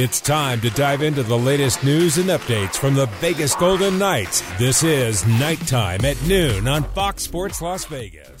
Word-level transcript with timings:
It's 0.00 0.20
time 0.20 0.60
to 0.60 0.70
dive 0.70 1.02
into 1.02 1.24
the 1.24 1.36
latest 1.36 1.82
news 1.82 2.18
and 2.18 2.30
updates 2.30 2.76
from 2.76 2.94
the 2.94 3.06
Vegas 3.18 3.56
Golden 3.56 3.98
Knights. 3.98 4.44
This 4.56 4.84
is 4.84 5.26
Knight 5.26 5.58
Time 5.66 6.04
at 6.04 6.22
noon 6.24 6.68
on 6.68 6.84
Fox 6.84 7.24
Sports 7.24 7.60
Las 7.60 7.84
Vegas. 7.86 8.37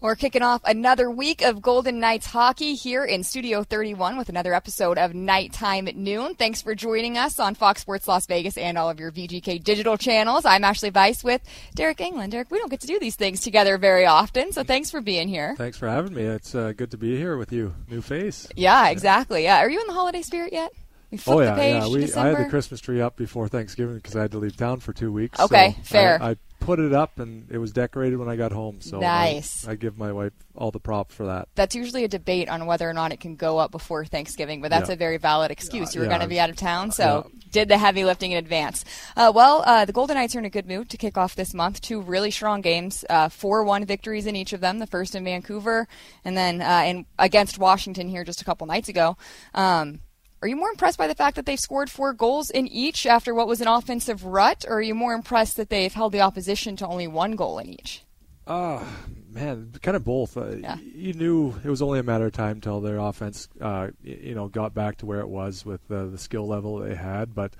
We're 0.00 0.14
kicking 0.14 0.42
off 0.42 0.60
another 0.64 1.10
week 1.10 1.42
of 1.42 1.60
Golden 1.60 1.98
Knights 1.98 2.26
hockey 2.26 2.76
here 2.76 3.04
in 3.04 3.24
Studio 3.24 3.64
31 3.64 4.16
with 4.16 4.28
another 4.28 4.54
episode 4.54 4.96
of 4.96 5.12
Knight 5.12 5.52
Time 5.52 5.88
at 5.88 5.96
Noon. 5.96 6.36
Thanks 6.36 6.62
for 6.62 6.76
joining 6.76 7.18
us 7.18 7.40
on 7.40 7.56
Fox 7.56 7.80
Sports 7.80 8.06
Las 8.06 8.24
Vegas 8.26 8.56
and 8.56 8.78
all 8.78 8.88
of 8.88 9.00
your 9.00 9.10
VGK 9.10 9.64
digital 9.64 9.96
channels. 9.96 10.44
I'm 10.44 10.62
Ashali 10.62 10.92
Vise 10.92 11.24
with 11.24 11.42
Deryk 11.76 11.96
Engelland. 11.96 12.30
Deryk, 12.30 12.48
we 12.48 12.60
don't 12.60 12.70
get 12.70 12.82
to 12.82 12.86
do 12.86 13.00
these 13.00 13.16
things 13.16 13.40
together 13.40 13.76
very 13.76 14.06
often, 14.06 14.52
so 14.52 14.62
thanks 14.62 14.88
for 14.88 15.00
being 15.00 15.26
here. 15.26 15.56
Thanks 15.58 15.76
for 15.76 15.88
having 15.88 16.14
me. 16.14 16.22
It's 16.22 16.54
uh, 16.54 16.74
good 16.76 16.92
to 16.92 16.96
be 16.96 17.16
here 17.16 17.36
with 17.36 17.50
you. 17.52 17.74
New 17.90 18.00
face. 18.00 18.46
Yeah, 18.54 18.90
exactly. 18.90 19.42
Yeah. 19.42 19.58
Are 19.58 19.68
you 19.68 19.80
in 19.80 19.88
the 19.88 19.94
holiday 19.94 20.22
spirit 20.22 20.52
yet? 20.52 20.70
We 21.10 21.18
oh 21.26 21.40
yeah, 21.40 21.50
the 21.50 21.56
page 21.56 21.82
yeah. 21.82 21.88
We, 21.88 22.14
I 22.14 22.28
had 22.28 22.46
the 22.46 22.50
Christmas 22.50 22.80
tree 22.80 23.00
up 23.00 23.16
before 23.16 23.48
Thanksgiving 23.48 23.96
because 23.96 24.14
I 24.14 24.22
had 24.22 24.32
to 24.32 24.38
leave 24.38 24.56
town 24.56 24.80
for 24.80 24.92
two 24.92 25.10
weeks. 25.10 25.40
Okay, 25.40 25.76
so 25.82 25.82
fair. 25.84 26.22
I, 26.22 26.30
I 26.30 26.36
put 26.60 26.78
it 26.80 26.92
up 26.92 27.18
and 27.18 27.50
it 27.50 27.58
was 27.58 27.72
decorated 27.72 28.16
when 28.16 28.28
I 28.28 28.36
got 28.36 28.52
home. 28.52 28.80
So 28.80 28.98
nice. 29.00 29.66
I, 29.66 29.72
I, 29.72 29.74
give 29.74 29.96
my 29.96 30.12
wife 30.12 30.32
all 30.54 30.70
the 30.70 30.80
props 30.80 31.14
for 31.14 31.26
that. 31.26 31.48
That's 31.54 31.74
usually 31.74 32.04
a 32.04 32.08
debate 32.08 32.48
on 32.48 32.66
whether 32.66 32.88
or 32.88 32.92
not 32.92 33.12
it 33.12 33.20
can 33.20 33.36
go 33.36 33.58
up 33.58 33.70
before 33.70 34.04
Thanksgiving, 34.04 34.60
but 34.60 34.70
that's 34.70 34.88
yeah. 34.88 34.94
a 34.94 34.98
very 34.98 35.16
valid 35.16 35.50
excuse. 35.50 35.94
You 35.94 36.00
were 36.00 36.06
yeah, 36.06 36.10
going 36.10 36.20
to 36.20 36.28
be 36.28 36.38
out 36.38 36.50
of 36.50 36.56
town, 36.56 36.90
so 36.90 37.30
did 37.50 37.68
the 37.68 37.78
heavy 37.78 38.04
lifting 38.04 38.32
in 38.32 38.38
advance. 38.38 38.84
Uh, 39.16 39.32
well, 39.34 39.62
uh, 39.64 39.84
the 39.84 39.92
Golden 39.92 40.16
Knights 40.16 40.36
are 40.36 40.40
in 40.40 40.44
a 40.44 40.50
good 40.50 40.66
mood 40.66 40.90
to 40.90 40.96
kick 40.96 41.16
off 41.16 41.34
this 41.34 41.54
month. 41.54 41.80
Two 41.80 42.00
really 42.00 42.30
strong 42.30 42.60
games, 42.60 43.04
uh, 43.08 43.28
four-one 43.28 43.84
victories 43.84 44.26
in 44.26 44.36
each 44.36 44.52
of 44.52 44.60
them. 44.60 44.78
The 44.78 44.86
first 44.86 45.14
in 45.14 45.24
Vancouver, 45.24 45.88
and 46.24 46.36
then 46.36 46.60
uh, 46.60 46.82
in 46.84 47.06
against 47.18 47.58
Washington 47.58 48.08
here 48.08 48.24
just 48.24 48.42
a 48.42 48.44
couple 48.44 48.66
nights 48.66 48.88
ago. 48.88 49.16
Um, 49.54 50.00
are 50.40 50.48
you 50.48 50.56
more 50.56 50.70
impressed 50.70 50.98
by 50.98 51.06
the 51.06 51.14
fact 51.14 51.36
that 51.36 51.46
they've 51.46 51.58
scored 51.58 51.90
four 51.90 52.12
goals 52.12 52.50
in 52.50 52.68
each 52.68 53.06
after 53.06 53.34
what 53.34 53.48
was 53.48 53.60
an 53.60 53.68
offensive 53.68 54.24
rut, 54.24 54.64
or 54.68 54.76
are 54.76 54.82
you 54.82 54.94
more 54.94 55.12
impressed 55.12 55.56
that 55.56 55.68
they've 55.68 55.92
held 55.92 56.12
the 56.12 56.20
opposition 56.20 56.76
to 56.76 56.86
only 56.86 57.08
one 57.08 57.32
goal 57.32 57.58
in 57.58 57.68
each? 57.68 58.04
Uh, 58.46 58.82
man, 59.30 59.72
kind 59.82 59.96
of 59.96 60.04
both. 60.04 60.36
Uh, 60.36 60.56
yeah. 60.56 60.78
You 60.78 61.12
knew 61.12 61.54
it 61.62 61.68
was 61.68 61.82
only 61.82 61.98
a 61.98 62.02
matter 62.02 62.26
of 62.26 62.32
time 62.32 62.56
until 62.56 62.80
their 62.80 62.98
offense, 62.98 63.48
uh, 63.60 63.88
you 64.02 64.34
know, 64.34 64.48
got 64.48 64.74
back 64.74 64.96
to 64.98 65.06
where 65.06 65.20
it 65.20 65.28
was 65.28 65.66
with 65.66 65.80
uh, 65.90 66.06
the 66.06 66.18
skill 66.18 66.46
level 66.46 66.78
they 66.78 66.94
had. 66.94 67.34
But 67.34 67.54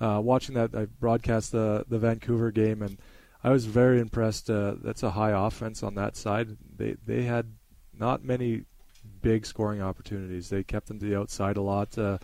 uh, 0.00 0.20
watching 0.22 0.54
that, 0.56 0.74
I 0.74 0.86
broadcast 0.86 1.52
the 1.52 1.84
the 1.88 1.98
Vancouver 1.98 2.50
game, 2.50 2.82
and 2.82 2.98
I 3.44 3.50
was 3.50 3.66
very 3.66 4.00
impressed. 4.00 4.50
Uh, 4.50 4.74
that's 4.82 5.02
a 5.02 5.10
high 5.12 5.46
offense 5.46 5.82
on 5.82 5.94
that 5.94 6.16
side. 6.16 6.56
They 6.76 6.96
they 7.06 7.22
had 7.22 7.52
not 7.96 8.24
many 8.24 8.64
big 9.24 9.46
scoring 9.46 9.82
opportunities. 9.82 10.50
They 10.50 10.62
kept 10.62 10.86
them 10.86 11.00
to 11.00 11.06
the 11.06 11.18
outside 11.18 11.56
a 11.56 11.62
lot. 11.62 11.96
Uh, 11.96 12.18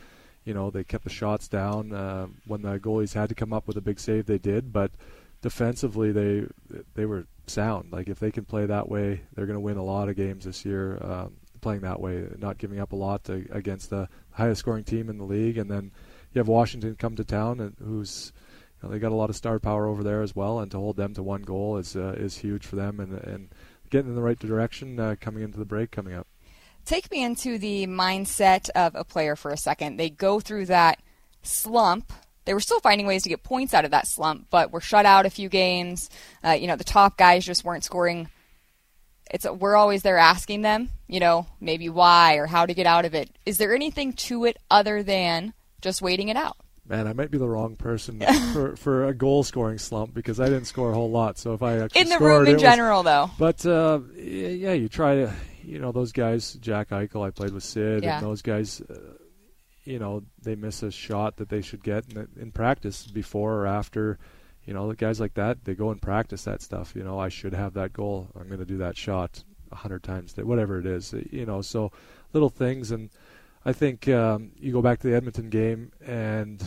you 0.45 0.55
know, 0.55 0.71
they 0.71 0.85
kept 0.85 1.05
the 1.05 1.11
shots 1.11 1.49
down. 1.49 1.93
Uh, 1.93 2.29
when 2.47 2.63
the 2.63 2.79
goalies 2.79 3.15
had 3.15 3.31
to 3.31 3.35
come 3.35 3.53
up 3.53 3.67
with 3.67 3.77
a 3.77 3.81
big 3.81 3.99
save, 3.99 4.27
they 4.27 4.39
did. 4.39 4.73
But 4.73 4.93
defensively, 5.41 6.13
they 6.13 6.47
they 6.95 7.07
were 7.07 7.27
sound. 7.47 7.93
Like 7.93 8.09
if 8.09 8.21
they 8.21 8.31
can 8.31 8.45
play 8.45 8.67
that 8.67 8.89
way, 8.89 9.23
they're 9.35 9.47
going 9.47 9.57
to 9.57 9.61
win 9.61 9.79
a 9.79 9.83
lot 9.83 10.09
of 10.09 10.17
games 10.17 10.45
this 10.45 10.65
year. 10.65 10.99
Um, 11.03 11.37
playing 11.61 11.81
that 11.83 12.01
way, 12.01 12.27
not 12.39 12.59
giving 12.59 12.81
up 12.81 12.93
a 12.93 12.97
lot 12.97 13.25
to, 13.25 13.47
against 13.51 13.91
the 13.91 14.09
highest 14.31 14.61
scoring 14.61 14.85
team 14.85 15.11
in 15.11 15.19
the 15.19 15.25
league, 15.25 15.59
and 15.59 15.71
then 15.71 15.91
you 16.33 16.39
have 16.39 16.49
Washington 16.49 16.97
come 16.97 17.17
to 17.17 17.25
town, 17.25 17.61
and 17.61 17.77
who's 17.83 18.33
you 18.83 18.89
know, 18.89 18.93
they 18.93 18.99
got 18.99 19.13
a 19.13 19.15
lot 19.15 19.31
of 19.31 19.37
star 19.37 19.59
power 19.59 19.87
over 19.87 20.03
there 20.03 20.23
as 20.23 20.37
well, 20.37 20.61
and 20.61 20.71
to 20.71 20.79
hold 20.79 20.97
them 20.97 21.15
to 21.15 21.23
one 21.23 21.43
goal 21.43 21.77
is 21.77 21.97
uh, 21.97 22.15
is 22.17 22.39
huge 22.39 22.67
for 22.67 22.77
them, 22.77 23.01
and 23.01 23.13
and 23.13 23.49
getting 23.91 24.11
in 24.11 24.17
the 24.17 24.23
right 24.23 24.39
direction 24.39 24.99
uh, 25.01 25.17
coming 25.21 25.43
into 25.43 25.59
the 25.59 25.65
break 25.65 25.91
coming 25.91 26.15
up. 26.15 26.27
Take 26.85 27.11
me 27.11 27.23
into 27.23 27.59
the 27.59 27.87
mindset 27.87 28.69
of 28.71 28.95
a 28.95 29.05
player 29.05 29.37
for 29.37 29.51
a 29.51 29.57
second. 29.57 29.97
They 29.97 30.11
go 30.11 30.41
through 30.41 30.67
that 30.67 31.01
slump. 31.43 32.13
They 32.45 32.55
were 32.55 32.61
still 32.61 32.81
finding 32.81 33.07
ways 33.07 33.23
to 33.25 33.29
get 33.29 33.43
points 33.43 33.75
out 33.75 33.85
of 33.85 33.91
that 33.93 34.07
slump, 34.07 34.47
but 34.51 34.73
were 34.73 34.81
shut 34.81 35.07
out 35.07 35.27
a 35.27 35.31
few 35.31 35.49
games. 35.49 36.11
Uh, 36.45 36.51
you 36.53 36.67
know, 36.67 36.77
the 36.77 36.85
top 36.85 37.17
guys 37.17 37.45
just 37.45 37.65
weren't 37.65 37.85
scoring. 37.85 38.29
It's 39.31 39.45
a, 39.45 39.53
we're 39.53 39.77
always 39.77 40.03
there 40.03 40.19
asking 40.19 40.63
them, 40.63 40.91
you 41.07 41.21
know, 41.21 41.47
maybe 41.61 41.89
why 41.89 42.37
or 42.37 42.47
how 42.47 42.67
to 42.67 42.75
get 42.75 42.87
out 42.87 43.05
of 43.05 43.15
it. 43.15 43.31
Is 43.47 43.59
there 43.59 43.75
anything 43.75 44.15
to 44.15 44.45
it 44.45 44.57
other 44.71 45.03
than 45.03 45.53
just 45.81 46.03
waiting 46.03 46.29
it 46.29 46.37
out? 46.37 46.57
Man, 46.89 47.07
I 47.07 47.13
might 47.13 47.31
be 47.31 47.39
the 47.39 47.49
wrong 47.49 47.77
person 47.77 48.21
for, 48.53 48.75
for 48.75 49.07
a 49.07 49.15
goal 49.15 49.45
scoring 49.45 49.79
slump 49.79 50.13
because 50.13 50.41
I 50.41 50.47
didn't 50.47 50.65
score 50.65 50.91
a 50.91 50.95
whole 50.95 51.11
lot. 51.11 51.39
So 51.39 51.55
if 51.55 51.63
I 51.63 51.79
actually 51.79 52.01
in 52.01 52.09
the 52.09 52.17
scored, 52.17 52.33
room 52.33 52.47
in 52.49 52.55
was, 52.55 52.63
general, 52.63 53.05
though. 53.05 53.31
But 53.39 53.65
uh, 53.65 54.01
yeah, 54.17 54.73
you 54.73 54.89
try 54.89 55.15
to 55.15 55.33
you 55.65 55.79
know 55.79 55.93
those 55.93 56.13
guys, 56.13 56.55
Jack 56.55 56.91
Eichel, 56.91 57.27
I 57.27 57.31
played 57.31 57.53
with 57.53 57.63
Sid, 57.63 58.03
yeah. 58.03 58.19
and 58.19 58.27
those 58.27 58.43
guys, 58.43 58.81
uh, 58.81 59.15
you 59.85 59.99
know, 59.99 60.23
they 60.43 60.55
miss 60.55 60.83
a 60.83 60.91
shot 60.91 61.37
that 61.37 61.49
they 61.49 61.63
should 61.63 61.83
get 61.83 62.05
in, 62.13 62.29
in 62.41 62.53
practice 62.53 63.07
before 63.07 63.55
or 63.55 63.67
after. 63.67 64.19
You 64.65 64.75
know, 64.75 64.89
the 64.89 64.97
guys 64.97 65.21
like 65.21 65.35
that, 65.35 65.65
they 65.65 65.75
go 65.75 65.91
and 65.91 66.01
practice 66.01 66.45
that 66.45 66.63
stuff. 66.63 66.95
You 66.95 67.03
know, 67.03 67.19
I 67.19 67.29
should 67.29 67.55
have 67.55 67.75
that 67.75 67.93
goal. 67.93 68.29
I'm 68.39 68.47
going 68.47 68.61
to 68.61 68.67
do 68.67 68.79
that 68.79 68.97
shot 68.97 69.43
a 69.73 69.77
hundred 69.77 70.03
times, 70.03 70.37
whatever 70.37 70.79
it 70.79 70.87
is. 70.87 71.15
You 71.31 71.47
know, 71.47 71.63
so 71.63 71.93
little 72.33 72.51
things, 72.51 72.91
and 72.91 73.11
I 73.65 73.73
think 73.73 74.09
um, 74.09 74.53
you 74.59 74.73
go 74.73 74.83
back 74.83 75.01
to 75.01 75.09
the 75.09 75.17
Edmonton 75.17 75.49
game, 75.49 75.93
and 76.05 76.63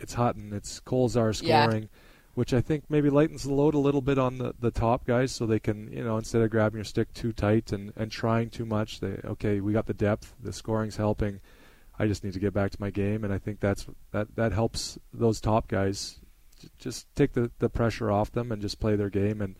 it's 0.00 0.14
hot 0.14 0.36
and 0.36 0.52
it's 0.52 0.80
Kolesar 0.80 1.34
scoring. 1.34 1.82
Yeah 1.82 1.98
which 2.34 2.52
I 2.52 2.60
think 2.60 2.84
maybe 2.88 3.10
lightens 3.10 3.44
the 3.44 3.52
load 3.52 3.74
a 3.74 3.78
little 3.78 4.00
bit 4.00 4.18
on 4.18 4.38
the, 4.38 4.54
the 4.58 4.70
top 4.70 5.06
guys 5.06 5.32
so 5.32 5.46
they 5.46 5.58
can, 5.58 5.92
you 5.92 6.04
know, 6.04 6.16
instead 6.16 6.42
of 6.42 6.50
grabbing 6.50 6.78
your 6.78 6.84
stick 6.84 7.12
too 7.14 7.32
tight 7.32 7.72
and, 7.72 7.92
and 7.96 8.10
trying 8.10 8.50
too 8.50 8.64
much, 8.64 9.00
they 9.00 9.20
okay, 9.24 9.60
we 9.60 9.72
got 9.72 9.86
the 9.86 9.94
depth, 9.94 10.34
the 10.42 10.52
scoring's 10.52 10.96
helping. 10.96 11.40
I 11.98 12.06
just 12.06 12.24
need 12.24 12.32
to 12.32 12.40
get 12.40 12.52
back 12.52 12.72
to 12.72 12.80
my 12.80 12.90
game 12.90 13.24
and 13.24 13.32
I 13.32 13.38
think 13.38 13.60
that's 13.60 13.86
that 14.10 14.34
that 14.36 14.52
helps 14.52 14.98
those 15.12 15.40
top 15.40 15.68
guys 15.68 16.18
just 16.78 17.06
take 17.14 17.34
the, 17.34 17.50
the 17.58 17.68
pressure 17.68 18.10
off 18.10 18.32
them 18.32 18.50
and 18.50 18.60
just 18.60 18.80
play 18.80 18.96
their 18.96 19.10
game 19.10 19.40
and 19.40 19.54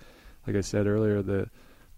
like 0.46 0.56
I 0.56 0.60
said 0.60 0.86
earlier, 0.86 1.22
the 1.22 1.48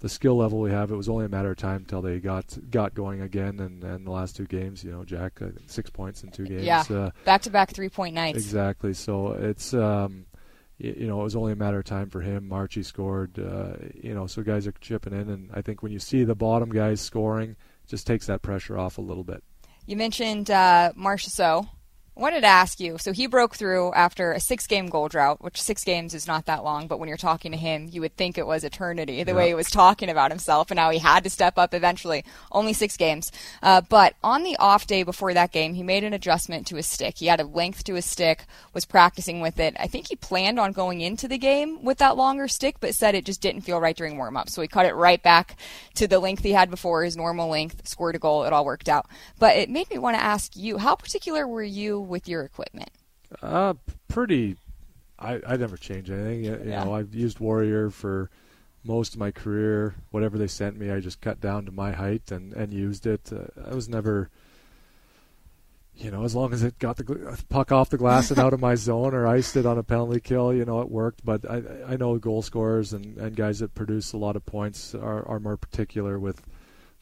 the 0.00 0.08
skill 0.08 0.36
level 0.36 0.60
we 0.60 0.70
have, 0.70 0.90
it 0.90 0.96
was 0.96 1.08
only 1.08 1.24
a 1.24 1.28
matter 1.28 1.50
of 1.50 1.56
time 1.56 1.76
until 1.76 2.02
they 2.02 2.18
got 2.20 2.58
got 2.70 2.94
going 2.94 3.22
again. 3.22 3.60
And, 3.60 3.82
and 3.82 4.06
the 4.06 4.10
last 4.10 4.36
two 4.36 4.46
games, 4.46 4.84
you 4.84 4.92
know, 4.92 5.04
Jack 5.04 5.40
six 5.66 5.88
points 5.90 6.22
in 6.22 6.30
two 6.30 6.44
games. 6.44 6.64
Yeah, 6.64 6.84
uh, 6.90 7.10
back 7.24 7.42
to 7.42 7.50
back 7.50 7.70
three 7.70 7.88
point 7.88 8.14
nights. 8.14 8.38
Exactly. 8.38 8.92
So 8.92 9.32
it's 9.32 9.72
um, 9.72 10.26
you 10.78 11.06
know, 11.06 11.20
it 11.20 11.24
was 11.24 11.36
only 11.36 11.52
a 11.52 11.56
matter 11.56 11.78
of 11.78 11.84
time 11.84 12.10
for 12.10 12.20
him. 12.20 12.48
Marchie 12.48 12.84
scored, 12.84 13.38
uh, 13.38 13.76
you 13.94 14.14
know, 14.14 14.26
so 14.26 14.42
guys 14.42 14.66
are 14.66 14.72
chipping 14.80 15.12
in, 15.12 15.30
and 15.30 15.50
I 15.54 15.62
think 15.62 15.82
when 15.82 15.92
you 15.92 15.98
see 15.98 16.24
the 16.24 16.34
bottom 16.34 16.70
guys 16.70 17.00
scoring, 17.00 17.56
just 17.86 18.06
takes 18.06 18.26
that 18.26 18.42
pressure 18.42 18.78
off 18.78 18.98
a 18.98 19.02
little 19.02 19.24
bit. 19.24 19.42
You 19.86 19.96
mentioned 19.96 20.50
uh, 20.50 20.92
I 22.16 22.20
wanted 22.20 22.40
to 22.40 22.46
ask 22.46 22.80
you. 22.80 22.96
So 22.96 23.12
he 23.12 23.26
broke 23.26 23.56
through 23.56 23.92
after 23.92 24.32
a 24.32 24.40
six-game 24.40 24.86
goal 24.86 25.08
drought, 25.08 25.42
which 25.42 25.60
six 25.60 25.84
games 25.84 26.14
is 26.14 26.26
not 26.26 26.46
that 26.46 26.64
long, 26.64 26.86
but 26.86 26.98
when 26.98 27.08
you're 27.08 27.18
talking 27.18 27.52
to 27.52 27.58
him, 27.58 27.90
you 27.92 28.00
would 28.00 28.16
think 28.16 28.38
it 28.38 28.46
was 28.46 28.64
eternity. 28.64 29.22
The 29.22 29.32
yeah. 29.32 29.36
way 29.36 29.48
he 29.48 29.54
was 29.54 29.70
talking 29.70 30.08
about 30.08 30.30
himself 30.30 30.70
and 30.70 30.80
how 30.80 30.88
he 30.88 30.98
had 30.98 31.24
to 31.24 31.30
step 31.30 31.58
up 31.58 31.74
eventually. 31.74 32.24
Only 32.50 32.72
six 32.72 32.96
games, 32.96 33.30
uh, 33.62 33.82
but 33.82 34.14
on 34.24 34.44
the 34.44 34.56
off 34.56 34.86
day 34.86 35.02
before 35.02 35.34
that 35.34 35.52
game, 35.52 35.74
he 35.74 35.82
made 35.82 36.04
an 36.04 36.14
adjustment 36.14 36.66
to 36.68 36.76
his 36.76 36.86
stick. 36.86 37.18
He 37.18 37.26
had 37.26 37.40
a 37.40 37.44
length 37.44 37.84
to 37.84 37.94
his 37.94 38.06
stick, 38.06 38.46
was 38.72 38.86
practicing 38.86 39.42
with 39.42 39.60
it. 39.60 39.76
I 39.78 39.86
think 39.86 40.08
he 40.08 40.16
planned 40.16 40.58
on 40.58 40.72
going 40.72 41.02
into 41.02 41.28
the 41.28 41.36
game 41.36 41.84
with 41.84 41.98
that 41.98 42.16
longer 42.16 42.48
stick, 42.48 42.76
but 42.80 42.94
said 42.94 43.14
it 43.14 43.26
just 43.26 43.42
didn't 43.42 43.60
feel 43.60 43.78
right 43.78 43.96
during 43.96 44.16
warm-up, 44.16 44.48
so 44.48 44.62
he 44.62 44.68
cut 44.68 44.86
it 44.86 44.94
right 44.94 45.22
back 45.22 45.58
to 45.96 46.08
the 46.08 46.18
length 46.18 46.42
he 46.42 46.52
had 46.52 46.70
before, 46.70 47.04
his 47.04 47.16
normal 47.16 47.50
length. 47.50 47.86
Scored 47.86 48.16
a 48.16 48.18
goal. 48.18 48.44
It 48.44 48.54
all 48.54 48.64
worked 48.64 48.88
out. 48.88 49.06
But 49.38 49.56
it 49.56 49.68
made 49.68 49.90
me 49.90 49.98
want 49.98 50.16
to 50.16 50.22
ask 50.22 50.56
you, 50.56 50.78
how 50.78 50.94
particular 50.94 51.46
were 51.46 51.62
you 51.62 52.05
with 52.06 52.28
your 52.28 52.42
equipment? 52.42 52.90
Uh, 53.42 53.74
pretty. 54.08 54.56
I 55.18 55.40
I 55.46 55.56
never 55.56 55.76
change 55.76 56.10
anything. 56.10 56.44
You, 56.44 56.60
yeah. 56.64 56.84
know, 56.84 56.94
I've 56.94 57.14
used 57.14 57.40
Warrior 57.40 57.90
for 57.90 58.30
most 58.84 59.14
of 59.14 59.20
my 59.20 59.30
career. 59.30 59.94
Whatever 60.10 60.38
they 60.38 60.46
sent 60.46 60.76
me, 60.76 60.90
I 60.90 61.00
just 61.00 61.20
cut 61.20 61.40
down 61.40 61.64
to 61.66 61.72
my 61.72 61.92
height 61.92 62.30
and 62.30 62.52
and 62.52 62.72
used 62.72 63.06
it. 63.06 63.32
Uh, 63.32 63.70
I 63.70 63.74
was 63.74 63.88
never. 63.88 64.30
You 65.98 66.10
know, 66.10 66.24
as 66.24 66.34
long 66.34 66.52
as 66.52 66.62
it 66.62 66.78
got 66.78 66.98
the 66.98 67.42
puck 67.48 67.72
off 67.72 67.88
the 67.88 67.96
glass 67.96 68.30
and 68.30 68.38
out 68.38 68.52
of 68.52 68.60
my 68.60 68.74
zone, 68.88 69.14
or 69.14 69.26
iced 69.26 69.56
it 69.56 69.64
on 69.64 69.78
a 69.78 69.82
penalty 69.82 70.20
kill, 70.20 70.52
you 70.52 70.66
know, 70.66 70.82
it 70.82 70.90
worked. 70.90 71.24
But 71.24 71.50
I, 71.50 71.62
I 71.88 71.96
know 71.96 72.18
goal 72.18 72.42
scorers 72.42 72.92
and, 72.92 73.16
and 73.16 73.34
guys 73.34 73.60
that 73.60 73.74
produce 73.74 74.12
a 74.12 74.18
lot 74.18 74.36
of 74.36 74.44
points 74.44 74.94
are, 74.94 75.26
are 75.26 75.40
more 75.40 75.56
particular 75.56 76.18
with 76.18 76.42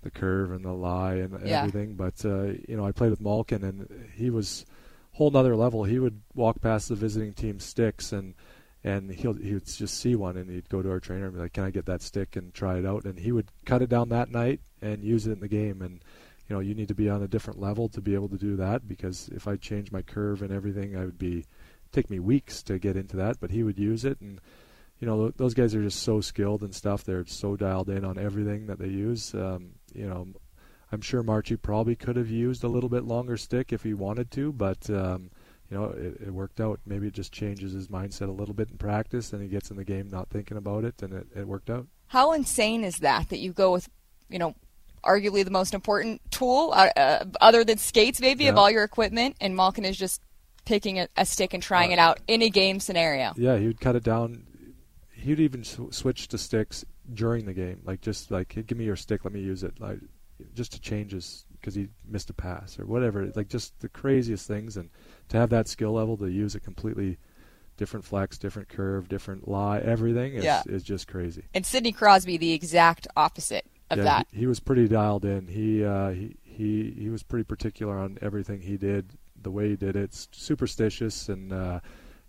the 0.04 0.12
curve 0.12 0.52
and 0.52 0.64
the 0.64 0.70
lie 0.70 1.14
and 1.14 1.44
yeah. 1.44 1.60
everything. 1.60 1.94
But 1.94 2.24
uh, 2.24 2.52
you 2.68 2.76
know, 2.76 2.86
I 2.86 2.92
played 2.92 3.10
with 3.10 3.20
Malkin, 3.20 3.64
and 3.64 4.08
he 4.14 4.30
was 4.30 4.64
whole 5.14 5.30
nother 5.30 5.56
level. 5.56 5.84
He 5.84 5.98
would 5.98 6.20
walk 6.34 6.60
past 6.60 6.88
the 6.88 6.94
visiting 6.94 7.32
team 7.32 7.58
sticks 7.58 8.12
and 8.12 8.34
and 8.82 9.10
he'll 9.10 9.32
he 9.34 9.54
would 9.54 9.66
just 9.66 9.98
see 9.98 10.14
one 10.14 10.36
and 10.36 10.50
he'd 10.50 10.68
go 10.68 10.82
to 10.82 10.90
our 10.90 11.00
trainer 11.00 11.26
and 11.26 11.34
be 11.34 11.40
like, 11.40 11.54
"Can 11.54 11.64
I 11.64 11.70
get 11.70 11.86
that 11.86 12.02
stick 12.02 12.36
and 12.36 12.52
try 12.52 12.78
it 12.78 12.84
out?" 12.84 13.04
And 13.04 13.18
he 13.18 13.32
would 13.32 13.50
cut 13.64 13.80
it 13.80 13.88
down 13.88 14.10
that 14.10 14.30
night 14.30 14.60
and 14.82 15.02
use 15.02 15.26
it 15.26 15.32
in 15.32 15.40
the 15.40 15.48
game. 15.48 15.80
And 15.80 16.02
you 16.48 16.54
know, 16.54 16.60
you 16.60 16.74
need 16.74 16.88
to 16.88 16.94
be 16.94 17.08
on 17.08 17.22
a 17.22 17.28
different 17.28 17.58
level 17.60 17.88
to 17.88 18.02
be 18.02 18.14
able 18.14 18.28
to 18.28 18.36
do 18.36 18.56
that 18.56 18.86
because 18.86 19.30
if 19.30 19.48
I 19.48 19.56
change 19.56 19.90
my 19.90 20.02
curve 20.02 20.42
and 20.42 20.52
everything, 20.52 20.96
I 20.96 21.04
would 21.06 21.18
be 21.18 21.46
take 21.92 22.10
me 22.10 22.18
weeks 22.18 22.62
to 22.64 22.78
get 22.78 22.96
into 22.96 23.16
that. 23.16 23.40
But 23.40 23.50
he 23.50 23.62
would 23.62 23.78
use 23.78 24.04
it 24.04 24.20
and. 24.20 24.40
You 25.00 25.08
know 25.08 25.28
those 25.30 25.54
guys 25.54 25.74
are 25.74 25.82
just 25.82 26.04
so 26.04 26.20
skilled 26.20 26.62
and 26.62 26.72
stuff. 26.72 27.02
They're 27.02 27.26
so 27.26 27.56
dialed 27.56 27.90
in 27.90 28.04
on 28.04 28.16
everything 28.16 28.68
that 28.68 28.78
they 28.78 28.88
use. 28.88 29.34
Um, 29.34 29.72
you 29.92 30.08
know, 30.08 30.28
I'm 30.92 31.00
sure 31.00 31.22
Marchie 31.22 31.60
probably 31.60 31.96
could 31.96 32.16
have 32.16 32.30
used 32.30 32.62
a 32.64 32.68
little 32.68 32.88
bit 32.88 33.04
longer 33.04 33.36
stick 33.36 33.72
if 33.72 33.82
he 33.82 33.94
wanted 33.94 34.30
to, 34.32 34.52
but 34.52 34.88
um, 34.90 35.30
you 35.70 35.76
know 35.76 35.84
it, 35.86 36.20
it 36.26 36.30
worked 36.32 36.60
out. 36.60 36.80
Maybe 36.86 37.06
it 37.08 37.14
just 37.14 37.32
changes 37.32 37.72
his 37.72 37.88
mindset 37.88 38.28
a 38.28 38.32
little 38.32 38.54
bit 38.54 38.70
in 38.70 38.76
practice, 38.78 39.32
and 39.32 39.42
he 39.42 39.48
gets 39.48 39.70
in 39.70 39.76
the 39.76 39.84
game 39.84 40.08
not 40.08 40.28
thinking 40.30 40.56
about 40.56 40.84
it, 40.84 41.02
and 41.02 41.12
it, 41.12 41.26
it 41.34 41.48
worked 41.48 41.70
out. 41.70 41.86
How 42.08 42.32
insane 42.32 42.84
is 42.84 42.96
that 42.98 43.28
that 43.30 43.38
you 43.38 43.52
go 43.52 43.72
with, 43.72 43.88
you 44.28 44.38
know, 44.38 44.54
arguably 45.02 45.44
the 45.44 45.50
most 45.50 45.74
important 45.74 46.20
tool 46.30 46.70
uh, 46.74 46.90
uh, 46.96 47.24
other 47.40 47.64
than 47.64 47.78
skates, 47.78 48.20
maybe, 48.20 48.44
Yeah. 48.44 48.50
of 48.50 48.58
all 48.58 48.70
your 48.70 48.84
equipment, 48.84 49.36
and 49.40 49.56
Malkin 49.56 49.84
is 49.84 49.96
just 49.96 50.20
picking 50.64 50.98
a, 51.00 51.08
a 51.16 51.26
stick 51.26 51.52
and 51.54 51.62
trying 51.62 51.90
Uh, 51.90 51.94
it 51.94 51.98
out 51.98 52.20
in 52.28 52.40
a 52.42 52.48
game 52.50 52.78
scenario. 52.80 53.32
Yeah, 53.36 53.56
he 53.58 53.66
would 53.66 53.80
cut 53.80 53.96
it 53.96 54.02
down. 54.04 54.46
He'd 55.12 55.40
even 55.40 55.64
sw- 55.64 55.90
switch 55.90 56.28
to 56.28 56.38
sticks 56.38 56.84
during 57.12 57.46
the 57.46 57.52
game, 57.54 57.80
like 57.84 58.00
just 58.00 58.30
like 58.30 58.52
"Hey, 58.52 58.62
give 58.62 58.78
me 58.78 58.84
your 58.84 58.96
stick, 58.96 59.24
let 59.24 59.32
me 59.34 59.40
use 59.40 59.62
it, 59.64 59.78
like 59.80 59.98
just 60.54 60.72
to 60.72 60.80
change 60.80 61.12
his 61.12 61.44
because 61.60 61.74
he 61.74 61.88
missed 62.06 62.28
a 62.30 62.34
pass 62.34 62.78
or 62.78 62.86
whatever. 62.86 63.30
Like 63.34 63.48
just 63.48 63.78
the 63.80 63.88
craziest 63.88 64.46
things, 64.46 64.76
and 64.76 64.90
to 65.28 65.36
have 65.36 65.50
that 65.50 65.68
skill 65.68 65.92
level 65.92 66.16
to 66.18 66.26
use 66.26 66.54
a 66.54 66.60
completely 66.60 67.18
different 67.76 68.04
flex, 68.04 68.38
different 68.38 68.68
curve, 68.68 69.08
different 69.08 69.48
lie, 69.48 69.78
everything 69.80 70.34
is 70.34 70.44
Yeah. 70.44 70.62
is 70.66 70.82
just 70.82 71.08
crazy. 71.08 71.44
And 71.54 71.64
Sidney 71.64 71.92
Crosby, 71.92 72.36
the 72.36 72.52
exact 72.52 73.06
opposite 73.16 73.66
of 73.90 73.98
yeah, 73.98 74.04
that. 74.04 74.26
He, 74.32 74.40
he 74.40 74.46
was 74.46 74.60
pretty 74.60 74.88
dialed 74.88 75.24
in. 75.24 75.46
He, 75.48 75.84
uh, 75.84 76.10
he 76.10 76.36
he 76.42 76.94
he 76.98 77.08
was 77.08 77.22
pretty 77.22 77.44
particular 77.44 77.98
on 77.98 78.18
everything 78.22 78.60
he 78.60 78.76
did, 78.76 79.12
the 79.40 79.50
way 79.50 79.70
he 79.70 79.76
did 79.76 79.96
it. 79.96 80.10
S- 80.12 80.28
Superstitious 80.32 81.28
and 81.28 81.52
uh, 81.52 81.80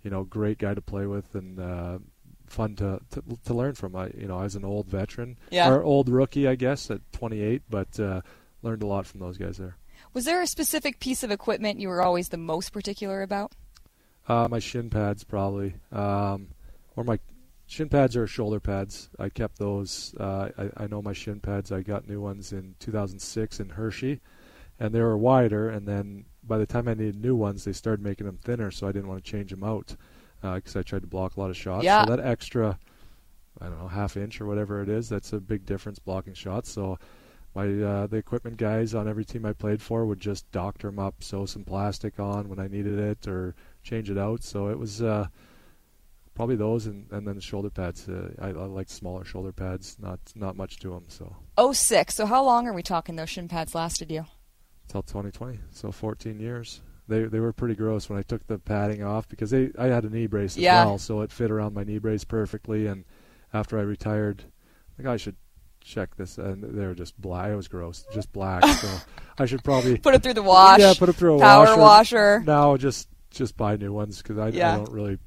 you 0.03 0.09
know, 0.11 0.23
great 0.23 0.57
guy 0.59 0.73
to 0.73 0.81
play 0.81 1.05
with 1.05 1.33
and 1.35 1.59
uh, 1.59 1.99
fun 2.47 2.75
to, 2.77 2.99
to 3.11 3.23
to 3.45 3.53
learn 3.53 3.75
from. 3.75 3.95
I 3.95 4.11
you 4.17 4.27
know, 4.27 4.41
as 4.41 4.55
an 4.55 4.65
old 4.65 4.87
veteran 4.87 5.37
Yeah. 5.51 5.69
or 5.69 5.83
old 5.83 6.09
rookie, 6.09 6.47
I 6.47 6.55
guess 6.55 6.89
at 6.91 7.01
28, 7.13 7.63
but 7.69 7.99
uh, 7.99 8.21
learned 8.61 8.83
a 8.83 8.87
lot 8.87 9.05
from 9.05 9.19
those 9.19 9.37
guys 9.37 9.57
there. 9.57 9.77
Was 10.13 10.25
there 10.25 10.41
a 10.41 10.47
specific 10.47 10.99
piece 10.99 11.23
of 11.23 11.31
equipment 11.31 11.79
you 11.79 11.89
were 11.89 12.01
always 12.01 12.29
the 12.29 12.37
most 12.37 12.71
particular 12.71 13.21
about? 13.21 13.51
Uh, 14.27 14.47
my 14.49 14.59
shin 14.59 14.89
pads 14.89 15.23
probably, 15.23 15.75
um, 15.91 16.47
or 16.95 17.03
my 17.03 17.19
shin 17.67 17.89
pads 17.89 18.15
or 18.15 18.25
shoulder 18.27 18.59
pads. 18.59 19.09
I 19.19 19.29
kept 19.29 19.57
those. 19.59 20.15
Uh, 20.19 20.49
I, 20.57 20.83
I 20.83 20.87
know 20.87 21.01
my 21.01 21.13
shin 21.13 21.39
pads. 21.39 21.71
I 21.71 21.81
got 21.81 22.07
new 22.07 22.21
ones 22.21 22.51
in 22.53 22.75
2006 22.79 23.59
in 23.59 23.69
Hershey, 23.69 24.21
and 24.79 24.93
they 24.93 25.01
were 25.01 25.17
wider. 25.17 25.69
And 25.69 25.87
then 25.87 26.25
by 26.43 26.57
the 26.57 26.65
time 26.65 26.87
I 26.87 26.93
needed 26.93 27.21
new 27.21 27.35
ones, 27.35 27.65
they 27.65 27.73
started 27.73 28.03
making 28.03 28.25
them 28.25 28.37
thinner, 28.43 28.71
so 28.71 28.87
I 28.87 28.91
didn't 28.91 29.09
want 29.09 29.23
to 29.23 29.29
change 29.31 29.51
them 29.51 29.63
out 29.63 29.95
because 30.53 30.75
I 30.75 30.83
tried 30.83 31.01
to 31.01 31.07
block 31.07 31.35
a 31.35 31.39
lot 31.39 31.49
of 31.49 31.57
shots. 31.57 31.83
Yeah. 31.83 32.05
So 32.05 32.15
that 32.15 32.25
extra, 32.25 32.77
I 33.59 33.65
don't 33.65 33.79
know, 33.79 33.87
half 33.87 34.15
inch 34.15 34.39
or 34.39 34.45
whatever 34.45 34.81
it 34.81 34.89
is, 34.89 35.09
that's 35.09 35.33
a 35.33 35.39
big 35.39 35.65
difference 35.65 35.99
blocking 35.99 36.33
shots. 36.33 36.71
So. 36.71 36.99
My 37.57 37.67
uh, 37.67 38.07
the 38.07 38.17
equipment 38.17 38.57
guys 38.57 38.93
on 38.93 39.07
every 39.07 39.23
team 39.23 39.45
I 39.45 39.53
played 39.53 39.81
for 39.81 40.05
would 40.05 40.19
just 40.19 40.51
doctor 40.51 40.89
them 40.89 40.99
up, 40.99 41.23
sew 41.23 41.45
some 41.45 41.63
plastic 41.63 42.19
on 42.19 42.49
when 42.49 42.59
I 42.59 42.67
needed 42.67 42.99
it, 42.99 43.29
or 43.29 43.55
change 43.81 44.11
it 44.11 44.17
out. 44.17 44.43
So 44.43 44.67
it 44.67 44.77
was 44.77 45.01
uh, 45.01 45.27
probably 46.33 46.57
those, 46.57 46.85
and, 46.85 47.09
and 47.11 47.25
then 47.25 47.35
the 47.35 47.41
shoulder 47.41 47.69
pads. 47.69 48.09
Uh, 48.09 48.31
I, 48.41 48.47
I 48.49 48.51
like 48.51 48.89
smaller 48.89 49.23
shoulder 49.23 49.53
pads, 49.53 49.95
not 50.01 50.19
not 50.35 50.57
much 50.57 50.79
to 50.79 50.89
them. 50.89 51.05
So 51.07 51.33
oh 51.57 51.71
six. 51.71 52.15
So 52.15 52.25
how 52.25 52.43
long 52.43 52.67
are 52.67 52.73
we 52.73 52.83
talking 52.83 53.15
those 53.15 53.29
shin 53.29 53.47
pads 53.47 53.73
lasted 53.73 54.11
you? 54.11 54.25
till 54.87 55.03
2020, 55.03 55.59
so 55.71 55.91
14 55.91 56.39
years. 56.39 56.81
They 57.07 57.23
they 57.25 57.39
were 57.39 57.53
pretty 57.53 57.75
gross 57.75 58.09
when 58.09 58.17
I 58.17 58.23
took 58.23 58.45
the 58.47 58.57
padding 58.57 59.03
off 59.03 59.27
because 59.29 59.51
they 59.51 59.69
I 59.77 59.85
had 59.87 60.05
a 60.05 60.09
knee 60.09 60.27
brace 60.27 60.53
as 60.57 60.63
Yeah. 60.63 60.85
well, 60.85 60.97
so 60.97 61.21
it 61.21 61.31
fit 61.31 61.51
around 61.51 61.73
my 61.75 61.83
knee 61.83 61.99
brace 61.99 62.23
perfectly. 62.23 62.87
And 62.87 63.05
after 63.53 63.77
I 63.77 63.81
retired, 63.83 64.43
I 64.43 64.97
think 64.97 65.07
I 65.09 65.17
should 65.17 65.35
check 65.81 66.15
this, 66.15 66.37
and 66.39 66.63
they 66.63 66.85
were 66.87 66.95
just 66.95 67.19
black. 67.21 67.51
It 67.51 67.55
was 67.55 67.67
gross, 67.67 68.05
just 68.11 68.31
black. 68.33 68.65
so 68.81 68.89
I 69.37 69.45
should 69.45 69.63
probably 69.63 69.97
Put 69.97 70.15
it 70.15 70.23
through 70.23 70.33
the 70.33 70.41
wash. 70.43 70.79
yeah 70.79 70.93
put 70.97 71.09
it 71.09 71.13
through 71.13 71.35
a 71.37 71.39
power 71.39 71.65
washer. 71.77 71.79
washer. 71.79 72.43
No, 72.45 72.75
just 72.77 73.07
just 73.29 73.55
buy 73.55 73.75
new 73.75 73.93
ones 73.93 74.17
because 74.21 74.37
I, 74.39 74.47
Yeah. 74.47 74.73
I 74.73 74.77
don't 74.77 74.91
really 74.91 75.19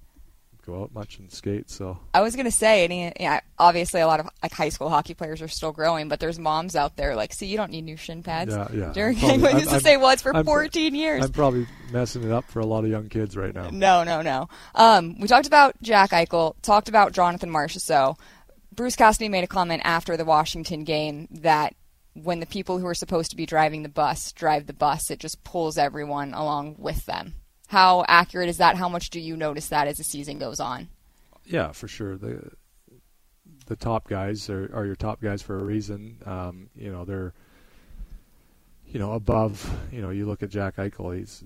go 0.69 0.83
out 0.83 0.93
much 0.93 1.19
and 1.19 1.31
skate. 1.33 1.71
So 1.71 1.99
I 2.13 2.21
was 2.21 2.37
gonna 2.37 2.51
say, 2.51 2.85
any, 2.85 3.13
yeah, 3.19 3.41
obviously 3.59 4.01
a 4.01 4.07
lot 4.07 4.21
of 4.21 4.29
like 4.43 4.53
high 4.53 4.69
school 4.69 4.89
hockey 4.89 5.15
players 5.15 5.41
are 5.43 5.49
still 5.49 5.73
growing, 5.73 6.09
but 6.09 6.21
there's 6.21 6.39
moms 6.39 6.77
out 6.77 6.97
there 6.97 7.17
like, 7.17 7.33
see, 7.33 7.47
you 7.47 7.57
don't 7.57 7.71
need 7.71 7.83
new 7.85 7.97
shin 7.97 8.23
pads. 8.23 8.55
yeah, 8.55 8.69
yeah. 8.73 8.93
During 8.93 9.17
I'm 9.25 9.41
probably- 9.41 9.53
used 9.61 9.69
to 9.71 9.75
I'm- 9.77 9.81
say, 9.83 9.97
well, 9.97 10.11
it's 10.11 10.23
for 10.23 10.35
I'm- 10.35 10.45
14 10.45 10.95
years. 10.95 11.25
I'm 11.25 11.33
probably 11.33 11.67
messing 11.91 12.23
it 12.25 12.31
up 12.31 12.45
for 12.45 12.61
a 12.61 12.67
lot 12.67 12.85
of 12.85 12.91
young 12.91 13.09
kids 13.09 13.37
right 13.37 13.55
now. 13.55 13.71
No, 13.71 14.05
no, 14.05 14.23
no. 14.23 14.49
Um, 14.75 15.19
we 15.19 15.27
talked 15.29 15.47
about 15.47 15.75
Jack 15.83 16.11
Eichel, 16.11 16.55
talked 16.63 16.89
about 16.89 17.13
Jonathan 17.13 17.51
Marchessault. 17.51 18.17
Bruce 18.75 18.97
Cassidy 18.97 19.29
made 19.29 19.45
a 19.45 19.49
comment 19.49 19.83
after 19.85 20.17
the 20.17 20.25
Washington 20.25 20.85
game 20.85 21.27
that 21.31 21.75
when 22.15 22.41
the 22.41 22.47
people 22.47 22.79
who 22.79 22.87
are 22.87 22.95
supposed 22.95 23.31
to 23.31 23.37
be 23.37 23.47
driving 23.47 23.83
the 23.83 23.89
bus 23.89 24.33
drive 24.33 24.67
the 24.67 24.73
bus, 24.73 25.11
it 25.11 25.19
just 25.19 25.43
pulls 25.45 25.79
everyone 25.79 26.35
along 26.35 26.77
with 26.79 27.05
them. 27.07 27.35
How 27.69 28.05
accurate 28.09 28.49
is 28.49 28.59
that? 28.59 28.77
How 28.77 28.89
much 28.89 29.11
do 29.11 29.21
you 29.21 29.37
notice 29.37 29.69
that 29.69 29.87
as 29.89 29.99
the 29.99 30.05
season 30.05 30.39
goes 30.39 30.59
on? 30.59 30.89
Yeah, 31.45 31.73
for 31.73 31.87
sure. 31.87 32.17
The 32.17 32.51
the 33.67 33.77
top 33.77 34.09
guys 34.09 34.49
are, 34.49 34.71
are 34.75 34.87
your 34.87 34.97
top 34.97 35.21
guys 35.21 35.43
for 35.43 35.59
a 35.59 35.63
reason. 35.63 36.17
Um, 36.25 36.71
you 36.75 36.91
know, 36.91 37.05
they're 37.05 37.35
you 38.87 38.99
know 38.99 39.13
above. 39.13 39.71
You 39.93 40.01
know, 40.01 40.11
you 40.11 40.27
look 40.27 40.43
at 40.43 40.49
Jack 40.49 40.77
Eichel. 40.77 41.17
He's 41.17 41.45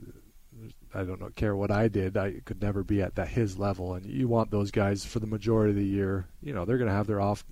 I 0.94 1.02
don't 1.02 1.20
know 1.20 1.30
care 1.34 1.56
what 1.56 1.72
I 1.72 1.88
did. 1.88 2.16
I 2.16 2.34
could 2.44 2.62
never 2.62 2.84
be 2.84 3.02
at 3.02 3.16
that 3.16 3.28
his 3.28 3.58
level. 3.58 3.94
And 3.94 4.06
you 4.06 4.28
want 4.28 4.52
those 4.52 4.70
guys 4.70 5.04
for 5.04 5.18
the 5.18 5.26
majority 5.26 5.70
of 5.70 5.76
the 5.76 5.84
year. 5.84 6.26
You 6.40 6.54
know, 6.54 6.64
they're 6.64 6.78
going 6.78 6.90
to 6.90 6.94
have 6.94 7.08
their 7.08 7.20
off 7.20 7.44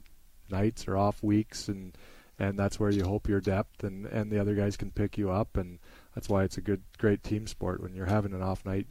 nights 0.49 0.87
or 0.87 0.97
off 0.97 1.23
weeks, 1.25 1.67
and 1.67 1.97
and 2.39 2.57
that's 2.57 2.79
where 2.79 2.91
you 2.91 3.05
hope 3.05 3.29
your 3.29 3.41
depth 3.41 3.83
and 3.83 4.07
and 4.07 4.31
the 4.31 4.41
other 4.41 4.55
guys 4.55 4.77
can 4.77 4.93
pick 4.93 5.19
you 5.19 5.31
up. 5.31 5.57
And 5.57 5.81
that's 6.15 6.29
why 6.29 6.45
it's 6.45 6.57
a 6.59 6.61
good 6.61 6.83
great 6.99 7.23
team 7.23 7.47
sport. 7.47 7.83
When 7.83 7.95
you're 7.95 8.07
having 8.07 8.33
an 8.33 8.43
off 8.43 8.65
night, 8.65 8.87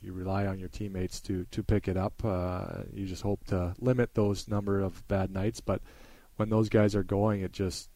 you 0.00 0.12
rely 0.12 0.46
on 0.46 0.58
your 0.58 0.68
teammates 0.68 1.20
to 1.22 1.44
to 1.50 1.62
pick 1.62 1.88
it 1.88 1.96
up. 1.96 2.24
Uh, 2.24 2.82
you 2.92 3.06
just 3.06 3.22
hope 3.22 3.44
to 3.46 3.74
limit 3.78 4.14
those 4.14 4.48
number 4.48 4.80
of 4.80 5.06
bad 5.08 5.30
nights, 5.30 5.60
but 5.60 5.80
when 6.36 6.50
those 6.50 6.68
guys 6.68 6.94
are 6.94 7.02
going, 7.02 7.40
it 7.42 7.52
just 7.52 7.90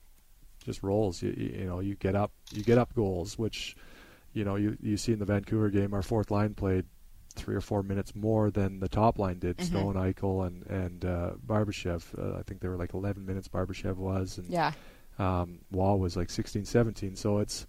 just 0.64 0.82
rolls. 0.82 1.22
You, 1.22 1.30
you, 1.30 1.64
know, 1.64 1.80
you 1.80 1.94
get 1.96 2.14
up, 2.14 2.32
you 2.52 2.62
get 2.62 2.78
up 2.78 2.94
goals, 2.94 3.38
which 3.38 3.76
you 4.32 4.44
know 4.44 4.56
you 4.56 4.76
you 4.80 4.96
see 4.96 5.12
in 5.12 5.18
the 5.18 5.24
Vancouver 5.24 5.70
game. 5.70 5.92
Our 5.94 6.02
fourth 6.02 6.30
line 6.30 6.54
played 6.54 6.86
three 7.34 7.54
or 7.56 7.60
four 7.62 7.82
minutes 7.82 8.14
more 8.14 8.50
than 8.50 8.78
the 8.78 8.88
top 8.88 9.18
line 9.18 9.38
did. 9.38 9.56
Mhm. 9.56 9.64
Stone, 9.64 9.94
Eichel, 9.94 10.46
and 10.46 10.66
and 10.66 11.04
uh, 11.04 11.30
Barbashev. 11.46 12.02
Uh, 12.18 12.38
I 12.38 12.42
think 12.42 12.60
they 12.60 12.68
were 12.68 12.76
like 12.76 12.94
11 12.94 13.24
minutes. 13.24 13.48
Barbashev 13.48 13.96
was, 13.96 14.38
and 14.38 14.48
Yeah. 14.50 14.72
um, 15.18 15.60
Wall 15.70 15.98
was 15.98 16.16
like 16.16 16.30
16, 16.30 16.64
17. 16.64 17.16
So 17.16 17.38
it's 17.38 17.66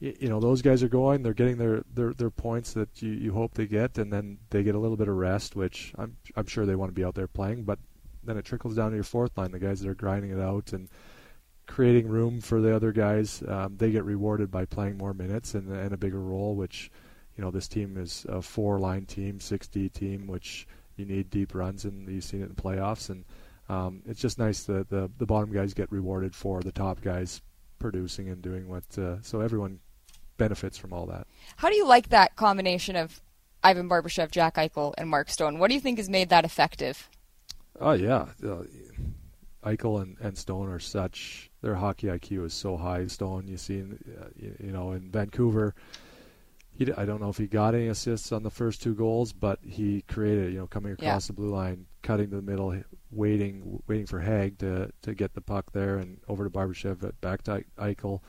you 0.00 0.28
know 0.28 0.38
those 0.40 0.62
guys 0.62 0.82
are 0.82 0.88
going, 0.88 1.22
they're 1.22 1.34
getting 1.34 1.58
their, 1.58 1.82
their, 1.92 2.12
their 2.14 2.30
points 2.30 2.72
that 2.74 3.02
you, 3.02 3.10
you 3.10 3.32
hope 3.32 3.54
they 3.54 3.66
get, 3.66 3.98
and 3.98 4.12
then 4.12 4.38
they 4.50 4.62
get 4.62 4.74
a 4.74 4.78
little 4.78 4.96
bit 4.96 5.08
of 5.08 5.16
rest, 5.16 5.56
which 5.56 5.92
I'm 5.98 6.16
I'm 6.36 6.46
sure 6.46 6.66
they 6.66 6.76
want 6.76 6.90
to 6.90 6.94
be 6.94 7.04
out 7.04 7.14
there 7.14 7.26
playing, 7.26 7.64
but 7.64 7.78
then 8.22 8.36
it 8.36 8.44
trickles 8.44 8.76
down 8.76 8.90
to 8.90 8.96
your 8.96 9.04
fourth 9.04 9.36
line, 9.36 9.50
the 9.50 9.58
guys 9.58 9.80
that 9.80 9.88
are 9.88 9.94
grinding 9.94 10.30
it 10.30 10.40
out 10.40 10.72
and 10.72 10.88
creating 11.66 12.08
room 12.08 12.40
for 12.40 12.60
the 12.60 12.74
other 12.74 12.92
guys. 12.92 13.42
Um, 13.46 13.76
they 13.76 13.90
get 13.90 14.04
rewarded 14.04 14.50
by 14.50 14.64
playing 14.64 14.98
more 14.98 15.14
minutes 15.14 15.54
and, 15.54 15.70
and 15.70 15.92
a 15.92 15.96
bigger 15.96 16.20
role, 16.20 16.54
which 16.54 16.90
you 17.36 17.42
know 17.42 17.50
this 17.50 17.68
team 17.68 17.96
is 17.96 18.24
a 18.28 18.40
four 18.40 18.78
line 18.78 19.04
team, 19.04 19.38
6D 19.38 19.92
team, 19.92 20.28
which 20.28 20.68
you 20.96 21.06
need 21.06 21.30
deep 21.30 21.54
runs, 21.54 21.84
and 21.84 22.08
you've 22.08 22.24
seen 22.24 22.42
it 22.42 22.50
in 22.50 22.54
playoffs, 22.54 23.10
and 23.10 23.24
um, 23.68 24.02
it's 24.06 24.20
just 24.20 24.38
nice 24.38 24.62
that 24.64 24.88
the 24.90 25.10
the 25.18 25.26
bottom 25.26 25.52
guys 25.52 25.74
get 25.74 25.90
rewarded 25.90 26.36
for 26.36 26.60
the 26.60 26.72
top 26.72 27.00
guys 27.00 27.42
producing 27.80 28.28
and 28.28 28.42
doing 28.42 28.68
what. 28.68 28.84
Uh, 28.96 29.20
so 29.22 29.40
everyone 29.40 29.80
benefits 30.38 30.78
from 30.78 30.92
all 30.94 31.04
that. 31.06 31.26
How 31.56 31.68
do 31.68 31.76
you 31.76 31.86
like 31.86 32.08
that 32.08 32.34
combination 32.36 32.96
of 32.96 33.20
Ivan 33.62 33.88
Barbashev, 33.88 34.30
Jack 34.30 34.54
Eichel, 34.54 34.94
and 34.96 35.10
Mark 35.10 35.28
Stone? 35.28 35.58
What 35.58 35.68
do 35.68 35.74
you 35.74 35.80
think 35.80 35.98
has 35.98 36.08
made 36.08 36.30
that 36.30 36.44
effective? 36.46 37.10
Oh 37.80 37.92
yeah, 37.92 38.26
uh, 38.44 38.62
Eichel 39.64 40.00
and, 40.02 40.16
and 40.20 40.38
Stone 40.38 40.68
are 40.68 40.78
such. 40.78 41.50
Their 41.60 41.74
hockey 41.74 42.06
IQ 42.06 42.46
is 42.46 42.54
so 42.54 42.76
high. 42.76 43.06
Stone, 43.08 43.48
you 43.48 43.56
see, 43.56 43.74
in, 43.80 43.98
uh, 44.20 44.28
you, 44.36 44.54
you 44.60 44.72
know, 44.72 44.92
in 44.92 45.10
Vancouver. 45.10 45.74
He, 46.72 46.92
I 46.92 47.04
don't 47.04 47.20
know 47.20 47.28
if 47.28 47.36
he 47.36 47.48
got 47.48 47.74
any 47.74 47.88
assists 47.88 48.30
on 48.30 48.44
the 48.44 48.50
first 48.50 48.80
two 48.80 48.94
goals, 48.94 49.32
but 49.32 49.58
he 49.64 50.02
created, 50.02 50.52
you 50.52 50.60
know, 50.60 50.68
coming 50.68 50.92
across 50.92 51.24
Yeah. 51.24 51.26
the 51.26 51.32
blue 51.32 51.50
line, 51.50 51.86
cutting 52.02 52.30
to 52.30 52.36
the 52.36 52.42
middle, 52.42 52.80
waiting, 53.10 53.82
waiting 53.88 54.06
for 54.06 54.20
Hague 54.20 54.58
to 54.58 54.92
to 55.02 55.14
get 55.14 55.34
the 55.34 55.40
puck 55.40 55.72
there 55.72 55.96
and 55.96 56.20
over 56.28 56.44
to 56.44 56.50
Barbashev, 56.50 57.12
back 57.20 57.42
to 57.42 57.64
Eichel. 57.78 58.20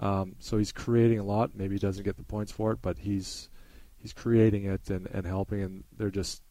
Um, 0.00 0.34
so 0.38 0.58
he's 0.58 0.72
creating 0.72 1.18
a 1.18 1.24
lot. 1.24 1.54
Maybe 1.54 1.74
he 1.74 1.78
doesn't 1.78 2.04
get 2.04 2.16
the 2.16 2.24
points 2.24 2.50
for 2.50 2.72
it, 2.72 2.78
but 2.82 2.98
he's 2.98 3.48
he's 3.98 4.12
creating 4.12 4.64
it 4.64 4.88
and, 4.90 5.06
and 5.12 5.26
helping. 5.26 5.62
And 5.62 5.84
they're 5.96 6.10
just 6.10 6.42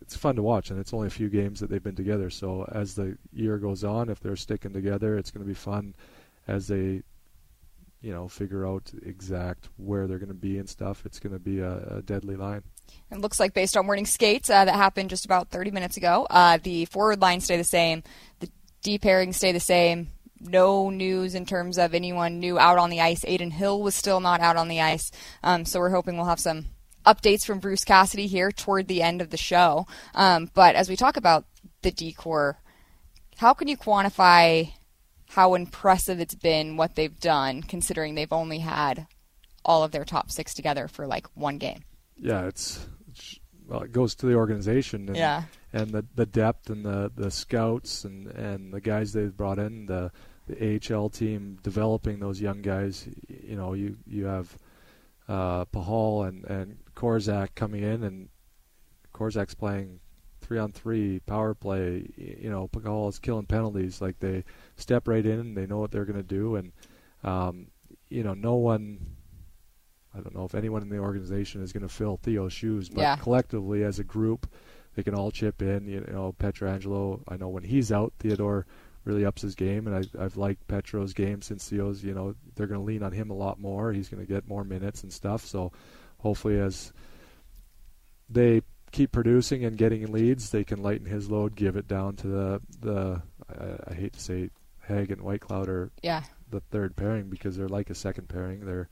it's 0.00 0.16
fun 0.16 0.36
to 0.36 0.42
watch. 0.42 0.70
And 0.70 0.78
it's 0.78 0.94
only 0.94 1.08
a 1.08 1.10
few 1.10 1.28
games 1.28 1.60
that 1.60 1.70
they've 1.70 1.82
been 1.82 1.96
together. 1.96 2.30
So 2.30 2.68
as 2.70 2.94
the 2.94 3.18
year 3.32 3.58
goes 3.58 3.84
on, 3.84 4.08
if 4.08 4.20
they're 4.20 4.36
sticking 4.36 4.72
together, 4.72 5.16
it's 5.16 5.30
going 5.30 5.44
to 5.44 5.48
be 5.48 5.54
fun 5.54 5.94
as 6.46 6.68
they 6.68 7.02
you 8.04 8.12
know 8.12 8.28
figure 8.28 8.66
out 8.66 8.92
exact 9.02 9.70
where 9.78 10.06
they're 10.06 10.18
going 10.18 10.28
to 10.28 10.34
be 10.34 10.58
and 10.58 10.68
stuff. 10.68 11.04
It's 11.04 11.18
going 11.18 11.32
to 11.32 11.38
be 11.40 11.60
a, 11.60 11.96
a 11.96 12.02
deadly 12.02 12.36
line. 12.36 12.62
It 13.10 13.18
looks 13.18 13.40
like 13.40 13.54
based 13.54 13.76
on 13.76 13.86
morning 13.86 14.06
skates 14.06 14.50
uh, 14.50 14.66
that 14.66 14.74
happened 14.74 15.10
just 15.10 15.24
about 15.24 15.48
30 15.48 15.70
minutes 15.70 15.96
ago, 15.96 16.26
uh, 16.28 16.58
the 16.62 16.84
forward 16.84 17.20
lines 17.22 17.44
stay 17.44 17.56
the 17.56 17.64
same, 17.64 18.02
the 18.40 18.50
D 18.82 18.98
pairings 18.98 19.34
stay 19.34 19.52
the 19.52 19.60
same. 19.60 20.10
No 20.40 20.90
news 20.90 21.34
in 21.34 21.46
terms 21.46 21.78
of 21.78 21.94
anyone 21.94 22.40
new 22.40 22.58
out 22.58 22.78
on 22.78 22.90
the 22.90 23.00
ice. 23.00 23.24
Adin 23.24 23.50
Hill 23.50 23.80
was 23.80 23.94
still 23.94 24.20
not 24.20 24.40
out 24.40 24.56
on 24.56 24.68
the 24.68 24.80
ice, 24.80 25.10
um, 25.42 25.64
so 25.64 25.80
we're 25.80 25.90
hoping 25.90 26.16
we'll 26.16 26.26
have 26.26 26.40
some 26.40 26.66
updates 27.06 27.44
from 27.44 27.60
Bruce 27.60 27.84
Cassidy 27.84 28.26
here 28.26 28.50
toward 28.50 28.88
the 28.88 29.02
end 29.02 29.20
of 29.20 29.30
the 29.30 29.36
show. 29.36 29.86
Um, 30.14 30.50
but 30.54 30.74
as 30.74 30.88
we 30.88 30.96
talk 30.96 31.16
about 31.16 31.44
the 31.82 31.90
decor, 31.90 32.58
how 33.36 33.54
can 33.54 33.68
you 33.68 33.76
quantify 33.76 34.72
how 35.30 35.54
impressive 35.54 36.20
it's 36.20 36.34
been 36.34 36.76
what 36.76 36.94
they've 36.94 37.18
done, 37.20 37.62
considering 37.62 38.14
they've 38.14 38.32
only 38.32 38.58
had 38.58 39.06
all 39.64 39.82
of 39.82 39.92
their 39.92 40.04
top 40.04 40.30
six 40.30 40.54
together 40.54 40.88
for 40.88 41.06
like 41.06 41.26
one 41.34 41.58
game? 41.58 41.84
Yeah, 42.16 42.46
it's, 42.46 42.86
it's 43.03 43.03
well, 43.66 43.82
it 43.82 43.92
goes 43.92 44.14
to 44.16 44.26
the 44.26 44.34
organization. 44.34 45.08
And, 45.08 45.16
yeah. 45.16 45.44
And 45.72 45.90
the 45.90 46.04
the 46.14 46.26
depth 46.26 46.70
and 46.70 46.84
the, 46.84 47.10
the 47.14 47.30
scouts 47.30 48.04
and, 48.04 48.26
and 48.28 48.72
the 48.72 48.80
guys 48.80 49.12
they've 49.12 49.36
brought 49.36 49.58
in 49.58 49.86
the 49.86 50.12
the 50.46 50.80
AHL 50.92 51.08
team 51.08 51.58
developing 51.62 52.20
those 52.20 52.40
young 52.40 52.62
guys. 52.62 53.08
You 53.28 53.56
know, 53.56 53.72
you 53.72 53.96
you 54.06 54.26
have 54.26 54.56
uh, 55.28 55.64
Pachal 55.66 56.28
and 56.28 56.44
and 56.44 56.78
Korczak 56.94 57.54
coming 57.54 57.82
in, 57.82 58.02
and 58.02 58.28
Korczak's 59.14 59.54
playing 59.54 60.00
three 60.42 60.58
on 60.58 60.72
three 60.72 61.20
power 61.20 61.54
play. 61.54 62.08
You 62.16 62.50
know, 62.50 62.68
Pachal 62.68 63.08
is 63.08 63.18
killing 63.18 63.46
penalties. 63.46 64.00
Like 64.00 64.18
they 64.20 64.44
step 64.76 65.08
right 65.08 65.24
in, 65.24 65.54
they 65.54 65.66
know 65.66 65.78
what 65.78 65.90
they're 65.90 66.04
going 66.04 66.22
to 66.22 66.22
do, 66.22 66.56
and 66.56 66.72
um, 67.22 67.68
you 68.08 68.22
know, 68.22 68.34
no 68.34 68.54
one. 68.54 68.98
I 70.16 70.20
don't 70.20 70.34
know 70.34 70.44
if 70.44 70.54
anyone 70.54 70.82
in 70.82 70.88
the 70.88 70.98
organization 70.98 71.62
is 71.62 71.72
going 71.72 71.82
to 71.82 71.88
fill 71.88 72.18
Theo's 72.18 72.52
shoes, 72.52 72.88
but 72.88 73.00
yeah. 73.00 73.16
collectively 73.16 73.82
as 73.82 73.98
a 73.98 74.04
group, 74.04 74.48
they 74.94 75.02
can 75.02 75.14
all 75.14 75.30
chip 75.30 75.60
in. 75.60 75.86
You 75.86 76.00
know, 76.00 76.34
Pietrangelo. 76.38 77.22
I 77.28 77.36
know 77.36 77.48
when 77.48 77.64
he's 77.64 77.90
out, 77.90 78.12
Theodore 78.18 78.66
really 79.04 79.24
ups 79.24 79.42
his 79.42 79.54
game, 79.54 79.86
and 79.86 79.96
I, 79.96 80.24
I've 80.24 80.36
liked 80.36 80.66
Petro's 80.68 81.12
game 81.12 81.42
since 81.42 81.68
Theo's. 81.68 82.04
You 82.04 82.14
know, 82.14 82.34
they're 82.54 82.66
going 82.66 82.80
to 82.80 82.86
lean 82.86 83.02
on 83.02 83.12
him 83.12 83.30
a 83.30 83.34
lot 83.34 83.58
more. 83.58 83.92
He's 83.92 84.08
going 84.08 84.24
to 84.24 84.32
get 84.32 84.48
more 84.48 84.64
minutes 84.64 85.02
and 85.02 85.12
stuff. 85.12 85.44
So 85.44 85.72
hopefully, 86.18 86.58
as 86.58 86.92
they 88.30 88.62
keep 88.92 89.10
producing 89.10 89.64
and 89.64 89.76
getting 89.76 90.12
leads, 90.12 90.50
they 90.50 90.64
can 90.64 90.82
lighten 90.82 91.06
his 91.06 91.28
load, 91.28 91.56
give 91.56 91.76
it 91.76 91.88
down 91.88 92.16
to 92.16 92.28
the 92.28 92.60
the. 92.80 93.22
I, 93.48 93.90
I 93.90 93.94
hate 93.94 94.12
to 94.12 94.20
say, 94.20 94.50
Hague 94.86 95.10
and 95.10 95.20
Whitecloud 95.20 95.68
are 95.68 95.90
yeah. 96.02 96.22
the 96.50 96.60
third 96.60 96.96
pairing 96.96 97.28
because 97.28 97.56
they're 97.56 97.68
like 97.68 97.90
a 97.90 97.94
second 97.94 98.28
pairing. 98.28 98.64
They're 98.64 98.88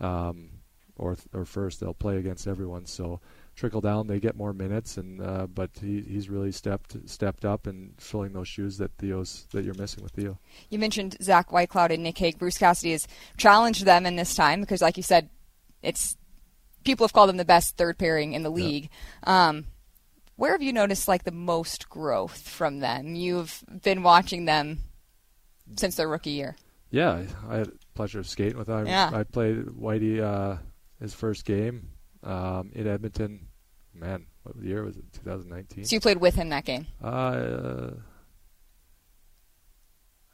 um, 0.00 0.50
or 0.96 1.16
or 1.32 1.44
first 1.44 1.80
they'll 1.80 1.94
play 1.94 2.16
against 2.16 2.46
everyone. 2.46 2.86
So 2.86 3.20
trickle 3.54 3.80
down, 3.80 4.06
they 4.06 4.20
get 4.20 4.36
more 4.36 4.52
minutes, 4.52 4.96
and 4.96 5.20
uh, 5.20 5.46
but 5.46 5.70
he, 5.80 6.02
he's 6.02 6.28
really 6.28 6.52
stepped 6.52 6.96
stepped 7.08 7.44
up 7.44 7.66
and 7.66 7.94
filling 7.98 8.32
those 8.32 8.48
shoes 8.48 8.78
that 8.78 8.92
Theo's 8.98 9.46
that 9.52 9.64
you're 9.64 9.74
missing 9.74 10.02
with 10.02 10.12
Theo. 10.12 10.38
You 10.70 10.78
mentioned 10.78 11.16
Zach 11.22 11.50
Whitecloud 11.50 11.92
and 11.92 12.02
Nick 12.02 12.18
Hague. 12.18 12.38
Bruce 12.38 12.58
Cassidy 12.58 12.92
has 12.92 13.08
challenged 13.36 13.84
them 13.84 14.06
in 14.06 14.16
this 14.16 14.34
time 14.34 14.60
because, 14.60 14.82
like 14.82 14.96
you 14.96 15.02
said, 15.02 15.30
it's 15.82 16.16
people 16.84 17.04
have 17.04 17.12
called 17.12 17.28
them 17.28 17.36
the 17.38 17.44
best 17.44 17.76
third 17.76 17.98
pairing 17.98 18.32
in 18.34 18.42
the 18.42 18.50
league. 18.50 18.90
Yeah. 19.26 19.48
Um, 19.48 19.66
where 20.36 20.52
have 20.52 20.62
you 20.62 20.72
noticed 20.72 21.08
like 21.08 21.24
the 21.24 21.30
most 21.30 21.88
growth 21.88 22.48
from 22.48 22.80
them? 22.80 23.14
You've 23.14 23.64
been 23.82 24.02
watching 24.02 24.44
them 24.44 24.80
since 25.76 25.96
their 25.96 26.08
rookie 26.08 26.30
year. 26.30 26.56
Yeah, 26.90 27.22
I 27.48 27.56
had 27.56 27.66
the 27.66 27.78
pleasure 27.94 28.20
of 28.20 28.28
skating 28.28 28.58
with 28.58 28.68
them. 28.68 28.86
Yeah. 28.86 29.10
I 29.12 29.24
played 29.24 29.64
Whitey 29.64 30.22
uh, 30.22 30.58
his 31.00 31.14
first 31.14 31.44
game 31.44 31.90
um, 32.22 32.70
in 32.74 32.86
Edmonton. 32.86 33.48
Man, 33.94 34.26
what 34.42 34.56
year 34.62 34.82
was 34.82 34.96
it? 34.96 35.04
2019. 35.12 35.84
So 35.84 35.96
you 35.96 36.00
played 36.00 36.18
with 36.18 36.34
him 36.34 36.50
that 36.50 36.64
game? 36.64 36.86
Uh, 37.02 37.06
I 37.06 37.10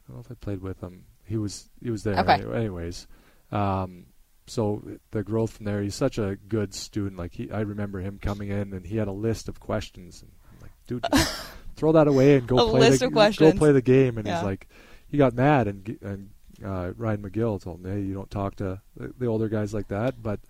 don't 0.08 0.16
know 0.16 0.20
if 0.20 0.30
I 0.30 0.34
played 0.34 0.60
with 0.60 0.80
him. 0.80 1.04
He 1.24 1.36
was 1.36 1.68
he 1.80 1.90
was 1.90 2.02
there. 2.02 2.18
Okay. 2.18 2.42
Anyways, 2.54 3.06
um, 3.52 4.06
so 4.46 4.82
the 5.12 5.22
growth 5.22 5.52
from 5.52 5.66
there. 5.66 5.82
He's 5.82 5.94
such 5.94 6.18
a 6.18 6.36
good 6.48 6.74
student. 6.74 7.16
Like 7.16 7.32
he, 7.34 7.50
I 7.50 7.60
remember 7.60 8.00
him 8.00 8.18
coming 8.20 8.48
in 8.48 8.72
and 8.72 8.84
he 8.84 8.96
had 8.96 9.08
a 9.08 9.12
list 9.12 9.48
of 9.48 9.60
questions. 9.60 10.22
And 10.22 10.32
I'm 10.50 10.60
like, 10.60 10.72
dude, 10.86 11.06
throw 11.76 11.92
that 11.92 12.08
away 12.08 12.36
and 12.36 12.46
go 12.46 12.56
a 12.56 12.70
play 12.70 12.80
list 12.80 13.00
the 13.00 13.06
of 13.06 13.12
questions. 13.12 13.52
go 13.52 13.58
play 13.58 13.72
the 13.72 13.82
game. 13.82 14.18
And 14.18 14.26
yeah. 14.26 14.38
he's 14.38 14.44
like, 14.44 14.68
he 15.06 15.16
got 15.16 15.34
mad 15.34 15.68
and 15.68 15.98
and 16.02 16.30
uh, 16.64 16.92
Ryan 16.96 17.22
McGill 17.22 17.62
told 17.62 17.82
me, 17.82 17.90
hey, 17.90 18.00
you 18.00 18.14
don't 18.14 18.30
talk 18.30 18.56
to 18.56 18.80
the, 18.96 19.12
the 19.18 19.26
older 19.26 19.48
guys 19.48 19.74
like 19.74 19.88
that. 19.88 20.22
But 20.22 20.40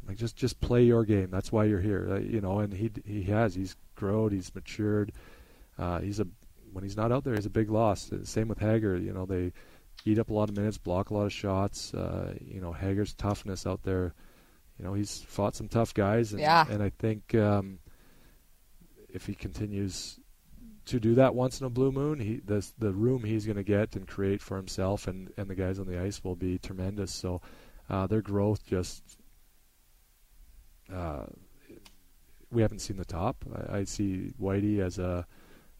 I'm 0.00 0.08
like, 0.08 0.16
just 0.16 0.36
just 0.36 0.60
play 0.60 0.84
your 0.84 1.04
game. 1.04 1.30
That's 1.30 1.52
why 1.52 1.64
you're 1.64 1.80
here. 1.80 2.08
Uh, 2.12 2.18
you 2.18 2.40
know, 2.40 2.60
and 2.60 2.72
he 2.72 2.90
he 3.04 3.22
has. 3.24 3.54
He's 3.54 3.76
grown. 3.94 4.32
He's 4.32 4.54
matured. 4.54 5.12
Uh, 5.78 6.00
he's 6.00 6.20
a 6.20 6.26
when 6.72 6.84
he's 6.84 6.96
not 6.96 7.12
out 7.12 7.24
there, 7.24 7.34
he's 7.34 7.46
a 7.46 7.50
big 7.50 7.70
loss. 7.70 8.10
Same 8.24 8.48
with 8.48 8.58
Hager. 8.58 8.96
You 8.96 9.12
know, 9.12 9.26
they 9.26 9.52
eat 10.04 10.18
up 10.18 10.30
a 10.30 10.34
lot 10.34 10.48
of 10.48 10.56
minutes, 10.56 10.78
block 10.78 11.10
a 11.10 11.14
lot 11.14 11.24
of 11.24 11.32
shots. 11.32 11.94
Uh, 11.94 12.34
you 12.44 12.60
know, 12.60 12.72
Hager's 12.72 13.14
toughness 13.14 13.66
out 13.66 13.82
there. 13.82 14.14
You 14.78 14.84
know, 14.84 14.94
he's 14.94 15.22
fought 15.22 15.56
some 15.56 15.68
tough 15.68 15.92
guys, 15.92 16.32
and, 16.32 16.40
yeah. 16.40 16.64
and 16.70 16.82
I 16.82 16.90
think 16.90 17.34
um, 17.34 17.80
if 19.08 19.26
he 19.26 19.34
continues 19.34 20.20
to 20.88 21.00
do 21.00 21.14
that 21.14 21.34
once 21.34 21.60
in 21.60 21.66
a 21.66 21.70
blue 21.70 21.92
moon, 21.92 22.20
he 22.20 22.40
the 22.44 22.66
the 22.78 22.92
room 22.92 23.24
he's 23.24 23.46
going 23.46 23.56
to 23.56 23.62
get 23.62 23.96
and 23.96 24.06
create 24.06 24.42
for 24.42 24.56
himself 24.56 25.06
and 25.06 25.32
and 25.36 25.48
the 25.48 25.54
guys 25.54 25.78
on 25.78 25.86
the 25.86 26.00
ice 26.00 26.22
will 26.22 26.36
be 26.36 26.58
tremendous. 26.58 27.12
So 27.12 27.40
uh, 27.88 28.06
their 28.06 28.22
growth 28.22 28.64
just. 28.66 29.02
Uh, 30.92 31.26
we 32.50 32.62
haven't 32.62 32.78
seen 32.78 32.96
the 32.96 33.04
top. 33.04 33.44
I, 33.54 33.78
I 33.78 33.84
see 33.84 34.32
Whitey 34.40 34.80
as 34.80 34.98
a 34.98 35.26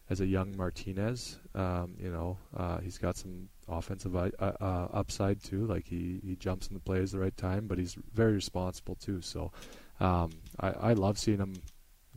as 0.09 0.21
a 0.21 0.25
young 0.25 0.55
Martinez. 0.57 1.39
Um, 1.53 1.95
you 1.99 2.11
know, 2.11 2.37
uh, 2.55 2.79
he's 2.79 2.97
got 2.97 3.15
some 3.15 3.49
offensive 3.67 4.15
uh, 4.15 4.29
uh, 4.39 4.87
upside 4.91 5.43
too. 5.43 5.65
Like 5.65 5.85
he, 5.87 6.19
he 6.25 6.35
jumps 6.35 6.67
in 6.67 6.73
the 6.73 6.79
plays 6.79 7.11
the 7.11 7.19
right 7.19 7.35
time, 7.35 7.67
but 7.67 7.77
he's 7.77 7.95
very 8.13 8.33
responsible 8.33 8.95
too. 8.95 9.21
So 9.21 9.51
um, 9.99 10.31
I, 10.59 10.69
I 10.71 10.93
love 10.93 11.19
seeing 11.19 11.37
him 11.37 11.61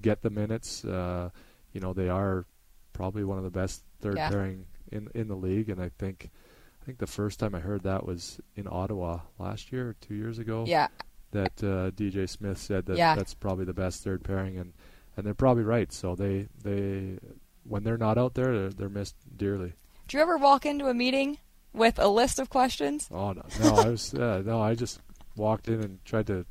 get 0.01 0.23
the 0.23 0.31
minutes. 0.31 0.85
Uh, 0.85 1.31
you 1.73 1.81
know, 1.81 1.93
they 1.93 2.09
are 2.09 2.47
probably 2.93 3.25
one 3.25 3.39
of 3.39 3.45
the 3.45 3.51
best 3.51 3.83
third 4.01 4.17
yeah. 4.17 4.31
pairing 4.31 4.67
in 4.91 5.09
in 5.15 5.29
the 5.29 5.37
league, 5.37 5.69
and 5.69 5.81
I 5.81 5.91
think 5.99 6.31
I 6.83 6.85
think 6.85 6.99
the 6.99 7.07
first 7.07 7.39
time 7.39 7.55
I 7.55 7.61
heard 7.61 7.85
that 7.85 8.05
was 8.05 8.41
in 8.57 8.67
Ottawa 8.69 9.21
last 9.39 9.73
year 9.73 9.91
or 9.91 9.97
two 10.01 10.15
years 10.15 10.39
ago. 10.39 10.65
Yeah. 10.67 10.89
That 11.31 11.63
uh, 11.63 11.91
DJ 11.93 12.29
Smith 12.29 12.59
said 12.59 12.85
that 12.87 12.99
yeah. 12.99 13.15
that's 13.15 13.33
probably 13.33 13.65
the 13.65 13.73
best 13.73 14.05
third 14.05 14.23
pairing, 14.23 14.59
and 14.59 14.75
and 15.17 15.25
they're 15.25 15.33
probably 15.33 15.63
right. 15.63 15.91
So 15.91 16.15
they 16.15 16.49
they 16.63 17.19
when 17.65 17.85
they're 17.85 17.97
not 17.97 18.19
out 18.19 18.35
there, 18.35 18.53
they're, 18.53 18.71
they're 18.71 18.89
missed 18.89 19.17
dearly. 19.35 19.73
Do 20.09 20.17
you 20.17 20.23
ever 20.23 20.37
walk 20.37 20.67
into 20.67 20.89
a 20.89 20.95
meeting 20.95 21.39
with 21.73 21.99
a 21.99 22.09
list 22.09 22.39
of 22.39 22.51
questions? 22.51 23.09
Oh 23.11 23.33
no, 23.33 23.45
no, 23.61 23.75
I 23.77 23.89
was 23.89 24.13
uh, 24.15 24.43
no, 24.45 24.61
I 24.61 24.75
just 24.75 25.01
walked 25.37 25.69
in 25.69 25.81
and 25.81 26.05
tried 26.05 26.27
to 26.27 26.45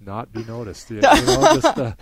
not 0.00 0.32
be 0.32 0.44
noticed. 0.44 0.90
You, 0.90 1.00
know, 1.00 1.14
just, 1.60 1.78
uh, 1.78 1.94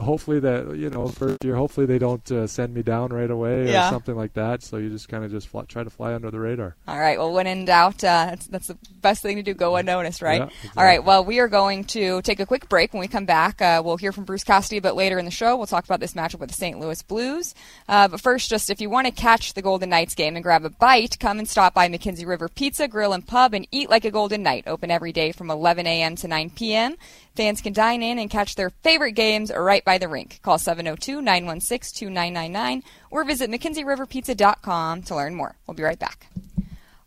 hopefully 0.00 0.40
that 0.40 0.76
you 0.76 0.90
know 0.90 1.08
first 1.08 1.44
year, 1.44 1.56
hopefully 1.56 1.86
they 1.86 1.98
don't 1.98 2.30
uh, 2.30 2.46
send 2.46 2.74
me 2.74 2.82
down 2.82 3.12
right 3.12 3.30
away 3.30 3.70
yeah. 3.70 3.88
or 3.88 3.90
something 3.90 4.16
like 4.16 4.34
that. 4.34 4.62
So 4.62 4.76
you 4.76 4.88
just 4.88 5.08
kind 5.08 5.24
of 5.24 5.30
just 5.30 5.48
fly, 5.48 5.64
try 5.64 5.84
to 5.84 5.90
fly 5.90 6.14
under 6.14 6.30
the 6.30 6.40
radar. 6.40 6.76
All 6.88 6.98
right. 6.98 7.18
Well, 7.18 7.32
when 7.32 7.46
in 7.46 7.64
doubt, 7.64 8.04
uh, 8.04 8.26
that's, 8.30 8.46
that's 8.46 8.66
the 8.68 8.78
best 9.00 9.22
thing 9.22 9.36
to 9.36 9.42
do. 9.42 9.54
Go 9.54 9.76
unnoticed, 9.76 10.22
right? 10.22 10.40
Yeah, 10.40 10.46
exactly. 10.46 10.70
All 10.76 10.84
right. 10.84 11.04
Well, 11.04 11.24
we 11.24 11.38
are 11.40 11.48
going 11.48 11.84
to 11.84 12.22
take 12.22 12.40
a 12.40 12.46
quick 12.46 12.68
break. 12.68 12.92
When 12.92 13.00
we 13.00 13.08
come 13.08 13.24
back, 13.24 13.60
uh, 13.62 13.82
we'll 13.84 13.96
hear 13.96 14.12
from 14.12 14.24
Bruce 14.24 14.44
Cassidy 14.44 14.78
a 14.78 14.82
bit 14.82 14.94
later 14.94 15.18
in 15.18 15.24
the 15.24 15.30
show. 15.30 15.56
We'll 15.56 15.66
talk 15.66 15.84
about 15.84 16.00
this 16.00 16.14
matchup 16.14 16.40
with 16.40 16.50
the 16.50 16.56
St. 16.56 16.78
Louis 16.78 17.02
Blues. 17.02 17.54
Uh, 17.88 18.08
but 18.08 18.20
first, 18.20 18.50
just 18.50 18.70
if 18.70 18.80
you 18.80 18.90
want 18.90 19.06
to 19.06 19.12
catch 19.12 19.54
the 19.54 19.62
Golden 19.62 19.90
Knights 19.90 20.14
game 20.14 20.36
and 20.36 20.42
grab 20.42 20.64
a 20.64 20.70
bite, 20.70 21.18
come 21.18 21.38
and 21.38 21.48
stop 21.48 21.74
by 21.74 21.88
McKenzie 21.88 22.26
River 22.26 22.48
Pizza, 22.48 22.88
Grill, 22.88 23.12
and 23.12 23.26
Pub 23.26 23.54
and 23.54 23.66
eat 23.70 23.90
like 23.90 24.04
a 24.04 24.10
Golden 24.10 24.42
Knight. 24.42 24.64
Open 24.66 24.90
every 24.90 25.12
day 25.12 25.32
from 25.32 25.50
11 25.50 25.86
a.m. 25.86 26.16
to 26.16 26.28
9 26.28 26.50
p.m. 26.50 26.96
Fans 27.34 27.62
can 27.62 27.72
dine 27.72 28.02
in 28.02 28.18
and 28.18 28.28
catch 28.28 28.54
their 28.54 28.68
favorite 28.68 29.12
games 29.12 29.50
right 29.50 29.82
by 29.84 29.98
the 29.98 30.08
rink. 30.08 30.40
Call 30.42 30.58
702-916-2999 30.58 32.82
or 33.10 33.24
visit 33.24 33.50
McKenzieRiverPizza.com 33.50 35.02
to 35.04 35.16
learn 35.16 35.34
more. 35.34 35.56
We'll 35.66 35.74
be 35.74 35.82
right 35.82 35.98
back. 35.98 36.26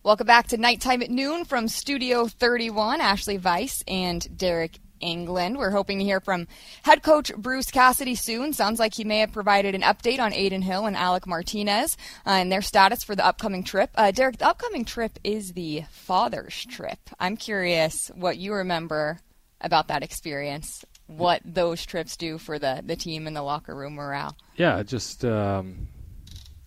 Welcome 0.01 0.25
back 0.27 0.47
to 0.47 0.57
Knight 0.57 0.81
Time 0.81 1.01
at 1.01 1.09
Noon 1.09 1.45
from 1.45 1.67
Studio 1.67 2.27
31. 2.27 3.01
Ashali 3.01 3.39
Vise 3.39 3.83
and 3.87 4.21
Deryk 4.35 4.79
Engelland. 5.01 5.57
We're 5.57 5.71
hoping 5.71 5.99
to 5.99 6.05
hear 6.05 6.19
from 6.19 6.47
head 6.83 7.03
coach 7.03 7.33
Bruce 7.35 7.71
Cassidy 7.71 8.15
soon. 8.15 8.53
Sounds 8.53 8.79
like 8.79 8.93
he 8.93 9.03
may 9.03 9.19
have 9.19 9.31
provided 9.31 9.75
an 9.75 9.81
update 9.81 10.19
on 10.19 10.33
Adin 10.33 10.61
Hill 10.61 10.85
and 10.85 10.95
Alec 10.95 11.27
Martinez 11.27 11.97
uh, 12.25 12.31
and 12.31 12.51
their 12.51 12.61
status 12.61 13.03
for 13.03 13.15
the 13.15 13.25
upcoming 13.25 13.63
trip. 13.63 13.89
Uh, 13.95 14.11
Deryk, 14.13 14.37
the 14.37 14.47
upcoming 14.47 14.85
trip 14.85 15.19
is 15.23 15.53
the 15.53 15.83
father's 15.89 16.65
trip. 16.65 16.99
I'm 17.19 17.37
curious 17.37 18.11
what 18.15 18.37
you 18.37 18.53
remember 18.53 19.19
about 19.61 19.87
that 19.87 20.03
experience, 20.03 20.83
what 21.07 21.41
those 21.45 21.85
trips 21.85 22.17
do 22.17 22.37
for 22.37 22.59
the, 22.59 22.81
the 22.85 22.95
team 22.95 23.27
and 23.27 23.35
the 23.35 23.43
locker 23.43 23.75
room 23.75 23.95
morale. 23.95 24.35
Yeah, 24.55 24.83
just 24.83 25.23
um, 25.25 25.87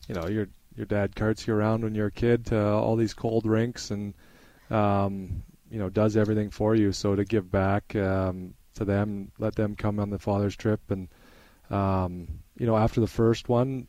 you 0.08 0.14
know, 0.14 0.28
your 0.28 0.48
your 0.76 0.86
dad 0.86 1.16
carts 1.16 1.46
you 1.46 1.54
around 1.54 1.82
when 1.82 1.94
you're 1.94 2.06
a 2.06 2.12
kid 2.12 2.46
to 2.46 2.58
all 2.58 2.94
these 2.94 3.12
cold 3.12 3.46
rinks 3.46 3.90
and 3.90 4.14
um, 4.70 5.42
you 5.70 5.78
know 5.78 5.88
does 5.88 6.16
everything 6.16 6.50
for 6.50 6.74
you. 6.74 6.92
So 6.92 7.16
to 7.16 7.24
give 7.24 7.50
back 7.50 7.94
um, 7.96 8.54
to 8.74 8.84
them, 8.84 9.32
let 9.38 9.54
them 9.54 9.74
come 9.76 9.98
on 9.98 10.10
the 10.10 10.18
father's 10.18 10.56
trip, 10.56 10.80
and 10.90 11.08
um, 11.70 12.28
you 12.56 12.66
know 12.66 12.76
after 12.76 13.00
the 13.00 13.06
first 13.06 13.48
one, 13.48 13.88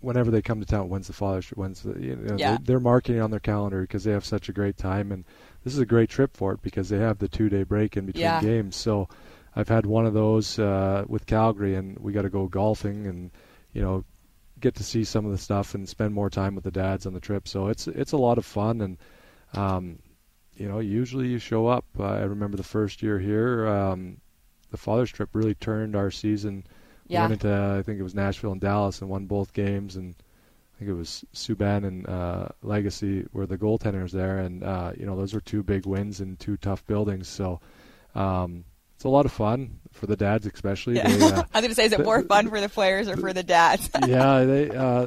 whenever 0.00 0.30
they 0.30 0.42
come 0.42 0.60
to 0.60 0.66
town, 0.66 0.88
when's 0.88 1.06
the 1.08 1.12
Father's 1.12 1.46
Trip? 1.46 1.58
When's 1.58 1.82
the, 1.82 1.98
you 2.00 2.16
know, 2.16 2.36
Yeah. 2.36 2.48
they're, 2.50 2.58
they're 2.62 2.80
marking 2.80 3.20
on 3.20 3.30
their 3.30 3.40
calendar 3.40 3.82
because 3.82 4.04
they 4.04 4.12
have 4.12 4.24
such 4.24 4.48
a 4.48 4.52
great 4.52 4.76
time, 4.76 5.10
and 5.12 5.24
this 5.64 5.72
is 5.74 5.80
a 5.80 5.86
great 5.86 6.08
trip 6.08 6.36
for 6.36 6.52
it 6.52 6.62
because 6.62 6.88
they 6.88 6.98
have 6.98 7.18
the 7.18 7.28
two 7.28 7.48
day 7.48 7.62
break 7.64 7.96
in 7.96 8.06
between 8.06 8.22
Yeah. 8.22 8.40
games. 8.40 8.76
So 8.76 9.08
I've 9.56 9.68
had 9.68 9.86
one 9.86 10.06
of 10.06 10.14
those 10.14 10.58
uh, 10.58 11.04
with 11.08 11.26
Calgary, 11.26 11.74
and 11.74 11.98
we 11.98 12.12
got 12.12 12.22
to 12.22 12.30
go 12.30 12.46
golfing 12.46 13.06
and 13.06 13.30
you 13.72 13.82
know 13.82 14.04
get 14.60 14.74
to 14.74 14.82
see 14.84 15.04
some 15.04 15.24
of 15.24 15.30
the 15.30 15.38
stuff 15.38 15.74
and 15.74 15.88
spend 15.88 16.12
more 16.14 16.28
time 16.30 16.54
with 16.54 16.64
the 16.64 16.70
dads 16.70 17.06
on 17.06 17.12
the 17.12 17.20
trip. 17.20 17.48
So 17.48 17.68
it's 17.68 17.86
it's 17.88 18.12
a 18.12 18.16
lot 18.16 18.38
of 18.38 18.44
fun, 18.46 18.80
and 18.80 18.98
um, 19.54 19.98
you 20.54 20.68
know 20.68 20.78
usually 20.78 21.28
you 21.28 21.38
show 21.38 21.66
up. 21.66 21.84
Uh, 21.98 22.04
I 22.04 22.20
remember 22.22 22.56
the 22.56 22.62
first 22.62 23.02
year 23.02 23.18
here, 23.18 23.66
um, 23.66 24.20
the 24.70 24.76
Father's 24.76 25.10
Trip 25.10 25.30
really 25.32 25.54
turned 25.54 25.96
our 25.96 26.10
season. 26.10 26.64
Yeah. 27.08 27.22
went 27.22 27.32
into 27.34 27.76
I 27.78 27.82
think 27.82 27.98
it 27.98 28.02
was 28.02 28.14
Nashville 28.14 28.52
and 28.52 28.60
Dallas 28.60 29.00
and 29.00 29.10
won 29.10 29.26
both 29.26 29.52
games, 29.52 29.96
and 29.96 30.14
I 30.18 30.78
think 30.78 30.90
it 30.90 30.94
was 30.94 31.24
Subban 31.34 31.86
and 31.86 32.08
uh, 32.08 32.48
Lagace 32.64 33.26
were 33.32 33.46
the 33.46 33.58
goaltenders 33.58 34.10
there, 34.12 34.38
and 34.38 34.62
uh, 34.62 34.92
you 34.96 35.06
know 35.06 35.16
those 35.16 35.34
were 35.34 35.40
two 35.40 35.62
big 35.62 35.86
wins 35.86 36.20
in 36.20 36.36
two 36.36 36.56
tough 36.56 36.86
buildings. 36.86 37.28
So 37.28 37.60
um, 38.14 38.64
it's 38.94 39.04
a 39.04 39.08
lot 39.08 39.26
of 39.26 39.32
fun 39.32 39.78
for 39.92 40.06
the 40.06 40.16
dads, 40.16 40.46
especially. 40.46 40.96
Yeah. 40.96 41.08
They, 41.08 41.24
uh, 41.24 41.28
I 41.54 41.60
was 41.60 41.62
going 41.62 41.68
to 41.68 41.74
say, 41.74 41.84
is 41.86 41.92
it 41.92 42.04
more 42.04 42.22
fun 42.22 42.48
for 42.48 42.60
the 42.60 42.68
players 42.68 43.08
or 43.08 43.16
for 43.16 43.32
the 43.32 43.42
dads? 43.42 43.88
yeah, 44.06 44.44
they 44.44 44.70
uh, 44.70 45.06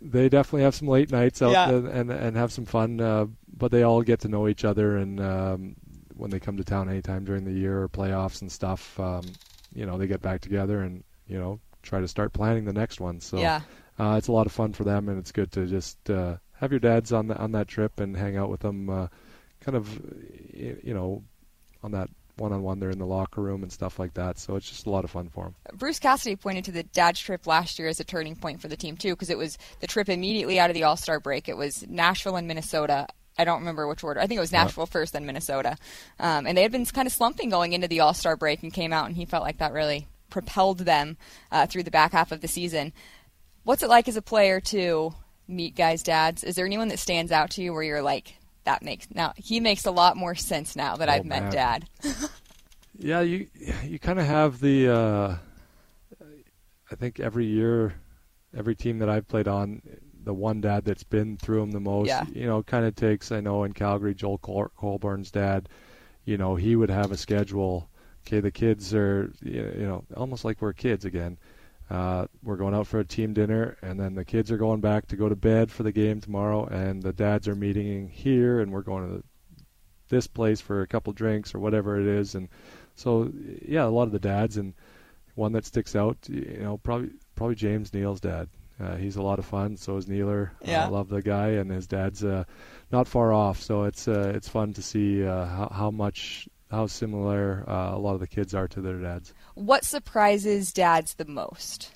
they 0.00 0.28
definitely 0.28 0.62
have 0.62 0.74
some 0.74 0.88
late 0.88 1.10
nights 1.10 1.40
out 1.42 1.52
Yeah. 1.52 1.70
and, 1.70 1.88
and 1.88 2.10
and 2.10 2.36
have 2.36 2.52
some 2.52 2.64
fun. 2.64 3.00
Uh, 3.00 3.26
but 3.56 3.70
they 3.70 3.82
all 3.84 4.02
get 4.02 4.20
to 4.20 4.28
know 4.28 4.48
each 4.48 4.64
other, 4.64 4.96
and 4.96 5.20
um, 5.20 5.76
when 6.16 6.30
they 6.30 6.40
come 6.40 6.56
to 6.56 6.64
town 6.64 6.88
anytime 6.88 7.24
during 7.24 7.44
the 7.44 7.52
year 7.52 7.82
or 7.82 7.88
playoffs 7.88 8.40
and 8.42 8.50
stuff, 8.50 8.98
um, 9.00 9.22
you 9.74 9.86
know, 9.86 9.98
they 9.98 10.06
get 10.06 10.20
back 10.22 10.40
together 10.40 10.82
and 10.82 11.02
you 11.32 11.38
know 11.38 11.58
try 11.82 12.00
to 12.00 12.08
start 12.08 12.32
planning 12.32 12.64
the 12.64 12.72
next 12.72 13.00
one. 13.00 13.20
So 13.20 13.38
yeah. 13.38 13.62
uh, 13.98 14.14
it's 14.18 14.28
a 14.28 14.32
lot 14.32 14.46
of 14.46 14.52
fun 14.52 14.72
for 14.72 14.84
them, 14.84 15.08
and 15.08 15.18
it's 15.18 15.32
good 15.32 15.50
to 15.52 15.66
just 15.66 16.10
uh, 16.10 16.36
have 16.54 16.70
your 16.70 16.80
dads 16.80 17.12
on 17.12 17.26
the, 17.26 17.36
on 17.36 17.52
that 17.52 17.66
trip 17.66 17.98
and 17.98 18.16
hang 18.16 18.36
out 18.36 18.50
with 18.50 18.60
them, 18.60 18.88
uh, 18.88 19.08
kind 19.60 19.76
of, 19.76 19.88
you 20.54 20.94
know, 20.94 21.24
on 21.82 21.90
that 21.92 22.08
one-on-one. 22.36 22.78
They're 22.78 22.90
in 22.90 23.00
the 23.00 23.06
locker 23.06 23.42
room 23.42 23.64
and 23.64 23.72
stuff 23.72 23.98
like 23.98 24.14
that. 24.14 24.38
So 24.38 24.54
it's 24.54 24.68
just 24.68 24.86
a 24.86 24.90
lot 24.90 25.04
of 25.04 25.10
fun 25.10 25.28
for 25.28 25.44
them. 25.44 25.54
Bruce 25.74 25.98
Cassidy 25.98 26.36
pointed 26.36 26.64
to 26.66 26.72
the 26.72 26.84
dad's 26.84 27.18
trip 27.18 27.48
last 27.48 27.78
year 27.80 27.88
as 27.88 27.98
a 27.98 28.04
turning 28.04 28.36
point 28.36 28.60
for 28.60 28.68
the 28.68 28.76
team 28.76 28.96
too, 28.96 29.14
because 29.14 29.30
it 29.30 29.38
was 29.38 29.58
the 29.80 29.88
trip 29.88 30.08
immediately 30.08 30.60
out 30.60 30.70
of 30.70 30.74
the 30.74 30.84
All 30.84 30.96
Star 30.96 31.18
break. 31.18 31.48
It 31.48 31.56
was 31.56 31.84
Nashville 31.88 32.36
and 32.36 32.46
Minnesota. 32.46 33.08
I 33.36 33.44
don't 33.44 33.60
remember 33.60 33.88
which 33.88 34.04
order. 34.04 34.20
I 34.20 34.26
think 34.28 34.38
it 34.38 34.40
was 34.40 34.52
Yeah. 34.52 34.62
Nashville 34.62 34.86
first, 34.86 35.14
then 35.14 35.26
Minnesota. 35.26 35.76
Um, 36.20 36.46
and 36.46 36.56
they 36.56 36.62
had 36.62 36.70
been 36.70 36.86
kind 36.86 37.06
of 37.06 37.12
slumping 37.12 37.50
going 37.50 37.72
into 37.72 37.88
the 37.88 38.00
All 38.00 38.14
Star 38.14 38.36
break, 38.36 38.62
and 38.62 38.72
came 38.72 38.92
out, 38.92 39.06
and 39.06 39.16
he 39.16 39.24
felt 39.24 39.42
like 39.42 39.58
that 39.58 39.72
really 39.72 40.06
propelled 40.32 40.78
them 40.80 41.16
uh, 41.52 41.66
through 41.66 41.84
the 41.84 41.90
back 41.90 42.10
half 42.12 42.32
of 42.32 42.40
the 42.40 42.48
season. 42.48 42.92
What's 43.62 43.82
it 43.84 43.88
like 43.88 44.08
as 44.08 44.16
a 44.16 44.22
player 44.22 44.60
to 44.60 45.14
meet 45.46 45.76
guys' 45.76 46.02
dads? 46.02 46.42
Is 46.42 46.56
there 46.56 46.66
anyone 46.66 46.88
that 46.88 46.98
stands 46.98 47.30
out 47.30 47.50
to 47.52 47.62
you 47.62 47.72
where 47.72 47.82
you're 47.84 48.02
like, 48.02 48.34
that 48.64 48.82
makes 48.82 49.06
now 49.14 49.32
he 49.36 49.60
makes 49.60 49.84
a 49.86 49.90
lot 49.90 50.16
more 50.16 50.34
sense 50.34 50.74
now 50.76 50.96
that 50.96 51.08
Oh, 51.08 51.12
I've 51.12 51.24
met 51.24 51.42
man. 51.44 51.52
dad. 51.52 51.88
Yeah, 52.98 53.20
you 53.22 53.48
you 53.84 53.98
kind 53.98 54.20
of 54.20 54.26
have 54.26 54.60
the. 54.60 54.88
Uh, 54.94 55.36
I 56.90 56.94
think 56.94 57.18
every 57.20 57.46
year, 57.46 57.94
every 58.56 58.74
team 58.76 58.98
that 58.98 59.08
I've 59.08 59.26
played 59.26 59.48
on, 59.48 59.80
the 60.24 60.34
one 60.34 60.60
dad 60.60 60.84
that's 60.84 61.02
been 61.02 61.36
through 61.38 61.60
them 61.60 61.70
the 61.72 61.80
most. 61.80 62.08
Yeah. 62.08 62.24
You 62.32 62.46
know, 62.46 62.62
kind 62.62 62.84
of 62.84 62.94
takes. 62.94 63.32
I 63.32 63.40
know 63.40 63.64
in 63.64 63.72
Calgary, 63.72 64.14
Joel 64.14 64.38
Col- 64.38 64.70
Colborne's 64.78 65.30
dad. 65.30 65.68
You 66.24 66.36
know, 66.36 66.54
he 66.54 66.76
would 66.76 66.90
have 66.90 67.10
a 67.10 67.16
schedule. 67.16 67.88
Okay, 68.26 68.40
the 68.40 68.50
kids 68.50 68.94
are. 68.94 69.32
You 69.42 69.86
know, 69.86 70.04
almost 70.16 70.44
like 70.44 70.60
we're 70.60 70.72
kids 70.72 71.04
again. 71.04 71.38
Uh, 71.90 72.26
we're 72.42 72.56
going 72.56 72.74
out 72.74 72.86
for 72.86 73.00
a 73.00 73.04
team 73.04 73.34
dinner, 73.34 73.76
and 73.82 74.00
then 74.00 74.14
the 74.14 74.24
kids 74.24 74.50
are 74.50 74.56
going 74.56 74.80
back 74.80 75.08
to 75.08 75.16
go 75.16 75.28
to 75.28 75.36
bed 75.36 75.70
for 75.70 75.82
the 75.82 75.92
game 75.92 76.20
tomorrow, 76.20 76.64
and 76.64 77.02
the 77.02 77.12
dads 77.12 77.48
are 77.48 77.54
meeting 77.54 78.08
here, 78.08 78.60
and 78.60 78.72
we're 78.72 78.80
going 78.80 79.06
to 79.06 79.16
the, 79.16 79.24
this 80.08 80.26
place 80.26 80.60
for 80.60 80.80
a 80.80 80.86
couple 80.86 81.12
drinks 81.12 81.54
or 81.54 81.58
whatever 81.58 82.00
it 82.00 82.06
is, 82.06 82.34
and 82.34 82.48
so 82.94 83.30
yeah, 83.66 83.84
a 83.84 83.88
lot 83.88 84.04
of 84.04 84.12
the 84.12 84.18
dads, 84.18 84.56
and 84.56 84.74
one 85.34 85.52
that 85.52 85.66
sticks 85.66 85.96
out, 85.96 86.16
you 86.28 86.60
know, 86.60 86.78
probably 86.78 87.10
probably 87.34 87.56
James 87.56 87.92
Neal's 87.92 88.20
dad. 88.20 88.48
Uh, 88.80 88.96
he's 88.96 89.16
a 89.16 89.22
lot 89.22 89.38
of 89.38 89.44
fun. 89.44 89.76
So 89.76 89.96
is 89.96 90.08
Neeler. 90.08 90.52
Yeah. 90.64 90.86
I 90.86 90.88
love 90.88 91.08
the 91.08 91.22
guy, 91.22 91.48
and 91.50 91.70
his 91.70 91.86
dad's 91.86 92.24
uh, 92.24 92.44
not 92.90 93.06
far 93.06 93.32
off. 93.32 93.60
So 93.60 93.84
it's 93.84 94.08
uh, 94.08 94.32
it's 94.34 94.48
fun 94.48 94.72
to 94.74 94.82
see 94.82 95.24
uh, 95.24 95.46
how, 95.46 95.68
how 95.72 95.90
much 95.90 96.48
how 96.72 96.86
similar 96.86 97.64
uh, 97.68 97.94
a 97.94 97.98
lot 97.98 98.14
of 98.14 98.20
the 98.20 98.26
kids 98.26 98.54
are 98.54 98.66
to 98.66 98.80
their 98.80 98.98
dads. 98.98 99.32
What 99.54 99.84
surprises 99.84 100.72
dads 100.72 101.14
the 101.14 101.26
most? 101.26 101.92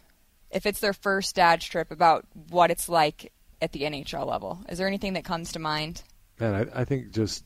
If 0.51 0.67
it's 0.67 0.81
their 0.81 0.93
first 0.93 1.35
dad 1.35 1.63
trip, 1.63 1.91
about 1.91 2.27
what 2.51 2.71
it's 2.71 2.89
like 2.89 3.33
at 3.61 3.73
the 3.73 3.81
NHL 3.81 4.27
level. 4.27 4.61
Is 4.69 4.77
there 4.79 4.87
anything 4.87 5.15
that 5.15 5.25
comes 5.25 5.51
to 5.53 5.59
mind? 5.59 6.03
Man, 6.39 6.69
I, 6.75 6.81
I 6.83 6.85
think 6.85 7.11
just 7.11 7.43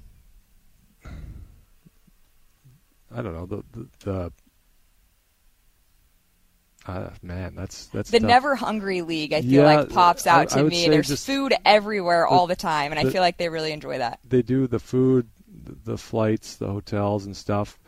I 3.13 3.23
don't 3.23 3.33
know 3.35 3.47
the 3.47 3.63
the, 3.73 3.89
the 4.05 4.33
uh, 6.87 7.11
man, 7.23 7.55
that's 7.55 7.87
that's 7.87 8.11
The 8.11 8.19
tough. 8.21 8.27
Never 8.29 8.57
Hungry 8.57 9.03
League, 9.03 9.33
I 9.33 9.43
feel 9.43 9.63
Yeah, 9.63 9.75
like 9.77 9.91
pops 9.91 10.27
out 10.27 10.53
I 10.53 10.57
to 10.57 10.63
would 10.65 10.71
me. 10.73 10.89
There's 10.89 11.25
food 11.25 11.55
everywhere 11.65 12.27
the- 12.29 12.35
all 12.35 12.47
the 12.49 12.57
time, 12.57 12.91
and 12.93 12.99
I 12.99 13.11
feel 13.11 13.21
like 13.23 13.37
they 13.37 13.49
really 13.49 13.73
enjoy 13.73 13.99
that. 13.99 14.19
they 14.29 14.43
do 14.43 14.67
the 14.67 14.79
food, 14.81 15.29
the, 15.85 15.99
flights, 15.99 16.57
the 16.57 16.67
hotels 16.69 17.27
and 17.27 17.37
stuff. 17.37 17.79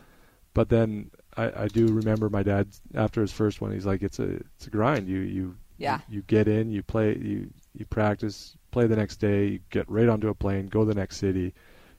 But 0.54 0.68
then 0.68 1.10
I, 1.36 1.62
I 1.64 1.68
do 1.68 1.86
remember 1.86 2.28
my 2.28 2.42
dad 2.42 2.68
after 2.94 3.20
his 3.20 3.32
first 3.32 3.60
one. 3.60 3.72
He's 3.72 3.86
like, 3.86 4.02
it's 4.02 4.18
a 4.18 4.40
it's 4.56 4.66
a 4.66 4.70
grind. 4.70 5.08
You 5.08 5.20
you 5.20 5.56
Yeah. 5.78 6.00
you, 6.08 6.16
you 6.16 6.22
get 6.22 6.46
in, 6.48 6.70
you 6.70 6.82
play, 6.82 7.16
you 7.16 7.50
you 7.74 7.86
practice, 7.86 8.56
play 8.70 8.86
the 8.86 8.96
next 8.96 9.16
day, 9.16 9.46
you 9.46 9.60
get 9.70 9.88
right 9.90 10.08
onto 10.08 10.28
a 10.28 10.34
plane, 10.34 10.66
go 10.66 10.80
to 10.80 10.86
the 10.86 10.94
next 10.94 11.16
city, 11.16 11.54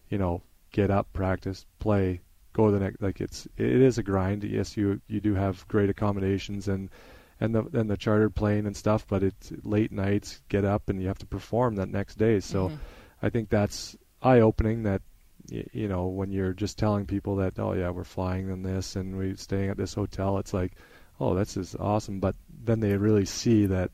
you 0.09 0.19
know, 0.19 0.43
get 0.71 0.91
up, 0.91 1.11
practice, 1.13 1.65
play, 1.79 2.21
go 2.53 2.67
to 2.67 2.71
the 2.73 2.79
next. 2.79 3.01
Like 3.01 3.21
it's 3.21 3.47
it 3.57 3.81
is 3.81 3.97
a 3.97 4.03
grind. 4.03 4.43
Yes, 4.43 4.77
you 4.77 5.01
you 5.07 5.19
do 5.19 5.33
have 5.33 5.67
great 5.67 5.89
accommodations 5.89 6.67
and 6.67 6.89
and 7.39 7.55
the 7.55 7.63
and 7.73 7.89
the 7.89 7.97
chartered 7.97 8.35
plane 8.35 8.67
and 8.67 8.77
stuff, 8.77 9.07
but 9.07 9.23
it's 9.23 9.51
late 9.63 9.91
nights, 9.91 10.41
get 10.47 10.63
up, 10.63 10.89
and 10.89 11.01
you 11.01 11.07
have 11.07 11.17
to 11.19 11.25
perform 11.25 11.75
that 11.75 11.89
next 11.89 12.15
day. 12.19 12.39
So. 12.39 12.69
Mhm. 12.69 12.77
I 13.25 13.29
think 13.29 13.47
that's 13.47 13.95
eye 14.21 14.41
opening 14.41 14.83
that 14.83 15.01
you 15.71 15.87
know 15.87 16.07
when 16.07 16.31
you're 16.31 16.53
just 16.53 16.77
telling 16.79 17.05
people 17.05 17.37
that 17.37 17.59
oh 17.59 17.73
yeah 17.73 17.89
we're 17.89 18.03
flying 18.03 18.49
in 18.49 18.63
this 18.63 18.95
and 18.95 19.17
we're 19.17 19.35
staying 19.35 19.69
at 19.69 19.77
this 19.77 19.93
hotel 19.93 20.37
it's 20.39 20.53
like 20.53 20.73
oh 21.19 21.35
this 21.35 21.57
is 21.57 21.75
awesome. 21.75 22.19
But 22.19 22.35
then 22.63 22.79
they 22.79 22.95
really 22.97 23.25
see 23.25 23.67
that 23.67 23.91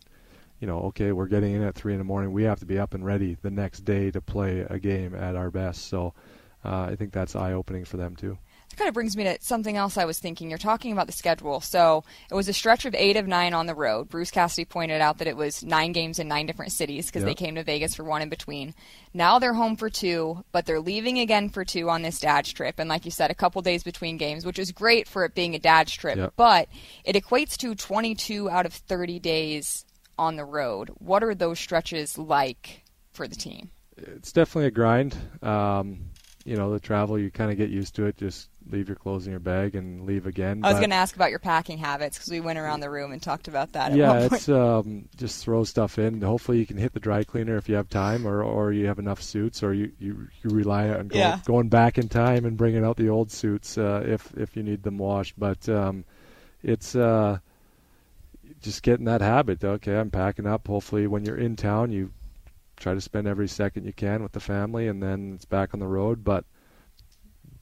you 0.60 0.68
know 0.68 0.80
okay 0.90 1.12
we're 1.12 1.28
getting 1.28 1.54
in 1.54 1.64
at 1.64 1.76
three 1.76 1.94
in 1.94 2.00
the 2.00 2.06
morning. 2.06 2.32
We 2.32 2.44
have 2.44 2.60
to 2.60 2.66
be 2.66 2.80
up 2.80 2.94
and 2.94 3.06
ready 3.06 3.38
the 3.42 3.52
next 3.52 3.82
day 3.82 4.12
to 4.12 4.22
play 4.22 4.66
a 4.70 4.80
game 4.80 5.16
at 5.16 5.36
our 5.36 5.52
best. 5.52 5.88
So 5.88 6.14
uh, 6.64 6.82
I 6.92 6.96
think 6.96 7.14
that's 7.14 7.36
eye 7.36 7.54
opening 7.54 7.86
for 7.86 7.98
them 7.98 8.16
too 8.16 8.38
kind 8.80 8.88
of 8.88 8.94
brings 8.96 9.16
me 9.16 9.26
to 9.26 9.38
something 9.42 9.78
else 9.78 9.98
I 9.98 10.06
was 10.06 10.18
thinking. 10.18 10.50
You're 10.50 10.58
talking 10.58 10.92
about 10.92 11.06
the 11.06 11.14
schedule. 11.14 11.62
So 11.62 12.04
it 12.32 12.34
was 12.34 12.48
a 12.50 12.54
stretch 12.54 12.86
of 12.86 12.96
eight 12.96 13.18
of 13.18 13.28
nine 13.28 13.54
on 13.54 13.68
the 13.68 13.76
road. 13.76 14.10
Bruce 14.10 14.32
Cassidy 14.32 14.66
pointed 14.66 15.02
out 15.02 15.20
that 15.20 15.28
it 15.28 15.38
was 15.38 15.64
nine 15.64 15.92
games 15.92 16.18
in 16.18 16.28
nine 16.28 16.48
different 16.48 16.72
cities 16.72 17.06
because 17.06 17.24
they 17.24 17.36
came 17.36 17.56
to 17.56 17.64
Vegas 17.64 17.94
for 17.94 18.04
one 18.04 18.22
in 18.22 18.30
between. 18.30 18.74
Now 19.14 19.38
they're 19.38 19.54
home 19.54 19.76
for 19.76 19.90
two, 19.90 20.44
but 20.52 20.66
they're 20.66 20.80
leaving 20.80 21.20
again 21.20 21.50
for 21.50 21.64
two 21.64 21.90
on 21.90 22.02
this 22.02 22.20
dad's 22.20 22.52
trip. 22.52 22.80
And 22.80 22.90
like 22.90 23.06
you 23.06 23.12
said, 23.12 23.30
a 23.30 23.36
couple 23.36 23.62
days 23.62 23.84
between 23.84 24.18
games, 24.18 24.46
which 24.46 24.58
is 24.58 24.72
great 24.72 25.08
for 25.08 25.26
it 25.26 25.36
being 25.36 25.54
a 25.54 25.60
dad's 25.60 25.94
trip. 25.94 26.18
Yep. 26.18 26.34
But 26.36 26.70
it 27.04 27.16
equates 27.16 27.58
to 27.58 27.76
22 27.76 28.50
out 28.50 28.66
of 28.66 28.74
30 28.74 29.20
days 29.20 29.86
on 30.18 30.36
the 30.36 30.46
road. 30.46 30.90
What 31.00 31.24
are 31.24 31.36
those 31.36 31.60
stretches 31.60 32.18
like 32.18 32.84
for 33.12 33.28
the 33.28 33.36
team? 33.36 33.70
it's 34.02 34.32
definitely 34.32 34.68
a 34.68 34.72
grind 34.72 35.16
um, 35.44 36.00
you 36.46 36.56
know 36.56 36.72
the 36.72 36.80
travel 36.80 37.20
you 37.20 37.32
kind 37.32 37.52
of 37.52 37.58
get 37.58 37.70
used 37.70 37.96
to 37.96 38.06
it 38.06 38.18
just 38.18 38.50
leave 38.72 38.88
your 38.88 38.96
clothes 38.96 39.26
in 39.26 39.32
your 39.32 39.40
bag 39.40 39.76
and 39.76 40.06
leave 40.06 40.28
again 40.28 40.62
I 40.64 40.70
was 40.70 40.78
going 40.78 40.92
to 40.92 40.96
ask 40.96 41.16
about 41.16 41.30
your 41.30 41.40
packing 41.40 41.78
habits 41.78 42.18
because 42.18 42.32
we 42.32 42.40
went 42.40 42.60
around 42.60 42.80
the 42.82 42.90
room 42.90 43.12
and 43.12 43.22
talked 43.22 43.48
about 43.48 43.74
that. 43.74 43.96
Yeah, 43.96 44.28
it's 44.32 44.48
um, 44.50 45.10
just 45.18 45.44
throw 45.44 45.64
stuff 45.64 45.98
in. 45.98 46.22
Hopefully, 46.22 46.60
you 46.60 46.66
can 46.66 46.78
hit 46.78 46.94
the 46.94 47.00
dry 47.00 47.24
cleaner 47.24 47.58
if 47.58 47.68
you 47.68 47.76
have 47.76 47.90
time, 47.90 48.28
or 48.28 48.44
or 48.44 48.72
you 48.72 48.88
have 48.88 49.00
enough 49.00 49.22
suits, 49.22 49.64
or 49.64 49.74
you 49.74 49.92
you, 50.00 50.28
you 50.44 50.50
rely 50.50 50.90
on 50.90 51.08
go, 51.08 51.18
Yeah. 51.18 51.40
going 51.46 51.70
back 51.70 51.98
in 51.98 52.10
time 52.10 52.46
and 52.46 52.58
bringing 52.58 52.86
out 52.86 52.98
the 52.98 53.10
old 53.10 53.32
suits 53.32 53.78
uh, 53.78 54.04
if 54.06 54.32
if 54.38 54.56
you 54.56 54.64
need 54.64 54.84
them 54.84 54.98
washed. 54.98 55.34
But 55.38 55.68
um, 55.70 56.06
it's 56.64 56.96
uh, 56.96 57.40
just 58.62 58.84
getting 58.84 59.06
that 59.06 59.22
habit. 59.22 59.64
Okay, 59.64 59.98
I'm 59.98 60.12
packing 60.12 60.48
up. 60.48 60.68
Hopefully, 60.68 61.08
when 61.08 61.26
you're 61.26 61.38
in 61.38 61.56
town, 61.56 61.92
you 61.92 62.12
try 62.78 62.94
to 62.94 63.02
spend 63.02 63.28
every 63.28 63.48
second 63.48 63.86
you 63.86 63.94
can 63.94 64.24
with 64.24 64.32
the 64.32 64.40
family, 64.40 64.88
and 64.88 65.02
then 65.02 65.34
it's 65.36 65.46
back 65.46 65.74
on 65.74 65.80
the 65.80 65.88
road. 65.88 66.24
But 66.24 66.46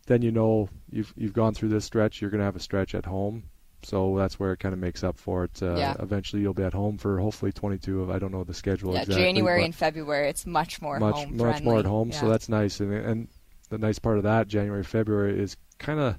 then 0.08 0.22
you 0.22 0.32
know 0.32 0.70
you've 0.90 1.14
you've 1.16 1.34
gone 1.34 1.54
through 1.54 1.70
this 1.70 1.86
stretch. 1.86 2.22
You're 2.22 2.32
going 2.32 2.40
to 2.40 2.46
have 2.46 2.56
a 2.56 2.60
stretch 2.60 2.96
at 2.96 3.06
home, 3.06 3.44
so 3.84 4.18
that's 4.18 4.40
where 4.40 4.54
it 4.54 4.58
kind 4.60 4.74
of 4.74 4.80
makes 4.80 5.04
up 5.04 5.18
for 5.18 5.44
it. 5.44 5.62
Uh, 5.62 5.76
Yeah. 5.76 5.96
Eventually, 6.00 6.42
you'll 6.42 6.54
be 6.54 6.64
at 6.64 6.74
home 6.74 6.98
for 6.98 7.20
hopefully 7.20 7.52
22 7.52 8.02
of 8.02 8.10
I 8.10 8.18
don't 8.20 8.32
know 8.32 8.44
the 8.44 8.54
schedule 8.54 8.94
yeah, 8.94 9.02
exactly. 9.02 9.24
January 9.24 9.64
and 9.64 9.76
February, 9.76 10.30
it's 10.30 10.46
much 10.46 10.82
more 10.82 11.00
much 11.00 11.16
home 11.16 11.38
much 11.38 11.62
more 11.62 11.80
at 11.80 11.86
home, 11.86 12.12
so 12.12 12.28
that's 12.28 12.50
nice. 12.50 12.80
And 12.80 12.92
and 12.94 13.28
the 13.70 13.78
nice 13.78 14.00
part 14.00 14.18
of 14.18 14.24
that 14.24 14.48
January 14.48 14.84
February 14.84 15.40
is 15.40 15.56
kind 15.78 16.00
of 16.00 16.18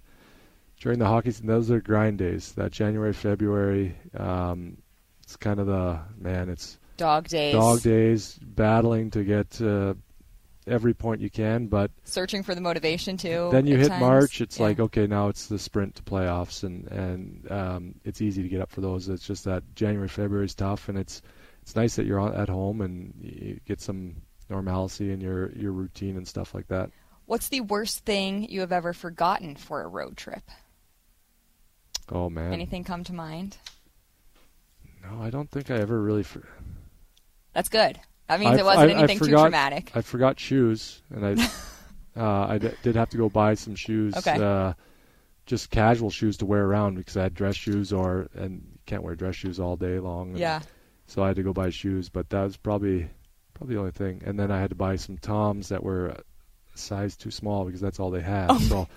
during 0.80 0.98
the 0.98 1.06
hockey 1.06 1.30
season. 1.32 1.46
Those 1.46 1.70
are 1.70 1.80
grind 1.80 2.18
days. 2.18 2.52
That 2.52 2.70
January 2.70 3.12
February, 3.12 3.96
um, 4.16 4.76
it's 5.22 5.36
kind 5.36 5.58
of 5.60 5.66
the 5.66 5.98
man. 6.18 6.48
It's 6.48 6.78
Dog 6.98 7.28
days. 7.28 7.54
Dog 7.54 7.80
days, 7.82 8.38
battling 8.42 9.10
to 9.12 9.22
get 9.24 9.60
uh, 9.62 9.94
every 10.68 10.94
point 10.94 11.20
you 11.20 11.30
can, 11.30 11.66
but 11.66 11.90
searching 12.04 12.42
for 12.42 12.54
the 12.54 12.60
motivation 12.60 13.16
too. 13.16 13.48
Then 13.50 13.66
you 13.66 13.76
hit 13.76 13.88
times. 13.88 14.00
March, 14.00 14.40
it's 14.40 14.58
yeah. 14.58 14.64
like 14.64 14.80
okay, 14.80 15.06
now 15.06 15.28
it's 15.28 15.46
the 15.46 15.58
sprint 15.58 15.96
to 15.96 16.02
playoffs, 16.02 16.62
and 16.62 16.86
and 16.88 17.50
um, 17.50 17.94
it's 18.04 18.20
easy 18.20 18.42
to 18.42 18.48
get 18.48 18.60
up 18.60 18.70
for 18.70 18.80
those. 18.80 19.08
It's 19.08 19.26
just 19.26 19.44
that 19.44 19.62
January, 19.74 20.08
February 20.08 20.46
is 20.46 20.54
tough, 20.54 20.88
and 20.88 20.98
it's 20.98 21.22
it's 21.68 21.76
nice 21.76 21.96
that 21.96 22.06
you're 22.06 22.34
at 22.34 22.48
home 22.48 22.80
and 22.80 23.12
you 23.20 23.60
get 23.66 23.80
some 23.80 24.16
normalcy 24.48 25.12
in 25.12 25.20
your 25.20 25.52
your 25.52 25.72
routine 25.72 26.16
and 26.16 26.26
stuff 26.26 26.54
like 26.54 26.68
that. 26.68 26.90
What's 27.26 27.48
the 27.48 27.60
worst 27.60 28.06
thing 28.06 28.48
you 28.48 28.60
have 28.60 28.72
ever 28.72 28.94
forgotten 28.94 29.54
for 29.54 29.82
a 29.82 29.86
road 29.86 30.16
trip? 30.16 30.50
Oh 32.10 32.30
man, 32.30 32.54
anything 32.54 32.84
come 32.84 33.04
to 33.04 33.12
mind? 33.12 33.58
No, 35.02 35.22
I 35.22 35.28
don't 35.28 35.50
think 35.50 35.70
I 35.70 35.76
ever 35.76 36.00
really. 36.00 36.22
For- 36.22 36.48
That's 37.52 37.68
good. 37.68 38.00
That 38.28 38.40
means 38.40 38.56
I, 38.56 38.58
it 38.58 38.64
wasn't 38.64 38.90
I, 38.90 38.94
anything 38.94 39.16
I 39.16 39.18
forgot, 39.18 39.36
too 39.36 39.42
traumatic. 39.42 39.92
I 39.94 40.00
forgot 40.02 40.40
shoes, 40.40 41.02
and 41.10 41.26
I 41.26 41.50
uh, 42.16 42.46
I 42.48 42.58
d- 42.58 42.70
did 42.82 42.96
have 42.96 43.10
to 43.10 43.16
go 43.16 43.28
buy 43.28 43.54
some 43.54 43.74
shoes. 43.74 44.16
Okay. 44.16 44.42
Uh, 44.42 44.74
just 45.46 45.70
casual 45.70 46.10
shoes 46.10 46.36
to 46.36 46.46
wear 46.46 46.64
around 46.64 46.96
because 46.96 47.16
I 47.16 47.22
had 47.22 47.34
dress 47.34 47.56
shoes 47.56 47.90
or 47.90 48.28
and 48.34 48.52
you 48.52 48.80
can't 48.84 49.02
wear 49.02 49.14
dress 49.14 49.34
shoes 49.34 49.58
all 49.58 49.76
day 49.76 49.98
long. 49.98 50.36
Yeah. 50.36 50.60
So 51.06 51.22
I 51.22 51.28
had 51.28 51.36
to 51.36 51.42
go 51.42 51.54
buy 51.54 51.70
shoes, 51.70 52.10
but 52.10 52.28
that 52.30 52.42
was 52.42 52.58
probably 52.58 53.08
probably 53.54 53.74
the 53.74 53.80
only 53.80 53.92
thing. 53.92 54.22
And 54.26 54.38
then 54.38 54.50
I 54.50 54.60
had 54.60 54.70
to 54.70 54.76
buy 54.76 54.96
some 54.96 55.16
Toms 55.16 55.70
that 55.70 55.82
were 55.82 56.08
a 56.08 56.22
size 56.74 57.16
too 57.16 57.30
small 57.30 57.64
because 57.64 57.80
that's 57.80 57.98
all 57.98 58.10
they 58.10 58.20
had. 58.20 58.50
Oh. 58.50 58.58
So 58.58 58.88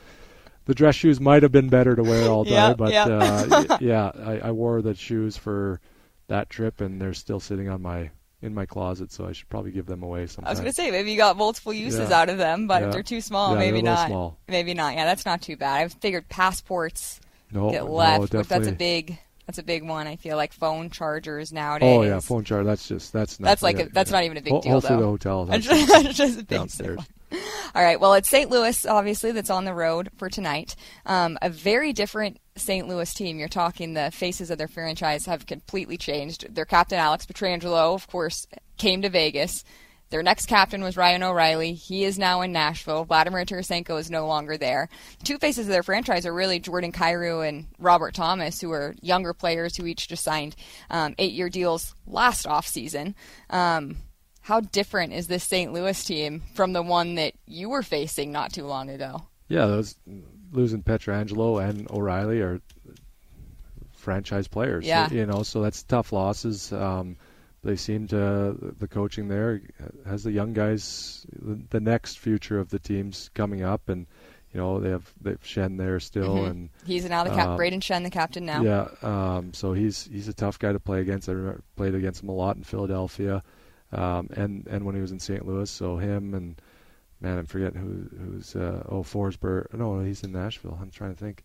the 0.65 0.75
dress 0.75 0.95
shoes 0.95 1.21
might 1.21 1.43
have 1.43 1.53
been 1.53 1.69
better 1.69 1.95
to 1.95 2.03
wear 2.03 2.29
all 2.29 2.43
day, 2.45 2.51
yeah, 2.51 2.73
but 2.73 2.91
yeah, 2.91 3.05
uh, 3.05 3.77
yeah 3.81 4.11
I, 4.13 4.49
I 4.49 4.51
wore 4.51 4.81
the 4.81 4.93
shoes 4.93 5.37
for 5.37 5.79
that 6.27 6.49
trip, 6.49 6.81
and 6.81 7.01
they're 7.01 7.13
still 7.13 7.39
sitting 7.39 7.69
on 7.69 7.81
my 7.81 8.11
in 8.41 8.53
my 8.53 8.65
closet, 8.65 9.11
so 9.11 9.25
I 9.27 9.33
should 9.33 9.49
probably 9.49 9.71
give 9.71 9.85
them 9.85 10.01
away 10.03 10.25
sometime. 10.27 10.47
I 10.47 10.51
was 10.51 10.59
going 10.59 10.71
to 10.71 10.75
say 10.75 10.89
maybe 10.91 11.11
you 11.11 11.17
got 11.17 11.37
multiple 11.37 11.73
uses 11.73 12.09
Yeah. 12.09 12.21
out 12.21 12.29
of 12.29 12.37
them, 12.37 12.67
but 12.67 12.81
Yeah. 12.81 12.87
if 12.87 12.93
they're 12.93 13.03
too 13.03 13.21
small, 13.21 13.53
Yeah, 13.53 13.59
maybe 13.59 13.81
they're 13.81 13.91
a 13.91 13.95
little 13.95 13.95
not. 13.95 14.07
small. 14.07 14.37
Maybe 14.47 14.73
not. 14.73 14.95
Yeah, 14.95 15.05
that's 15.05 15.25
not 15.25 15.41
too 15.41 15.55
bad. 15.57 15.81
I 15.81 15.87
figured 15.87 16.27
passports 16.29 17.19
no, 17.51 17.69
get 17.71 17.83
no, 17.85 17.91
left. 17.91 18.33
which 18.33 18.47
that's 18.47 18.67
a 18.67 18.71
big. 18.71 19.19
That's 19.47 19.57
a 19.57 19.63
big 19.63 19.83
one. 19.83 20.07
I 20.07 20.15
feel 20.15 20.37
like 20.37 20.53
phone 20.53 20.89
chargers 20.91 21.51
nowadays. 21.51 21.97
Oh 21.97 22.03
yeah, 22.03 22.19
phone 22.19 22.43
charger. 22.45 22.63
That's 22.63 22.87
just 22.87 23.11
that's 23.11 23.39
not. 23.39 23.47
That's 23.47 23.61
like 23.61 23.79
a, 23.79 23.89
that's 23.91 24.09
not 24.11 24.23
even 24.23 24.37
a 24.37 24.41
big 24.41 24.53
Ho- 24.53 24.61
deal 24.61 24.71
hopefully 24.73 24.95
though. 24.95 25.01
the 25.01 25.07
hotel. 25.07 25.45
That's 25.45 25.67
That's 25.67 25.87
just, 26.03 26.15
just 26.17 26.33
a 26.35 26.43
big 26.43 26.47
downstairs. 26.47 26.99
All 27.75 27.83
right. 27.83 27.99
Well, 27.99 28.13
it's 28.13 28.29
St. 28.29 28.49
Louis, 28.49 28.85
obviously, 28.85 29.31
that's 29.31 29.49
on 29.49 29.65
the 29.65 29.73
road 29.73 30.09
for 30.17 30.29
tonight. 30.29 30.75
Um, 31.05 31.37
a 31.41 31.49
very 31.49 31.93
different 31.93 32.39
St. 32.55 32.87
Louis 32.87 33.13
team. 33.13 33.39
You're 33.39 33.47
talking 33.47 33.93
the 33.93 34.11
faces 34.11 34.51
of 34.51 34.57
their 34.57 34.67
franchise 34.67 35.25
have 35.25 35.45
completely 35.45 35.97
changed. 35.97 36.53
Their 36.53 36.65
captain, 36.65 36.99
Alex 36.99 37.25
Pietrangelo, 37.25 37.93
of 37.93 38.07
course, 38.07 38.47
came 38.77 39.01
to 39.03 39.09
Vegas. 39.09 39.63
Their 40.09 40.23
next 40.23 40.47
captain 40.47 40.83
was 40.83 40.97
Ryan 40.97 41.23
O'Reilly. 41.23 41.73
He 41.73 42.03
is 42.03 42.19
now 42.19 42.41
in 42.41 42.51
Nashville. 42.51 43.05
Vladimir 43.05 43.45
Tarasenko 43.45 43.97
is 43.97 44.11
no 44.11 44.27
longer 44.27 44.57
there. 44.57 44.89
The 45.19 45.25
two 45.25 45.37
faces 45.37 45.67
of 45.67 45.71
their 45.71 45.83
franchise 45.83 46.25
are 46.25 46.33
really 46.33 46.59
Jordan 46.59 46.91
Kyrou 46.91 47.47
and 47.47 47.67
Robert 47.79 48.13
Thomas, 48.13 48.59
who 48.59 48.73
are 48.73 48.93
younger 49.01 49.33
players 49.33 49.77
who 49.77 49.85
each 49.85 50.09
just 50.09 50.25
signed 50.25 50.57
um, 50.89 51.15
eight-year 51.17 51.47
deals 51.47 51.95
last 52.05 52.45
offseason. 52.45 53.15
Um, 53.49 53.95
how 54.51 54.59
different 54.59 55.13
is 55.13 55.27
this 55.27 55.45
St. 55.45 55.71
Louis 55.71 56.03
team 56.03 56.43
from 56.55 56.73
the 56.73 56.81
one 56.81 57.15
that 57.15 57.33
you 57.47 57.69
were 57.69 57.81
facing 57.81 58.33
not 58.33 58.51
too 58.51 58.65
long 58.65 58.89
ago? 58.89 59.21
Yeah, 59.47 59.65
those 59.65 59.95
losing 60.51 60.83
Pietrangelo 60.83 61.63
and 61.63 61.89
O'Reilly 61.89 62.41
are 62.41 62.59
franchise 63.93 64.49
players. 64.49 64.85
Yeah. 64.85 65.09
you 65.09 65.25
know, 65.25 65.43
so 65.43 65.61
that's 65.61 65.83
tough 65.83 66.11
losses. 66.11 66.73
Um, 66.73 67.15
they 67.63 67.77
seem 67.77 68.07
to 68.09 68.75
the 68.77 68.89
coaching 68.89 69.29
there 69.29 69.61
has 70.05 70.23
the 70.23 70.33
young 70.33 70.51
guys 70.51 71.25
the, 71.69 71.79
next 71.79 72.19
future 72.19 72.59
of 72.59 72.71
the 72.71 72.79
teams 72.79 73.29
coming 73.33 73.63
up, 73.63 73.87
and 73.87 74.05
you 74.53 74.59
know 74.59 74.81
they 74.81 74.89
have 74.89 75.13
they've 75.21 75.41
Schenn 75.43 75.77
there 75.77 76.01
still, 76.01 76.35
Mhm. 76.35 76.49
and 76.49 76.69
He's 76.85 77.05
now 77.07 77.23
the 77.23 77.29
cap- 77.29 77.49
Um, 77.49 77.57
Brayden 77.57 77.79
Schenn, 77.79 78.03
the 78.03 78.09
captain 78.09 78.45
now. 78.45 78.63
Yeah, 78.63 78.87
um, 79.01 79.53
so 79.53 79.71
he's 79.71 80.09
he's 80.11 80.27
a 80.27 80.33
tough 80.33 80.59
guy 80.59 80.73
to 80.73 80.79
play 80.79 80.99
against. 80.99 81.29
I 81.29 81.33
remember, 81.33 81.61
played 81.77 81.95
against 81.95 82.21
him 82.21 82.27
a 82.27 82.33
lot 82.33 82.57
in 82.57 82.63
Philadelphia, 82.63 83.43
um, 83.91 84.29
and 84.33 84.67
and 84.67 84.85
when 84.85 84.95
he 84.95 85.01
was 85.01 85.11
in 85.11 85.19
St. 85.19 85.45
Louis. 85.45 85.69
So 85.69 85.97
him 85.97 86.33
and 86.33 86.61
man, 87.19 87.37
I'm 87.37 87.45
forgetting 87.45 87.79
who 87.79 88.17
who's 88.23 88.55
uh, 88.55 88.83
oh 88.89 89.03
Forsberg. 89.03 89.73
No, 89.73 89.99
he's 90.01 90.23
in 90.23 90.31
Nashville. 90.31 90.77
I'm 90.81 90.91
trying 90.91 91.13
to 91.13 91.19
think. 91.19 91.43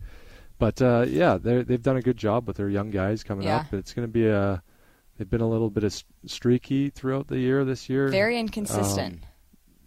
But 0.58 0.80
uh, 0.80 1.04
yeah, 1.08 1.38
they 1.38 1.62
they've 1.62 1.82
done 1.82 1.96
a 1.96 2.02
good 2.02 2.16
job 2.16 2.46
with 2.46 2.56
their 2.56 2.68
young 2.68 2.90
guys 2.90 3.22
coming 3.24 3.46
Yeah. 3.46 3.56
up. 3.58 3.74
It's 3.74 3.92
going 3.92 4.08
to 4.08 4.12
be 4.12 4.26
a 4.26 4.62
they've 5.18 5.28
been 5.28 5.40
a 5.42 5.48
little 5.48 5.70
bit 5.70 5.84
of 5.84 6.02
streaky 6.26 6.90
throughout 6.90 7.28
the 7.28 7.38
year 7.38 7.64
this 7.64 7.88
year. 7.88 8.08
Very 8.08 8.38
inconsistent. 8.38 9.22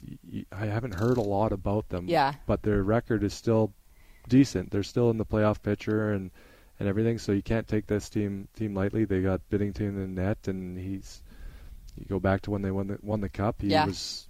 Um, 0.07 0.17
y- 0.31 0.45
I 0.51 0.65
haven't 0.67 0.93
heard 0.95 1.17
a 1.17 1.21
lot 1.21 1.51
about 1.51 1.89
them. 1.89 2.07
Yeah. 2.07 2.33
But 2.45 2.61
their 2.63 2.83
record 2.83 3.23
is 3.23 3.33
still 3.33 3.73
decent. 4.27 4.69
They're 4.71 4.83
still 4.83 5.09
in 5.09 5.17
the 5.17 5.25
playoff 5.25 5.61
picture 5.61 6.13
and 6.13 6.29
and 6.79 6.87
everything. 6.87 7.17
So 7.17 7.31
you 7.31 7.41
can't 7.41 7.67
take 7.67 7.87
this 7.87 8.09
team 8.09 8.47
team 8.55 8.75
lightly. 8.75 9.05
They 9.05 9.21
got 9.21 9.41
Binnington 9.49 9.79
in 9.81 9.95
the 10.15 10.21
net, 10.21 10.47
and 10.47 10.77
he's. 10.77 11.23
You 11.99 12.05
go 12.07 12.19
back 12.19 12.41
to 12.43 12.51
when 12.51 12.62
they 12.62 12.71
won 12.71 12.88
the 12.88 12.97
won 13.01 13.21
the 13.21 13.29
cup. 13.29 13.62
He 13.62 13.67
Yeah. 13.69 13.85
was 13.85 14.27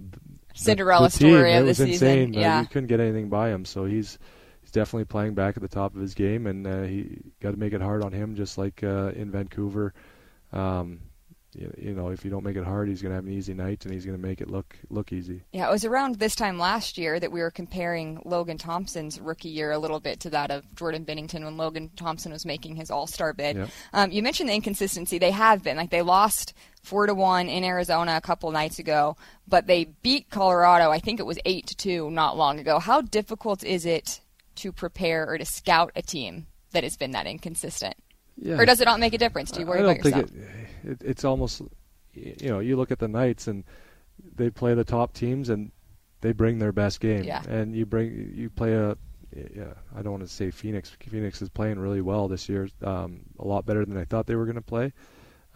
the- 0.00 0.18
Cinderella 0.54 1.08
the 1.08 1.18
team. 1.18 1.30
story 1.34 1.52
it 1.52 1.56
of 1.58 1.64
the 1.64 1.68
was 1.68 1.76
season. 1.78 1.92
insane. 2.08 2.36
Uh, 2.36 2.40
Yeah. 2.40 2.60
you 2.62 2.66
couldn't 2.66 2.88
get 2.88 3.00
anything 3.00 3.28
by 3.28 3.50
him. 3.50 3.64
So 3.64 3.84
he's 3.84 4.18
he's 4.62 4.70
definitely 4.72 5.04
playing 5.04 5.34
back 5.34 5.56
at 5.56 5.62
the 5.62 5.68
top 5.68 5.94
of 5.94 6.00
his 6.00 6.14
game, 6.14 6.46
and 6.46 6.66
uh, 6.66 6.82
he 6.82 7.18
got 7.40 7.52
to 7.52 7.56
make 7.56 7.72
it 7.72 7.80
hard 7.80 8.02
on 8.04 8.12
him, 8.12 8.34
just 8.34 8.58
like 8.58 8.82
uh, 8.82 9.12
in 9.14 9.30
Vancouver. 9.30 9.94
Um, 10.52 11.00
you, 11.54 11.72
you 11.78 11.94
know, 11.94 12.08
if 12.10 12.24
you 12.24 12.30
don't 12.30 12.44
make 12.44 12.56
it 12.56 12.64
hard, 12.64 12.88
he's 12.88 13.00
going 13.00 13.10
to 13.10 13.16
have 13.16 13.24
an 13.24 13.32
easy 13.32 13.54
night, 13.54 13.84
and 13.84 13.92
he's 13.94 14.04
going 14.04 14.16
to 14.16 14.22
make 14.22 14.40
it 14.42 14.50
look 14.50 14.76
look 14.90 15.12
easy. 15.12 15.42
Yeah, 15.52 15.68
it 15.68 15.70
was 15.72 15.84
around 15.84 16.16
this 16.16 16.34
time 16.34 16.58
last 16.58 16.98
year 16.98 17.18
that 17.20 17.32
we 17.32 17.40
were 17.40 17.50
comparing 17.50 18.20
Logan 18.24 18.58
Thompson's 18.58 19.18
rookie 19.20 19.48
year 19.48 19.70
a 19.72 19.78
little 19.78 20.00
bit 20.00 20.20
to 20.20 20.30
that 20.30 20.50
of 20.50 20.74
Jordan 20.74 21.04
Binnington 21.04 21.44
when 21.44 21.56
Logan 21.56 21.90
Thompson 21.96 22.32
was 22.32 22.44
making 22.44 22.76
his 22.76 22.90
All 22.90 23.06
Star 23.06 23.32
bid. 23.32 23.56
Yep. 23.56 23.68
Um, 23.94 24.10
you 24.10 24.22
mentioned 24.22 24.48
the 24.50 24.54
inconsistency. 24.54 25.18
They 25.18 25.30
have 25.30 25.62
been 25.62 25.76
like 25.76 25.90
they 25.90 26.02
lost 26.02 26.52
four 26.88 27.06
to 27.06 27.14
one 27.14 27.48
in 27.48 27.64
Arizona 27.64 28.16
a 28.16 28.20
couple 28.20 28.50
nights 28.50 28.78
ago, 28.78 29.16
but 29.46 29.66
they 29.66 29.84
beat 30.02 30.30
Colorado. 30.30 30.90
I 30.90 30.98
think 30.98 31.20
it 31.20 31.26
was 31.26 31.38
eight 31.44 31.66
to 31.66 31.76
two 31.76 32.10
not 32.10 32.36
long 32.36 32.58
ago. 32.58 32.78
How 32.78 33.02
difficult 33.02 33.62
is 33.62 33.84
it 33.84 34.20
to 34.56 34.72
prepare 34.72 35.28
or 35.28 35.36
to 35.36 35.44
scout 35.44 35.92
a 35.94 36.02
team 36.02 36.46
that 36.72 36.84
has 36.84 36.96
been 36.96 37.10
that 37.10 37.26
inconsistent? 37.26 37.94
Yeah. 38.36 38.56
Or 38.56 38.64
does 38.64 38.80
it 38.80 38.86
not 38.86 39.00
make 39.00 39.12
a 39.12 39.18
difference? 39.18 39.50
Do 39.50 39.60
you 39.60 39.66
worry 39.66 39.80
I 39.80 39.82
don't 39.82 40.06
about 40.06 40.30
think 40.30 40.42
it, 40.84 40.90
it. 40.90 41.02
It's 41.04 41.24
almost, 41.24 41.60
you 42.14 42.48
know, 42.48 42.60
you 42.60 42.76
look 42.76 42.90
at 42.90 42.98
the 42.98 43.08
Knights 43.08 43.48
and 43.48 43.64
they 44.36 44.48
play 44.48 44.74
the 44.74 44.84
top 44.84 45.12
teams 45.12 45.48
and 45.48 45.70
they 46.20 46.32
bring 46.32 46.58
their 46.58 46.72
best 46.72 47.00
game. 47.00 47.24
Yeah. 47.24 47.42
And 47.48 47.74
you 47.74 47.84
bring 47.84 48.32
you 48.34 48.48
play 48.48 48.72
a, 48.72 48.96
yeah. 49.34 49.74
I 49.94 50.02
don't 50.02 50.12
want 50.12 50.22
to 50.22 50.32
say 50.32 50.50
Phoenix. 50.50 50.90
Phoenix 50.90 51.42
is 51.42 51.48
playing 51.48 51.78
really 51.78 52.00
well 52.00 52.28
this 52.28 52.48
year. 52.48 52.68
Um, 52.82 53.20
a 53.38 53.46
lot 53.46 53.66
better 53.66 53.84
than 53.84 53.98
I 53.98 54.04
thought 54.04 54.26
they 54.26 54.36
were 54.36 54.46
going 54.46 54.56
to 54.56 54.62
play. 54.62 54.92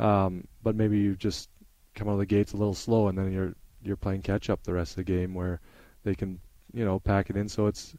Um, 0.03 0.49
but 0.63 0.75
maybe 0.75 0.99
you 0.99 1.15
just 1.17 1.49
come 1.95 2.09
out 2.09 2.15
of 2.15 2.19
the 2.19 2.27
gates 2.27 2.53
a 2.53 2.57
little 2.57 2.75
slow 2.75 3.09
and 3.09 3.17
then 3.17 3.33
you're 3.33 3.55
you're 3.85 3.97
playing 3.97 4.23
catch 4.23 4.51
up 4.51 4.63
the 4.63 4.73
rest 4.73 4.93
of 4.93 4.97
the 4.97 5.05
game 5.05 5.35
where 5.35 5.61
they 6.05 6.15
can 6.15 6.41
you 6.73 6.85
know 6.85 6.99
pack 6.99 7.31
it 7.31 7.37
in. 7.37 7.49
So 7.49 7.67
it's 7.69 7.95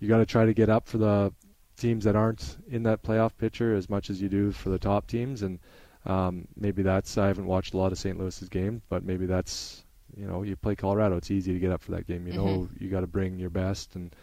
you 0.00 0.08
got 0.08 0.18
to 0.18 0.26
try 0.26 0.44
to 0.46 0.54
get 0.54 0.68
up 0.68 0.86
for 0.88 0.98
the 0.98 1.32
teams 1.76 2.04
that 2.04 2.16
aren't 2.16 2.58
in 2.68 2.82
that 2.84 3.02
playoff 3.02 3.36
picture 3.36 3.74
as 3.74 3.88
much 3.90 4.10
as 4.10 4.20
you 4.22 4.28
do 4.28 4.52
for 4.52 4.70
the 4.70 4.78
top 4.78 5.06
teams, 5.06 5.42
and 5.42 5.58
um, 6.06 6.46
maybe 6.56 6.82
that's 6.82 7.18
I 7.18 7.26
haven't 7.28 7.46
watched 7.46 7.74
a 7.74 7.76
lot 7.76 7.92
of 7.92 7.98
St. 7.98 8.18
Louis's 8.18 8.48
games, 8.48 8.82
but 8.88 9.04
maybe 9.04 9.26
that's 9.26 9.84
you 10.16 10.26
know 10.26 10.42
you 10.42 10.56
play 10.56 10.74
Colorado, 10.76 11.16
it's 11.16 11.30
easy 11.30 11.52
to 11.52 11.58
get 11.58 11.72
up 11.72 11.82
for 11.82 11.92
that 11.92 12.06
game. 12.06 12.26
You 12.26 12.34
know 12.34 12.68
Mhm. 12.68 12.80
you 12.80 12.88
got 12.88 13.00
to 13.00 13.06
bring 13.06 13.38
your 13.38 13.50
best, 13.50 13.96
and 13.96 14.14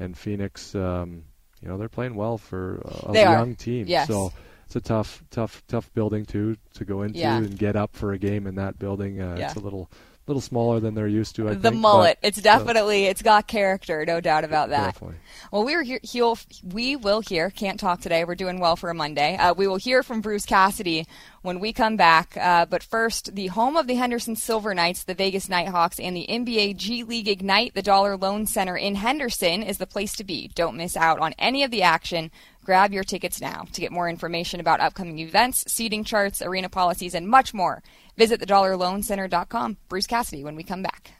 and 0.00 0.16
Phoenix, 0.16 0.74
um, 0.74 1.24
you 1.60 1.68
know 1.68 1.76
they're 1.78 1.88
playing 1.88 2.14
well 2.14 2.38
for 2.38 2.76
a 3.06 3.16
are. 3.16 3.30
young 3.30 3.54
team, 3.56 3.86
Yes. 3.88 4.06
so. 4.06 4.32
It's 4.74 4.76
a 4.76 4.88
tough, 4.88 5.22
tough, 5.30 5.62
tough 5.68 5.92
building 5.92 6.24
too 6.24 6.56
to 6.74 6.84
go 6.86 7.02
into 7.02 7.18
Yeah. 7.18 7.36
and 7.36 7.58
get 7.58 7.76
up 7.76 7.94
for 7.94 8.14
a 8.14 8.18
game 8.18 8.46
in 8.46 8.54
that 8.54 8.78
building. 8.78 9.20
Uh, 9.20 9.36
Yeah. 9.38 9.48
It's 9.48 9.56
a 9.56 9.60
little, 9.60 9.90
little 10.26 10.40
smaller 10.40 10.80
than 10.80 10.94
they're 10.94 11.06
used 11.08 11.36
to. 11.36 11.50
I 11.50 11.52
the 11.54 11.68
think, 11.70 11.82
mullet. 11.82 12.16
but- 12.22 12.28
It's 12.28 12.40
definitely 12.40 13.04
it's 13.04 13.20
got 13.20 13.46
character, 13.46 14.06
no 14.06 14.18
doubt 14.22 14.44
about 14.44 14.70
that. 14.70 14.94
Definitely. 14.94 15.16
Well, 15.50 15.64
we 15.64 15.76
were 15.76 15.82
here. 15.82 16.00
He'll, 16.02 16.38
we 16.64 16.96
will 16.96 17.20
hear. 17.20 17.50
Can't 17.50 17.78
talk 17.78 18.00
today. 18.00 18.24
We're 18.24 18.34
doing 18.34 18.60
well 18.60 18.76
for 18.76 18.88
a 18.88 18.94
Monday. 18.94 19.36
Uh, 19.36 19.52
we 19.52 19.66
will 19.66 19.76
hear 19.76 20.02
from 20.02 20.22
Bruce 20.22 20.46
Cassidy 20.46 21.06
when 21.42 21.60
we 21.60 21.74
come 21.74 21.98
back. 21.98 22.34
Uh, 22.40 22.64
but 22.64 22.82
first, 22.82 23.34
the 23.34 23.48
home 23.48 23.76
of 23.76 23.86
the 23.86 23.96
Henderson 23.96 24.36
Silver 24.36 24.72
Knights, 24.74 25.04
the 25.04 25.12
Vegas 25.12 25.50
Nighthawks, 25.50 26.00
and 26.00 26.16
the 26.16 26.24
NBA 26.30 26.72
G 26.78 27.04
League 27.04 27.28
Ignite, 27.28 27.74
the 27.74 27.82
Dollar 27.82 28.16
Loan 28.16 28.46
Center 28.46 28.76
in 28.78 28.94
Henderson 28.94 29.62
is 29.62 29.76
the 29.76 29.86
place 29.86 30.16
to 30.16 30.24
be. 30.24 30.48
Don't 30.54 30.78
miss 30.78 30.96
out 30.96 31.18
on 31.18 31.34
any 31.38 31.62
of 31.62 31.70
the 31.70 31.82
action. 31.82 32.30
Grab 32.64 32.92
your 32.92 33.04
tickets 33.04 33.40
now. 33.40 33.66
To 33.72 33.80
get 33.80 33.92
more 33.92 34.08
information 34.08 34.60
about 34.60 34.80
upcoming 34.80 35.18
events, 35.18 35.64
seating 35.66 36.04
charts, 36.04 36.42
arena 36.42 36.68
policies, 36.68 37.14
and 37.14 37.28
much 37.28 37.52
more, 37.52 37.82
visit 38.16 38.40
thedollarloancenter.com. 38.40 39.78
Bruce 39.88 40.06
Cassidy 40.06 40.44
when 40.44 40.56
we 40.56 40.62
come 40.62 40.82
back. 40.82 41.12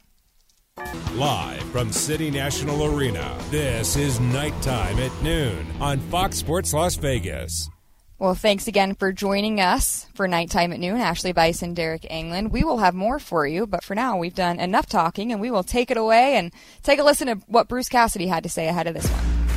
Live 1.13 1.61
from 1.71 1.91
City 1.91 2.31
National 2.31 2.85
Arena, 2.85 3.37
this 3.51 3.95
is 3.95 4.19
Knight 4.19 4.59
Time 4.63 4.97
at 4.97 5.11
Noon 5.21 5.67
on 5.79 5.99
Fox 5.99 6.37
Sports 6.37 6.73
Las 6.73 6.95
Vegas. 6.95 7.69
Well, 8.17 8.33
thanks 8.35 8.67
again 8.67 8.95
for 8.95 9.11
joining 9.11 9.59
us 9.59 10.07
for 10.15 10.27
Knight 10.27 10.49
Time 10.49 10.71
at 10.71 10.79
Noon. 10.79 10.97
Ashali 10.97 11.35
Vise 11.35 11.61
and 11.61 11.75
Deryk 11.75 12.09
Engelland. 12.09 12.51
We 12.51 12.63
will 12.63 12.77
have 12.77 12.95
more 12.95 13.19
for 13.19 13.45
you, 13.45 13.67
but 13.67 13.83
for 13.83 13.95
now, 13.95 14.17
we've 14.17 14.33
done 14.33 14.59
enough 14.59 14.87
talking 14.87 15.31
and 15.31 15.41
we 15.41 15.51
will 15.51 15.63
take 15.63 15.91
it 15.91 15.97
away 15.97 16.37
and 16.37 16.53
take 16.83 16.99
a 16.99 17.03
listen 17.03 17.27
to 17.27 17.35
what 17.47 17.67
Bruce 17.67 17.89
Cassidy 17.89 18.27
had 18.27 18.43
to 18.43 18.49
say 18.49 18.67
ahead 18.67 18.87
of 18.87 18.93
this 18.93 19.09
one. 19.09 19.52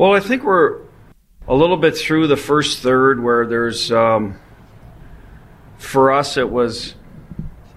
Well, 0.00 0.14
I 0.14 0.20
think 0.20 0.44
we're 0.44 0.78
a 1.46 1.54
little 1.54 1.76
bit 1.76 1.94
through 1.94 2.28
the 2.28 2.36
first 2.38 2.78
third 2.78 3.22
where 3.22 3.46
there's, 3.46 3.92
um, 3.92 4.40
for 5.76 6.10
us, 6.10 6.38
it 6.38 6.48
was 6.48 6.94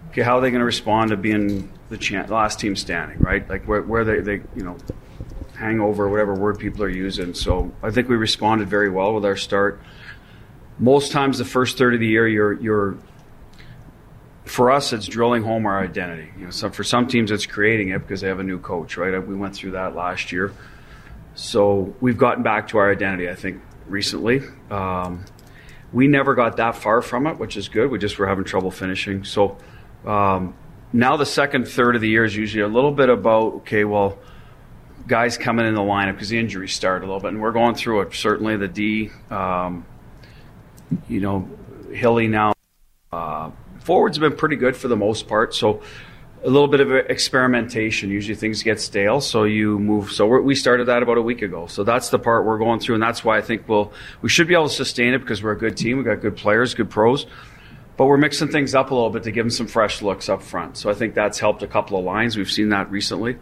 okay, 0.08 0.22
how 0.22 0.38
are 0.38 0.42
they 0.42 0.50
going 0.50 0.62
to 0.62 0.66
respond 0.66 1.10
to 1.10 1.18
being 1.18 1.70
the 1.90 2.26
last 2.30 2.62
team 2.62 2.78
standing, 2.78 3.20
right? 3.20 3.50
Like 3.50 3.68
where, 3.68 3.82
where 3.82 4.06
they, 4.06 4.22
they, 4.22 4.36
you 4.56 4.64
know, 4.64 4.78
hangover, 5.58 6.08
whatever 6.08 6.34
word 6.34 6.60
people 6.60 6.82
are 6.84 6.90
using. 6.90 7.34
So 7.34 7.74
I 7.84 7.92
think 7.92 8.08
we 8.08 8.16
responded 8.16 8.70
very 8.70 8.90
well 8.90 9.14
with 9.14 9.26
our 9.26 9.36
start. 9.36 9.82
Most 10.80 11.12
times, 11.12 11.40
the 11.40 11.44
first 11.44 11.78
third 11.78 11.94
of 11.94 12.00
the 12.00 12.08
year, 12.08 12.26
you're, 12.26 12.54
you're 12.54 12.98
for 14.46 14.72
us, 14.72 14.94
it's 14.94 15.08
drilling 15.08 15.44
home 15.44 15.66
our 15.66 15.84
identity. 15.84 16.32
You 16.38 16.46
know, 16.46 16.52
so 16.52 16.70
for 16.70 16.86
some 16.86 17.06
teams, 17.06 17.32
it's 17.32 17.46
creating 17.46 17.90
it 17.90 18.00
because 18.00 18.22
they 18.22 18.30
have 18.30 18.40
a 18.40 18.44
new 18.44 18.60
coach, 18.60 18.96
right? 18.96 19.12
We 19.20 19.36
went 19.36 19.56
through 19.56 19.72
that 19.72 19.94
last 19.94 20.32
year. 20.32 20.54
So 21.36 21.96
we've 22.00 22.18
gotten 22.18 22.44
back 22.44 22.68
to 22.70 22.78
our 22.78 22.92
identity, 22.92 23.30
I 23.30 23.36
think, 23.36 23.62
recently. 23.88 24.42
Um, 24.70 25.26
we 25.92 26.08
never 26.08 26.36
got 26.36 26.58
that 26.58 26.76
far 26.76 27.02
from 27.02 27.28
it, 27.28 27.38
which 27.38 27.58
is 27.58 27.70
good. 27.70 27.90
We 27.90 28.00
just 28.00 28.18
were 28.18 28.28
having 28.28 28.44
trouble 28.44 28.72
finishing. 28.72 29.24
So 29.24 29.58
um, 30.06 30.56
now 30.92 31.18
the 31.18 31.26
second 31.26 31.68
third 31.68 31.96
of 31.96 32.02
the 32.02 32.10
year 32.10 32.26
is 32.26 32.36
usually 32.36 32.64
a 32.64 32.68
little 32.68 32.92
bit 32.92 33.10
about 33.10 33.54
okay, 33.54 33.84
well, 33.84 34.18
guys 35.08 35.38
coming 35.38 35.66
in 35.66 35.76
the 35.76 35.82
lineup 35.82 36.14
because 36.14 36.30
the 36.30 36.40
injuries 36.40 36.74
start 36.74 37.04
a 37.04 37.06
little 37.06 37.20
bit, 37.20 37.30
and 37.30 37.42
we're 37.42 37.52
going 37.52 37.76
through 37.76 38.02
it. 38.02 38.14
Certainly 38.14 38.58
the 38.58 38.68
D, 38.68 39.12
um, 39.30 39.86
you 41.08 41.20
know, 41.20 41.50
Hilly 41.92 42.28
now. 42.28 42.54
Uh, 43.12 43.52
forwards 43.80 44.18
have 44.18 44.22
been 44.22 44.38
pretty 44.38 44.56
good 44.56 44.76
for 44.76 44.88
the 44.88 44.96
most 44.96 45.28
part, 45.28 45.54
so 45.54 45.82
a 46.44 46.50
little 46.50 46.68
bit 46.68 46.82
of 46.82 46.92
experimentation. 46.92 48.10
Usually 48.10 48.36
things 48.36 48.64
get 48.64 48.82
stale, 48.82 49.22
so 49.22 49.44
you 49.44 49.80
move. 49.80 50.12
So 50.12 50.28
we 50.28 50.56
started 50.56 50.88
that 50.88 51.02
about 51.02 51.18
a 51.18 51.22
week 51.22 51.42
ago. 51.42 51.68
So 51.68 51.84
that's 51.84 52.10
the 52.10 52.20
part 52.20 52.46
we're 52.46 52.58
going 52.58 52.80
through, 52.80 52.96
and 52.96 53.04
that's 53.04 53.24
why 53.24 53.38
I 53.38 53.42
think 53.42 53.68
we'll 53.68 53.94
we 54.22 54.30
should 54.30 54.48
be 54.48 54.54
able 54.54 54.68
to 54.68 54.74
sustain 54.74 55.14
it 55.14 55.20
because 55.20 55.42
we're 55.42 55.54
a 55.54 55.58
good 55.58 55.78
team. 55.78 55.98
We've 55.98 56.06
got 56.06 56.22
good 56.22 56.36
players, 56.36 56.74
good 56.74 56.90
pros 56.90 57.26
but 57.96 58.06
we're 58.06 58.18
mixing 58.18 58.48
things 58.48 58.74
up 58.74 58.92
a 58.92 58.96
little 58.96 59.10
bit 59.10 59.24
to 59.24 59.32
give 59.32 59.46
them 59.46 59.52
some 59.52 59.68
fresh 59.68 60.02
looks 60.02 60.30
up 60.30 60.42
front. 60.42 60.78
So 60.78 60.90
I 60.90 60.94
think 60.94 61.14
that's 61.14 61.40
helped 61.40 61.62
a 61.62 61.68
couple 61.68 61.98
of 61.98 62.06
lines. 62.06 62.36
We've 62.36 62.50
seen 62.50 62.70
that 62.70 62.90
recently. 62.90 63.38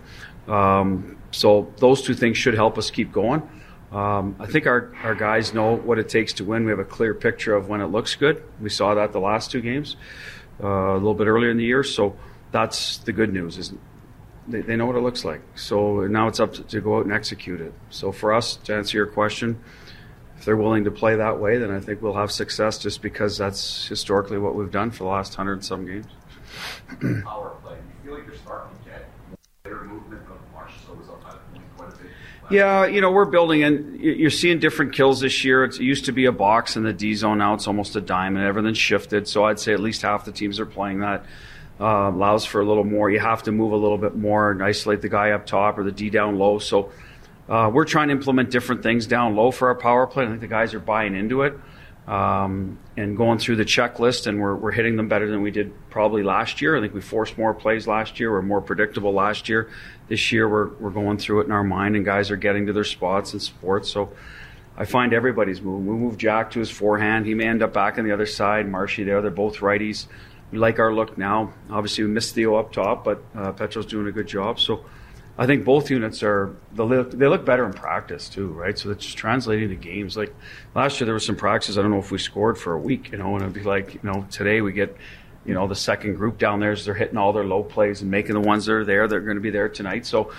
Um, 0.47 1.17
so 1.31 1.73
those 1.77 2.01
two 2.01 2.13
things 2.13 2.37
should 2.37 2.53
help 2.53 2.77
us 2.77 2.91
keep 2.91 3.11
going. 3.11 3.47
Um, 3.91 4.35
I 4.39 4.47
think 4.47 4.67
our, 4.67 4.93
our 5.03 5.15
guys 5.15 5.53
know 5.53 5.75
what 5.75 5.99
it 5.99 6.09
takes 6.09 6.33
to 6.33 6.45
win. 6.45 6.65
We 6.65 6.71
have 6.71 6.79
a 6.79 6.85
clear 6.85 7.13
picture 7.13 7.55
of 7.55 7.69
when 7.69 7.81
it 7.81 7.87
looks 7.87 8.15
good. 8.15 8.43
We 8.59 8.69
saw 8.69 8.95
that 8.95 9.11
the 9.11 9.19
last 9.19 9.51
two 9.51 9.61
games, 9.61 9.95
uh, 10.61 10.67
a 10.67 10.93
little 10.93 11.13
bit 11.13 11.27
earlier 11.27 11.49
in 11.49 11.57
the 11.57 11.65
year. 11.65 11.83
So 11.83 12.17
that's 12.51 12.97
the 12.99 13.13
good 13.13 13.33
news 13.33 13.57
is 13.57 13.73
they, 14.47 14.61
they 14.61 14.75
know 14.75 14.85
what 14.85 14.95
it 14.95 15.01
looks 15.01 15.23
like. 15.23 15.41
So 15.55 16.01
now 16.07 16.27
it's 16.27 16.39
up 16.39 16.53
to, 16.53 16.63
to 16.63 16.81
go 16.81 16.97
out 16.97 17.05
and 17.05 17.13
execute 17.13 17.61
it. 17.61 17.73
So 17.89 18.11
for 18.11 18.33
us, 18.33 18.57
to 18.57 18.75
answer 18.75 18.97
your 18.97 19.07
question, 19.07 19.61
if 20.37 20.45
they're 20.45 20.57
willing 20.57 20.85
to 20.85 20.91
play 20.91 21.15
that 21.15 21.39
way, 21.39 21.57
then 21.57 21.71
I 21.71 21.79
think 21.79 22.01
we'll 22.01 22.15
have 22.15 22.31
success 22.31 22.79
just 22.79 23.01
because 23.01 23.37
that's 23.37 23.87
historically 23.87 24.39
what 24.39 24.55
we've 24.55 24.71
done 24.71 24.91
for 24.91 25.03
the 25.03 25.09
last 25.09 25.35
hundred 25.35 25.53
and 25.53 25.65
some 25.65 25.85
games. 25.85 26.07
Power 27.23 27.55
play. 27.63 27.77
You 27.77 28.09
feel 28.09 28.13
like 28.15 28.25
you're 28.25 28.35
starting 28.35 28.77
to 28.77 28.89
get 28.89 29.07
better 29.63 29.83
movement 29.83 30.23
of 30.23 30.39
Marchessault 30.53 30.97
was 30.97 31.09
up 31.09 31.21
quite 31.77 31.93
a 31.93 31.97
bit. 31.97 32.11
Yeah, 32.49 32.85
you 32.85 33.01
know, 33.01 33.11
we're 33.11 33.25
building 33.25 33.63
and 33.63 33.99
you're 34.01 34.29
seeing 34.31 34.59
different 34.59 34.93
kills 34.93 35.21
this 35.21 35.45
year. 35.45 35.63
It's, 35.63 35.77
it 35.77 35.83
used 35.83 36.05
to 36.05 36.11
be 36.11 36.25
a 36.25 36.31
box 36.31 36.75
in 36.75 36.83
the 36.83 36.91
D 36.91 37.13
zone. 37.13 37.37
Now 37.37 37.53
it's 37.53 37.67
almost 37.67 37.95
a 37.95 38.01
diamond. 38.01 38.43
Everything's 38.43 38.77
shifted. 38.77 39.27
So 39.27 39.45
I'd 39.45 39.59
say 39.59 39.73
at 39.73 39.79
least 39.79 40.01
half 40.01 40.25
the 40.25 40.31
teams 40.31 40.59
are 40.59 40.65
playing 40.65 40.99
that. 40.99 41.23
Uh, 41.81 42.11
allows 42.13 42.45
for 42.45 42.61
a 42.61 42.65
little 42.65 42.83
more. 42.83 43.09
You 43.09 43.19
have 43.19 43.41
to 43.43 43.51
move 43.51 43.71
a 43.71 43.75
little 43.75 43.97
bit 43.97 44.15
more 44.15 44.51
and 44.51 44.61
isolate 44.61 45.01
the 45.01 45.09
guy 45.09 45.31
up 45.31 45.47
top 45.47 45.79
or 45.79 45.83
the 45.83 45.91
D 45.91 46.11
down 46.11 46.37
low. 46.37 46.59
So 46.59 46.91
uh, 47.49 47.71
we're 47.73 47.85
trying 47.85 48.09
to 48.09 48.11
implement 48.13 48.51
different 48.51 48.83
things 48.83 49.07
down 49.07 49.35
low 49.35 49.49
for 49.49 49.69
our 49.69 49.75
power 49.75 50.05
play. 50.05 50.25
I 50.25 50.27
think 50.27 50.41
the 50.41 50.47
guys 50.47 50.75
are 50.75 50.79
buying 50.79 51.15
into 51.15 51.41
it 51.41 51.55
um, 52.07 52.77
and 52.97 53.17
going 53.17 53.39
through 53.39 53.55
the 53.55 53.65
checklist, 53.65 54.27
and 54.27 54.39
we're, 54.39 54.55
we're 54.55 54.71
hitting 54.71 54.95
them 54.95 55.07
better 55.07 55.27
than 55.27 55.41
we 55.41 55.49
did 55.49 55.73
probably 55.89 56.23
last 56.23 56.61
year. 56.61 56.77
I 56.77 56.81
think 56.81 56.93
we 56.93 57.01
forced 57.01 57.37
more 57.37 57.53
plays 57.53 57.87
last 57.87 58.19
year. 58.19 58.31
We're 58.31 58.41
more 58.41 58.61
predictable 58.61 59.13
last 59.13 59.49
year. 59.49 59.69
This 60.07 60.31
year, 60.31 60.47
we're, 60.47 60.69
we're 60.75 60.91
going 60.91 61.17
through 61.17 61.41
it 61.41 61.45
in 61.45 61.51
our 61.51 61.63
mind, 61.63 61.95
and 61.95 62.05
guys 62.05 62.29
are 62.31 62.35
getting 62.35 62.67
to 62.67 62.73
their 62.73 62.83
spots 62.83 63.33
and 63.33 63.41
sports. 63.41 63.89
So 63.89 64.13
I 64.77 64.85
find 64.85 65.13
everybody's 65.13 65.61
moving. 65.61 65.87
We 65.87 65.95
move 65.95 66.17
Jack 66.17 66.51
to 66.51 66.59
his 66.59 66.69
forehand. 66.69 67.25
He 67.25 67.33
may 67.33 67.47
end 67.47 67.63
up 67.63 67.73
back 67.73 67.97
on 67.97 68.05
the 68.05 68.11
other 68.11 68.25
side. 68.25 68.67
Marshy 68.67 69.03
there. 69.03 69.21
They're 69.21 69.31
both 69.31 69.57
righties. 69.57 70.07
We 70.51 70.57
like 70.57 70.79
our 70.79 70.93
look 70.93 71.17
now. 71.17 71.53
Obviously, 71.69 72.03
we 72.03 72.09
missed 72.09 72.35
Theo 72.35 72.55
up 72.55 72.73
top, 72.73 73.03
but 73.03 73.23
uh, 73.35 73.53
Petro's 73.53 73.85
doing 73.85 74.07
a 74.07 74.11
good 74.11 74.27
job. 74.27 74.59
So 74.59 74.85
I 75.37 75.45
think 75.45 75.63
both 75.63 75.89
units 75.89 76.23
are 76.23 76.55
they 76.73 76.83
look, 76.83 77.11
they 77.11 77.27
look 77.27 77.45
better 77.45 77.65
in 77.65 77.73
practice 77.73 78.27
too, 78.27 78.47
right? 78.49 78.77
So 78.77 78.91
it's 78.91 79.05
just 79.05 79.17
translating 79.17 79.69
to 79.69 79.75
games. 79.75 80.17
Like 80.17 80.35
last 80.75 80.99
year, 80.99 81.05
there 81.05 81.13
was 81.13 81.25
some 81.25 81.37
practices. 81.37 81.77
I 81.77 81.81
don't 81.81 81.91
know 81.91 81.99
if 81.99 82.11
we 82.11 82.17
scored 82.17 82.57
for 82.57 82.73
a 82.73 82.79
week, 82.79 83.11
you 83.11 83.17
know, 83.17 83.33
and 83.33 83.41
it'd 83.41 83.53
be 83.53 83.63
like, 83.63 83.93
you 83.93 84.01
know, 84.03 84.27
today 84.29 84.61
we 84.61 84.73
get, 84.73 84.95
you 85.45 85.53
know, 85.53 85.67
the 85.67 85.75
second 85.75 86.15
group 86.15 86.37
down 86.37 86.59
there 86.59 86.75
they're 86.75 86.93
hitting 86.93 87.17
all 87.17 87.33
their 87.33 87.45
low 87.45 87.63
plays 87.63 88.01
and 88.01 88.11
making 88.11 88.33
the 88.33 88.41
ones 88.41 88.65
that 88.65 88.73
are 88.73 88.85
there. 88.85 89.07
They're 89.07 89.21
going 89.21 89.37
to 89.37 89.41
be 89.41 89.49
there 89.51 89.69
tonight. 89.69 90.05
So 90.05 90.33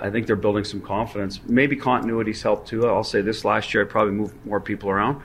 I 0.00 0.10
think 0.10 0.26
they're 0.26 0.36
building 0.36 0.64
some 0.64 0.80
confidence. 0.80 1.40
Maybe 1.46 1.76
continuity's 1.76 2.42
helped 2.42 2.68
too. 2.68 2.86
I'll 2.86 3.04
say 3.04 3.20
this 3.22 3.44
last 3.44 3.72
year, 3.72 3.84
I'd 3.84 3.90
probably 3.90 4.12
moved 4.12 4.34
more 4.44 4.60
people 4.60 4.90
around, 4.90 5.22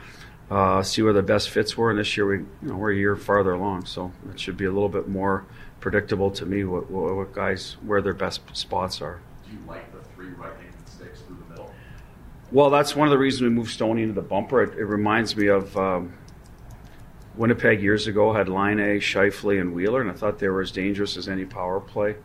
uh, 0.50 0.82
see 0.82 1.02
where 1.02 1.12
the 1.12 1.22
best 1.22 1.50
fits 1.50 1.76
were, 1.76 1.90
and 1.90 1.98
this 1.98 2.16
year 2.16 2.26
we, 2.26 2.38
you 2.38 2.48
know, 2.62 2.76
we're 2.76 2.92
a 2.92 2.96
year 2.96 3.16
farther 3.16 3.52
along, 3.52 3.86
so 3.86 4.12
it 4.30 4.40
should 4.40 4.56
be 4.56 4.64
a 4.64 4.72
little 4.72 4.88
bit 4.88 5.08
more 5.08 5.44
predictable 5.78 6.30
to 6.32 6.44
me 6.44 6.64
what, 6.64 6.90
what, 6.90 7.14
what 7.14 7.32
guys 7.32 7.76
where 7.86 8.02
their 8.02 8.14
best 8.14 8.40
spots 8.52 9.00
are. 9.00 9.20
Do 9.46 9.52
you 9.52 9.58
like 9.66 9.92
the 9.92 10.00
three 10.14 10.30
right-handed 10.30 10.88
sticks 10.88 11.20
through 11.20 11.36
the 11.36 11.50
middle? 11.50 11.72
Well, 12.50 12.70
that's 12.70 12.96
one 12.96 13.06
of 13.06 13.12
the 13.12 13.18
reasons 13.18 13.42
we 13.42 13.50
moved 13.50 13.70
Stoney 13.70 14.02
into 14.02 14.14
the 14.14 14.22
bumper. 14.22 14.62
It, 14.62 14.76
it 14.76 14.84
reminds 14.84 15.36
me 15.36 15.46
of 15.46 15.76
um, 15.76 16.14
Winnipeg 17.36 17.80
years 17.80 18.08
ago 18.08 18.32
had 18.32 18.48
Laine, 18.48 19.00
Scheifele, 19.00 19.60
and 19.60 19.72
Wheeler, 19.72 20.00
and 20.00 20.10
I 20.10 20.14
thought 20.14 20.40
they 20.40 20.48
were 20.48 20.60
as 20.60 20.72
dangerous 20.72 21.16
as 21.16 21.28
any 21.28 21.44
power 21.44 21.80
play. 21.80 22.16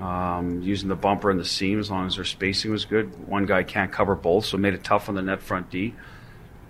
Um, 0.00 0.60
using 0.62 0.88
the 0.88 0.96
bumper 0.96 1.30
and 1.30 1.38
the 1.38 1.44
seam 1.44 1.78
as 1.78 1.88
long 1.88 2.06
as 2.06 2.16
their 2.16 2.24
spacing 2.24 2.72
was 2.72 2.84
good. 2.84 3.28
One 3.28 3.46
guy 3.46 3.62
can't 3.62 3.92
cover 3.92 4.16
both, 4.16 4.46
so 4.46 4.56
it 4.56 4.60
made 4.60 4.74
it 4.74 4.82
tough 4.82 5.08
on 5.08 5.14
the 5.14 5.22
net 5.22 5.40
front 5.40 5.70
D. 5.70 5.94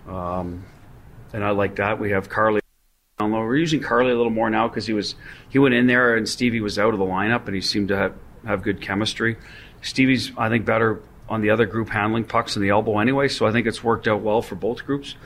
Um, 0.07 0.65
and 1.35 1.45
I 1.45 1.51
like 1.51 1.77
that. 1.77 1.99
We 1.99 2.13
have 2.13 2.29
Carly. 2.29 2.61
We're 3.21 3.57
using 3.57 3.81
Carly 3.81 4.13
a 4.13 4.17
little 4.17 4.31
more 4.33 4.51
now 4.51 4.69
because 4.69 4.87
he 4.87 4.93
was 4.93 5.15
he 5.49 5.59
went 5.59 5.75
in 5.75 5.87
there 5.87 6.17
and 6.17 6.29
Stevie 6.29 6.61
was 6.61 6.79
out 6.79 6.95
of 6.95 7.01
the 7.01 7.05
lineup 7.05 7.47
and 7.47 7.55
he 7.55 7.61
seemed 7.61 7.89
to 7.89 7.97
have, 7.97 8.15
have 8.47 8.63
good 8.63 8.81
chemistry. 8.81 9.37
Stevie's 9.83 10.33
I 10.39 10.49
think 10.49 10.65
better 10.65 11.03
on 11.29 11.41
the 11.41 11.51
other 11.51 11.67
group 11.67 11.89
handling 11.89 12.25
pucks 12.25 12.57
in 12.57 12.63
the 12.63 12.69
elbow 12.69 12.99
anyway, 12.99 13.29
so 13.29 13.47
I 13.47 13.53
think 13.53 13.67
it's 13.67 13.83
worked 13.83 14.07
out 14.07 14.21
well 14.21 14.43
for 14.43 14.55
both 14.55 14.85
groups. 14.85 15.17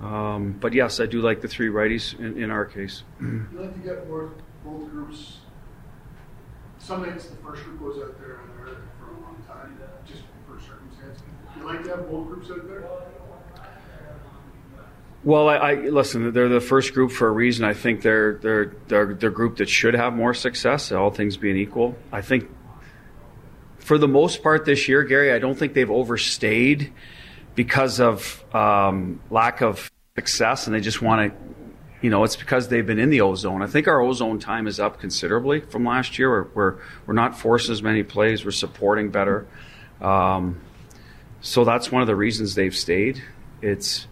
Um, 0.00 0.56
but 0.60 0.72
yes, 0.72 1.00
I 1.00 1.06
do 1.06 1.20
like 1.20 1.40
the 1.40 1.48
three 1.48 1.68
righties 1.68 2.18
in, 2.18 2.42
in 2.42 2.50
our 2.50 2.66
case. 2.66 3.02
You 3.20 3.46
like 3.54 3.72
to 3.74 3.80
get 3.80 4.08
more 4.08 4.32
both 4.64 4.90
groups. 4.90 5.38
Some 6.78 7.02
the 7.02 7.08
first 7.42 7.64
group 7.64 7.80
goes 7.80 8.02
out 8.02 8.18
there 8.20 8.40
and 8.40 8.50
they're 8.50 8.76
for 9.00 9.10
a 9.10 9.20
long 9.22 9.42
time, 9.48 9.80
just 10.06 10.22
for 10.46 10.60
circumstance. 10.60 11.20
You 11.56 11.64
like 11.64 11.82
to 11.84 11.90
have 11.90 12.10
both 12.10 12.28
groups 12.28 12.50
out 12.50 12.68
there. 12.68 12.84
Well, 15.26 15.48
I, 15.48 15.56
I 15.56 15.74
listen. 15.74 16.32
They're 16.32 16.48
the 16.48 16.60
first 16.60 16.94
group 16.94 17.10
for 17.10 17.26
a 17.26 17.32
reason. 17.32 17.64
I 17.64 17.74
think 17.74 18.02
they're 18.02 18.34
they're 18.34 18.76
they're 18.86 19.12
the 19.12 19.28
group 19.28 19.56
that 19.56 19.68
should 19.68 19.94
have 19.94 20.14
more 20.14 20.32
success. 20.32 20.92
All 20.92 21.10
things 21.10 21.36
being 21.36 21.56
equal, 21.56 21.96
I 22.12 22.22
think 22.22 22.48
for 23.78 23.98
the 23.98 24.06
most 24.06 24.44
part 24.44 24.64
this 24.64 24.86
year, 24.86 25.02
Gary, 25.02 25.32
I 25.32 25.40
don't 25.40 25.58
think 25.58 25.74
they've 25.74 25.90
overstayed 25.90 26.92
because 27.56 27.98
of 27.98 28.44
um, 28.54 29.20
lack 29.28 29.62
of 29.62 29.90
success, 30.14 30.68
and 30.68 30.76
they 30.76 30.80
just 30.80 31.02
want 31.02 31.32
to. 31.32 31.38
You 32.02 32.10
know, 32.10 32.22
it's 32.22 32.36
because 32.36 32.68
they've 32.68 32.86
been 32.86 33.00
in 33.00 33.10
the 33.10 33.22
ozone. 33.22 33.62
I 33.62 33.66
think 33.66 33.88
our 33.88 34.00
ozone 34.00 34.38
time 34.38 34.68
is 34.68 34.78
up 34.78 35.00
considerably 35.00 35.60
from 35.60 35.84
last 35.84 36.20
year. 36.20 36.30
We're 36.30 36.48
we're, 36.54 36.78
we're 37.06 37.14
not 37.14 37.36
forcing 37.36 37.72
as 37.72 37.82
many 37.82 38.04
plays. 38.04 38.44
We're 38.44 38.52
supporting 38.52 39.10
better. 39.10 39.48
Um, 40.00 40.60
so 41.40 41.64
that's 41.64 41.90
one 41.90 42.00
of 42.00 42.06
the 42.06 42.14
reasons 42.14 42.54
they've 42.54 42.76
stayed. 42.76 43.24
It's 43.60 44.06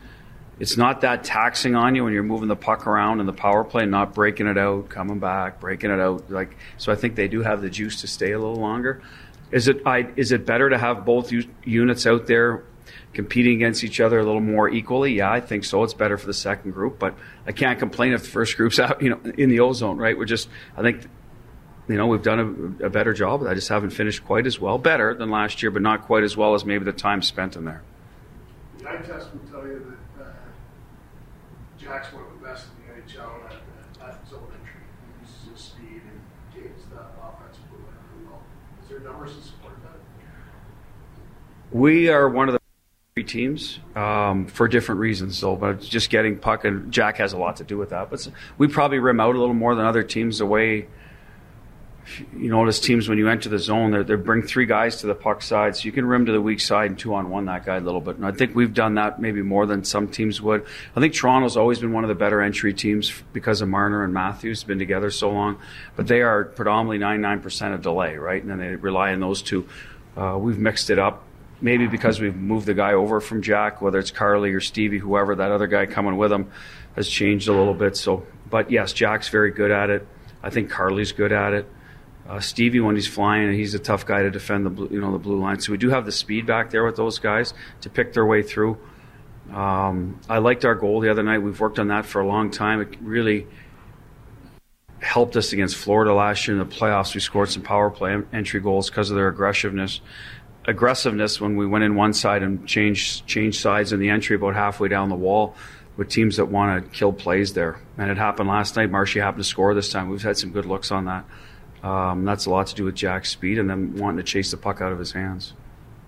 it's 0.60 0.76
not 0.76 1.00
that 1.00 1.24
taxing 1.24 1.74
on 1.74 1.94
you 1.94 2.04
when 2.04 2.12
you're 2.12 2.22
moving 2.22 2.48
the 2.48 2.56
puck 2.56 2.86
around 2.86 3.20
in 3.20 3.26
the 3.26 3.32
power 3.32 3.64
play, 3.64 3.86
not 3.86 4.14
breaking 4.14 4.46
it 4.46 4.56
out, 4.56 4.88
coming 4.88 5.18
back, 5.18 5.60
breaking 5.60 5.90
it 5.90 6.00
out. 6.00 6.30
Like 6.30 6.56
so, 6.76 6.92
I 6.92 6.94
think 6.94 7.16
they 7.16 7.28
do 7.28 7.42
have 7.42 7.60
the 7.60 7.70
juice 7.70 8.02
to 8.02 8.06
stay 8.06 8.32
a 8.32 8.38
little 8.38 8.56
longer. 8.56 9.02
Is 9.50 9.68
it 9.68 9.82
I, 9.84 10.08
is 10.16 10.32
it 10.32 10.46
better 10.46 10.70
to 10.70 10.78
have 10.78 11.04
both 11.04 11.32
u- 11.32 11.48
units 11.64 12.06
out 12.06 12.26
there 12.26 12.64
competing 13.12 13.54
against 13.56 13.82
each 13.84 14.00
other 14.00 14.20
a 14.20 14.24
little 14.24 14.40
more 14.40 14.68
equally? 14.68 15.14
Yeah, 15.14 15.30
I 15.30 15.40
think 15.40 15.64
so. 15.64 15.82
It's 15.82 15.94
better 15.94 16.16
for 16.16 16.26
the 16.26 16.34
second 16.34 16.70
group, 16.70 16.98
but 16.98 17.14
I 17.46 17.52
can't 17.52 17.78
complain 17.78 18.12
if 18.12 18.22
the 18.22 18.30
first 18.30 18.56
group's 18.56 18.78
out, 18.80 19.02
you 19.02 19.10
know, 19.10 19.20
in 19.36 19.48
the 19.48 19.60
ozone, 19.60 19.96
right? 19.96 20.16
We're 20.16 20.24
just 20.24 20.48
I 20.76 20.82
think 20.82 21.04
you 21.88 21.96
know, 21.96 22.06
we've 22.06 22.22
done 22.22 22.78
a, 22.80 22.86
a 22.86 22.90
better 22.90 23.12
job. 23.12 23.42
I 23.42 23.54
just 23.54 23.68
haven't 23.68 23.90
finished 23.90 24.24
quite 24.24 24.46
as 24.46 24.58
well. 24.58 24.78
Better 24.78 25.14
than 25.14 25.30
last 25.30 25.62
year, 25.62 25.70
but 25.70 25.82
not 25.82 26.02
quite 26.06 26.22
as 26.22 26.36
well 26.36 26.54
as 26.54 26.64
maybe 26.64 26.84
the 26.84 26.92
time 26.92 27.20
spent 27.20 27.56
in 27.56 27.64
there. 27.64 27.82
The 28.78 28.88
eye 28.88 28.96
test 28.96 29.32
would 29.32 29.50
tell 29.50 29.66
you 29.66 29.80
that 29.80 30.03
Jack's 31.84 32.12
one 32.14 32.24
of 32.24 32.40
the 32.40 32.46
best 32.46 32.66
in 32.66 32.96
the 32.96 33.02
NHL 33.02 33.44
at, 33.44 34.08
at, 34.08 34.28
zone 34.28 34.48
entry. 34.58 34.80
Uses 35.20 35.52
his 35.52 35.60
speed 35.60 36.00
and 36.08 36.20
gains 36.54 36.82
the 36.90 36.96
offensive 36.96 37.62
movement 37.70 37.96
really 38.14 38.26
well. 38.26 38.42
Is 38.82 38.88
there 38.88 39.00
numbers 39.00 39.36
to 39.36 39.42
support 39.42 39.74
that? 39.82 40.00
We 41.76 42.08
are 42.08 42.28
one 42.28 42.48
of 42.48 42.54
the 42.54 42.60
three 43.14 43.24
teams 43.24 43.80
um, 43.94 44.46
for 44.46 44.66
different 44.66 45.02
reasons, 45.02 45.38
though. 45.40 45.56
But 45.56 45.82
just 45.82 46.08
getting 46.08 46.38
puck 46.38 46.64
and 46.64 46.90
Jack 46.90 47.18
has 47.18 47.34
a 47.34 47.38
lot 47.38 47.56
to 47.56 47.64
do 47.64 47.76
with 47.76 47.90
that. 47.90 48.08
But 48.08 48.26
we 48.56 48.66
probably 48.66 48.98
rim 48.98 49.20
out 49.20 49.34
a 49.34 49.38
little 49.38 49.54
more 49.54 49.74
than 49.74 49.84
other 49.84 50.02
teams. 50.02 50.38
The 50.38 50.46
way 50.46 50.88
you 52.36 52.50
notice 52.50 52.80
teams 52.80 53.08
when 53.08 53.18
you 53.18 53.28
enter 53.28 53.48
the 53.48 53.58
zone, 53.58 53.90
they 53.90 54.02
they 54.02 54.14
bring 54.14 54.42
three 54.42 54.66
guys 54.66 54.96
to 54.96 55.06
the 55.06 55.14
puck 55.14 55.42
side, 55.42 55.76
so 55.76 55.84
you 55.84 55.92
can 55.92 56.04
rim 56.06 56.26
to 56.26 56.32
the 56.32 56.40
weak 56.40 56.60
side 56.60 56.90
and 56.90 56.98
two 56.98 57.14
on 57.14 57.30
one 57.30 57.46
that 57.46 57.64
guy 57.64 57.76
a 57.76 57.80
little 57.80 58.00
bit. 58.00 58.16
And 58.16 58.26
I 58.26 58.32
think 58.32 58.54
we've 58.54 58.74
done 58.74 58.94
that 58.94 59.20
maybe 59.20 59.42
more 59.42 59.66
than 59.66 59.84
some 59.84 60.08
teams 60.08 60.40
would. 60.40 60.66
I 60.94 61.00
think 61.00 61.14
Toronto's 61.14 61.56
always 61.56 61.78
been 61.78 61.92
one 61.92 62.04
of 62.04 62.08
the 62.08 62.14
better 62.14 62.40
entry 62.40 62.74
teams 62.74 63.22
because 63.32 63.60
of 63.60 63.68
Marner 63.68 64.04
and 64.04 64.12
Matthews 64.12 64.64
been 64.64 64.78
together 64.78 65.10
so 65.10 65.30
long, 65.30 65.58
but 65.96 66.06
they 66.06 66.22
are 66.22 66.44
predominantly 66.44 66.98
99% 66.98 67.74
of 67.74 67.82
delay, 67.82 68.16
right? 68.16 68.40
And 68.40 68.50
then 68.50 68.58
they 68.58 68.76
rely 68.76 69.12
on 69.12 69.20
those 69.20 69.42
two. 69.42 69.68
Uh, 70.16 70.36
we've 70.38 70.58
mixed 70.58 70.90
it 70.90 70.98
up. 70.98 71.24
Maybe 71.60 71.86
because 71.86 72.20
we've 72.20 72.36
moved 72.36 72.66
the 72.66 72.74
guy 72.74 72.92
over 72.92 73.20
from 73.20 73.40
Jack, 73.40 73.80
whether 73.80 73.98
it's 73.98 74.10
Carly 74.10 74.52
or 74.52 74.60
Stevie, 74.60 74.98
whoever 74.98 75.34
that 75.36 75.50
other 75.50 75.66
guy 75.66 75.86
coming 75.86 76.16
with 76.18 76.30
him 76.30 76.50
has 76.94 77.08
changed 77.08 77.48
a 77.48 77.52
little 77.52 77.72
bit. 77.72 77.96
So, 77.96 78.26
but 78.50 78.70
yes, 78.70 78.92
Jack's 78.92 79.28
very 79.28 79.50
good 79.50 79.70
at 79.70 79.88
it. 79.88 80.06
I 80.42 80.50
think 80.50 80.68
Carly's 80.68 81.12
good 81.12 81.32
at 81.32 81.54
it. 81.54 81.66
Uh, 82.28 82.40
Stevie, 82.40 82.80
when 82.80 82.94
he's 82.94 83.06
flying, 83.06 83.52
he's 83.52 83.74
a 83.74 83.78
tough 83.78 84.06
guy 84.06 84.22
to 84.22 84.30
defend 84.30 84.64
the 84.64 84.70
blue, 84.70 84.88
you 84.90 85.00
know 85.00 85.12
the 85.12 85.18
blue 85.18 85.38
line. 85.38 85.60
So 85.60 85.72
we 85.72 85.78
do 85.78 85.90
have 85.90 86.06
the 86.06 86.12
speed 86.12 86.46
back 86.46 86.70
there 86.70 86.84
with 86.84 86.96
those 86.96 87.18
guys 87.18 87.52
to 87.82 87.90
pick 87.90 88.14
their 88.14 88.24
way 88.24 88.42
through. 88.42 88.78
Um, 89.52 90.20
I 90.28 90.38
liked 90.38 90.64
our 90.64 90.74
goal 90.74 91.00
the 91.00 91.10
other 91.10 91.22
night. 91.22 91.38
We've 91.38 91.58
worked 91.58 91.78
on 91.78 91.88
that 91.88 92.06
for 92.06 92.22
a 92.22 92.26
long 92.26 92.50
time. 92.50 92.80
It 92.80 92.96
really 93.02 93.46
helped 95.00 95.36
us 95.36 95.52
against 95.52 95.76
Florida 95.76 96.14
last 96.14 96.48
year 96.48 96.58
in 96.58 96.66
the 96.66 96.74
playoffs. 96.74 97.14
We 97.14 97.20
scored 97.20 97.50
some 97.50 97.62
power 97.62 97.90
play 97.90 98.16
entry 98.32 98.60
goals 98.60 98.88
because 98.88 99.10
of 99.10 99.16
their 99.16 99.28
aggressiveness. 99.28 100.00
Aggressiveness 100.66 101.42
when 101.42 101.56
we 101.56 101.66
went 101.66 101.84
in 101.84 101.94
one 101.94 102.14
side 102.14 102.42
and 102.42 102.66
changed 102.66 103.26
changed 103.26 103.60
sides 103.60 103.92
in 103.92 104.00
the 104.00 104.08
entry 104.08 104.36
about 104.36 104.54
halfway 104.54 104.88
down 104.88 105.10
the 105.10 105.14
wall 105.14 105.54
with 105.98 106.08
teams 106.08 106.38
that 106.38 106.46
want 106.46 106.82
to 106.82 106.90
kill 106.90 107.12
plays 107.12 107.52
there. 107.52 107.78
And 107.98 108.10
it 108.10 108.16
happened 108.16 108.48
last 108.48 108.76
night. 108.76 108.90
Marshy 108.90 109.20
happened 109.20 109.44
to 109.44 109.48
score 109.48 109.74
this 109.74 109.90
time. 109.90 110.08
We've 110.08 110.22
had 110.22 110.38
some 110.38 110.52
good 110.52 110.64
looks 110.64 110.90
on 110.90 111.04
that. 111.04 111.26
Um, 111.84 112.24
that's 112.24 112.46
a 112.46 112.50
lot 112.50 112.66
to 112.68 112.74
do 112.74 112.84
with 112.84 112.94
Jack's 112.94 113.30
speed 113.30 113.58
and 113.58 113.68
then 113.68 113.94
wanting 113.96 114.16
to 114.16 114.22
chase 114.22 114.50
the 114.50 114.56
puck 114.56 114.80
out 114.80 114.90
of 114.90 114.98
his 114.98 115.12
hands. 115.12 115.52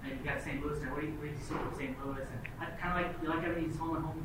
And 0.02 0.18
you 0.18 0.30
got 0.30 0.42
St. 0.42 0.64
Louis 0.64 0.80
now. 0.82 0.88
What 0.94 1.02
do 1.02 1.06
you, 1.06 1.12
what 1.12 1.24
do 1.24 1.28
you 1.28 1.36
see 1.36 1.78
St. 1.78 2.06
Louis? 2.06 2.26
And 2.60 2.78
kind 2.80 3.04
of 3.04 3.12
like 3.12 3.22
you 3.22 3.28
like 3.28 3.42
having 3.42 3.68
these 3.68 3.76
home 3.76 3.96
and 3.96 4.06
homes. 4.06 4.22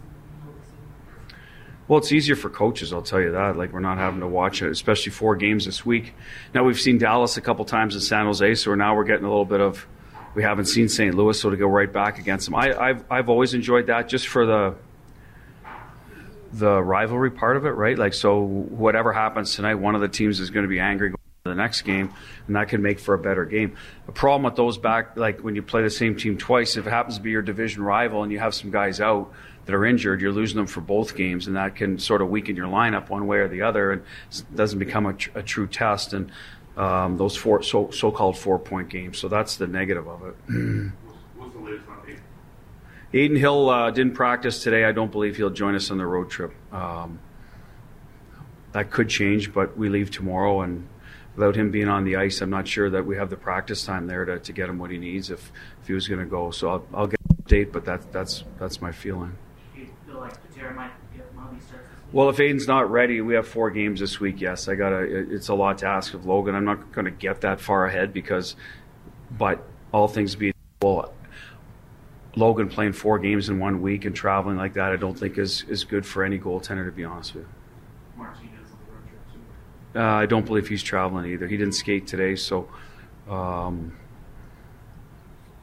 Well, 1.89 1.99
it's 1.99 2.13
easier 2.13 2.37
for 2.37 2.49
coaches, 2.49 2.93
I'll 2.93 3.01
tell 3.01 3.19
you 3.19 3.31
that. 3.31 3.57
Like 3.57 3.73
we're 3.73 3.81
not 3.81 3.97
having 3.97 4.21
to 4.21 4.27
watch 4.27 4.61
it, 4.61 4.71
especially 4.71 5.11
four 5.11 5.35
games 5.35 5.65
this 5.65 5.85
week. 5.85 6.13
Now 6.53 6.63
we've 6.63 6.79
seen 6.79 6.97
Dallas 6.97 7.35
a 7.35 7.41
couple 7.41 7.65
times 7.65 7.95
in 7.95 8.01
San 8.01 8.27
Jose, 8.27 8.55
so 8.55 8.73
now 8.75 8.95
we're 8.95 9.03
getting 9.03 9.25
a 9.25 9.29
little 9.29 9.43
bit 9.43 9.59
of. 9.59 9.85
We 10.33 10.43
haven't 10.43 10.67
seen 10.67 10.87
St. 10.87 11.13
Louis, 11.13 11.37
so 11.37 11.49
to 11.49 11.57
go 11.57 11.67
right 11.67 11.91
back 11.91 12.17
against 12.17 12.45
them, 12.45 12.55
I, 12.55 12.73
I've 12.79 13.03
I've 13.11 13.27
always 13.27 13.53
enjoyed 13.53 13.87
that 13.87 14.07
just 14.07 14.29
for 14.29 14.45
the 14.45 14.75
the 16.53 16.81
rivalry 16.81 17.31
part 17.31 17.57
of 17.57 17.65
it, 17.65 17.71
right? 17.71 17.97
Like 17.97 18.13
so, 18.13 18.39
whatever 18.39 19.11
happens 19.11 19.53
tonight, 19.53 19.75
one 19.75 19.95
of 19.95 19.99
the 19.99 20.07
teams 20.07 20.39
is 20.39 20.49
going 20.49 20.63
to 20.63 20.69
be 20.69 20.79
angry 20.79 21.11
the 21.43 21.55
next 21.55 21.81
game, 21.81 22.13
and 22.45 22.55
that 22.55 22.69
can 22.69 22.83
make 22.83 22.99
for 22.99 23.15
a 23.15 23.17
better 23.17 23.45
game. 23.45 23.75
The 24.05 24.11
problem 24.11 24.43
with 24.43 24.55
those 24.55 24.77
back, 24.77 25.17
like 25.17 25.39
when 25.39 25.55
you 25.55 25.63
play 25.63 25.81
the 25.81 25.89
same 25.89 26.15
team 26.15 26.37
twice, 26.37 26.77
if 26.77 26.85
it 26.85 26.89
happens 26.91 27.17
to 27.17 27.23
be 27.23 27.31
your 27.31 27.41
division 27.41 27.81
rival 27.81 28.21
and 28.21 28.31
you 28.31 28.37
have 28.37 28.53
some 28.53 28.69
guys 28.69 29.01
out 29.01 29.33
that 29.65 29.73
are 29.73 29.83
injured, 29.83 30.21
you're 30.21 30.31
losing 30.31 30.57
them 30.57 30.67
for 30.67 30.81
both 30.81 31.15
games, 31.15 31.47
and 31.47 31.55
that 31.55 31.75
can 31.75 31.97
sort 31.97 32.21
of 32.21 32.29
weaken 32.29 32.55
your 32.55 32.67
lineup 32.67 33.09
one 33.09 33.25
way 33.25 33.37
or 33.37 33.47
the 33.47 33.63
other, 33.63 33.91
and 33.91 34.03
it 34.29 34.55
doesn't 34.55 34.77
become 34.77 35.07
a, 35.07 35.13
tr- 35.13 35.31
a 35.33 35.41
true 35.41 35.65
test. 35.65 36.13
And 36.13 36.31
um, 36.77 37.17
those 37.17 37.35
four 37.35 37.63
so 37.63 37.89
so-called 37.89 38.37
four-point 38.37 38.89
games, 38.89 39.17
so 39.17 39.27
that's 39.27 39.55
the 39.55 39.65
negative 39.65 40.07
of 40.07 40.23
it. 40.23 40.35
What's 41.37 41.53
the 41.55 41.59
latest 41.59 41.89
on 41.89 41.97
Adin? 42.03 42.19
Adin 43.15 43.35
Hill 43.35 43.67
uh, 43.67 43.89
didn't 43.89 44.13
practice 44.13 44.61
today. 44.61 44.85
I 44.85 44.91
don't 44.91 45.11
believe 45.11 45.37
he'll 45.37 45.49
join 45.49 45.73
us 45.73 45.89
on 45.89 45.97
the 45.97 46.05
road 46.05 46.29
trip. 46.29 46.53
Um, 46.71 47.17
that 48.73 48.91
could 48.91 49.09
change, 49.09 49.51
but 49.51 49.75
we 49.75 49.89
leave 49.89 50.11
tomorrow, 50.11 50.61
and 50.61 50.87
without 51.41 51.55
him 51.55 51.71
being 51.71 51.87
on 51.87 52.03
the 52.03 52.17
ice, 52.17 52.39
I'm 52.41 52.51
not 52.51 52.67
sure 52.67 52.87
that 52.91 53.03
we 53.03 53.17
have 53.17 53.31
the 53.31 53.35
practice 53.35 53.83
time 53.83 54.05
there 54.05 54.25
to, 54.25 54.37
to 54.37 54.53
get 54.53 54.69
him 54.69 54.77
what 54.77 54.91
he 54.91 54.99
needs 54.99 55.31
if, 55.31 55.51
if 55.81 55.87
he 55.87 55.93
was 55.93 56.07
going 56.07 56.19
to 56.19 56.27
go. 56.27 56.51
So 56.51 56.69
I'll, 56.69 56.85
I'll 56.93 57.07
get 57.07 57.19
an 57.29 57.35
update, 57.37 57.71
but 57.71 57.83
that, 57.85 58.11
that's 58.13 58.43
that's 58.59 58.79
my 58.79 58.91
feeling. 58.91 59.35
Do 59.73 59.81
you 59.81 59.89
feel 60.05 60.19
like 60.19 60.55
Jared 60.55 60.75
might 60.75 60.91
get 61.15 61.33
one 61.33 61.59
starts? 61.59 61.87
Well, 62.11 62.29
if 62.29 62.37
Adin's 62.37 62.67
not 62.67 62.91
ready, 62.91 63.21
we 63.21 63.33
have 63.33 63.47
four 63.47 63.71
games 63.71 63.99
this 64.01 64.19
week. 64.19 64.39
Yes, 64.39 64.67
I 64.67 64.75
gotta. 64.75 64.99
It's 64.99 65.47
a 65.47 65.55
lot 65.55 65.79
to 65.79 65.87
ask 65.87 66.13
of 66.13 66.27
Logan. 66.27 66.53
I'm 66.53 66.65
not 66.65 66.91
going 66.91 67.05
to 67.05 67.11
get 67.11 67.41
that 67.41 67.59
far 67.59 67.87
ahead 67.87 68.13
because, 68.13 68.55
but 69.31 69.65
all 69.91 70.07
things 70.07 70.35
being 70.35 70.53
well, 70.83 71.11
Logan 72.35 72.69
playing 72.69 72.93
four 72.93 73.17
games 73.17 73.49
in 73.49 73.57
one 73.57 73.81
week 73.81 74.05
and 74.05 74.15
traveling 74.15 74.57
like 74.57 74.73
that, 74.75 74.91
I 74.91 74.95
don't 74.95 75.17
think 75.17 75.39
is 75.39 75.63
is 75.67 75.85
good 75.85 76.05
for 76.05 76.23
any 76.23 76.37
goaltender. 76.37 76.85
To 76.85 76.91
be 76.91 77.03
honest 77.03 77.33
with 77.33 77.45
you. 77.45 77.49
Martinez 78.15 78.43
on 78.43 78.77
the 78.85 78.93
road 78.93 79.07
trip 79.07 79.33
too. 79.33 79.39
Uh, 79.93 79.99
I 79.99 80.25
don't 80.25 80.45
believe 80.45 80.67
he's 80.67 80.83
traveling 80.83 81.31
either. 81.31 81.47
He 81.47 81.57
didn't 81.57 81.73
skate 81.73 82.07
today, 82.07 82.35
so 82.35 82.69
um, 83.29 83.97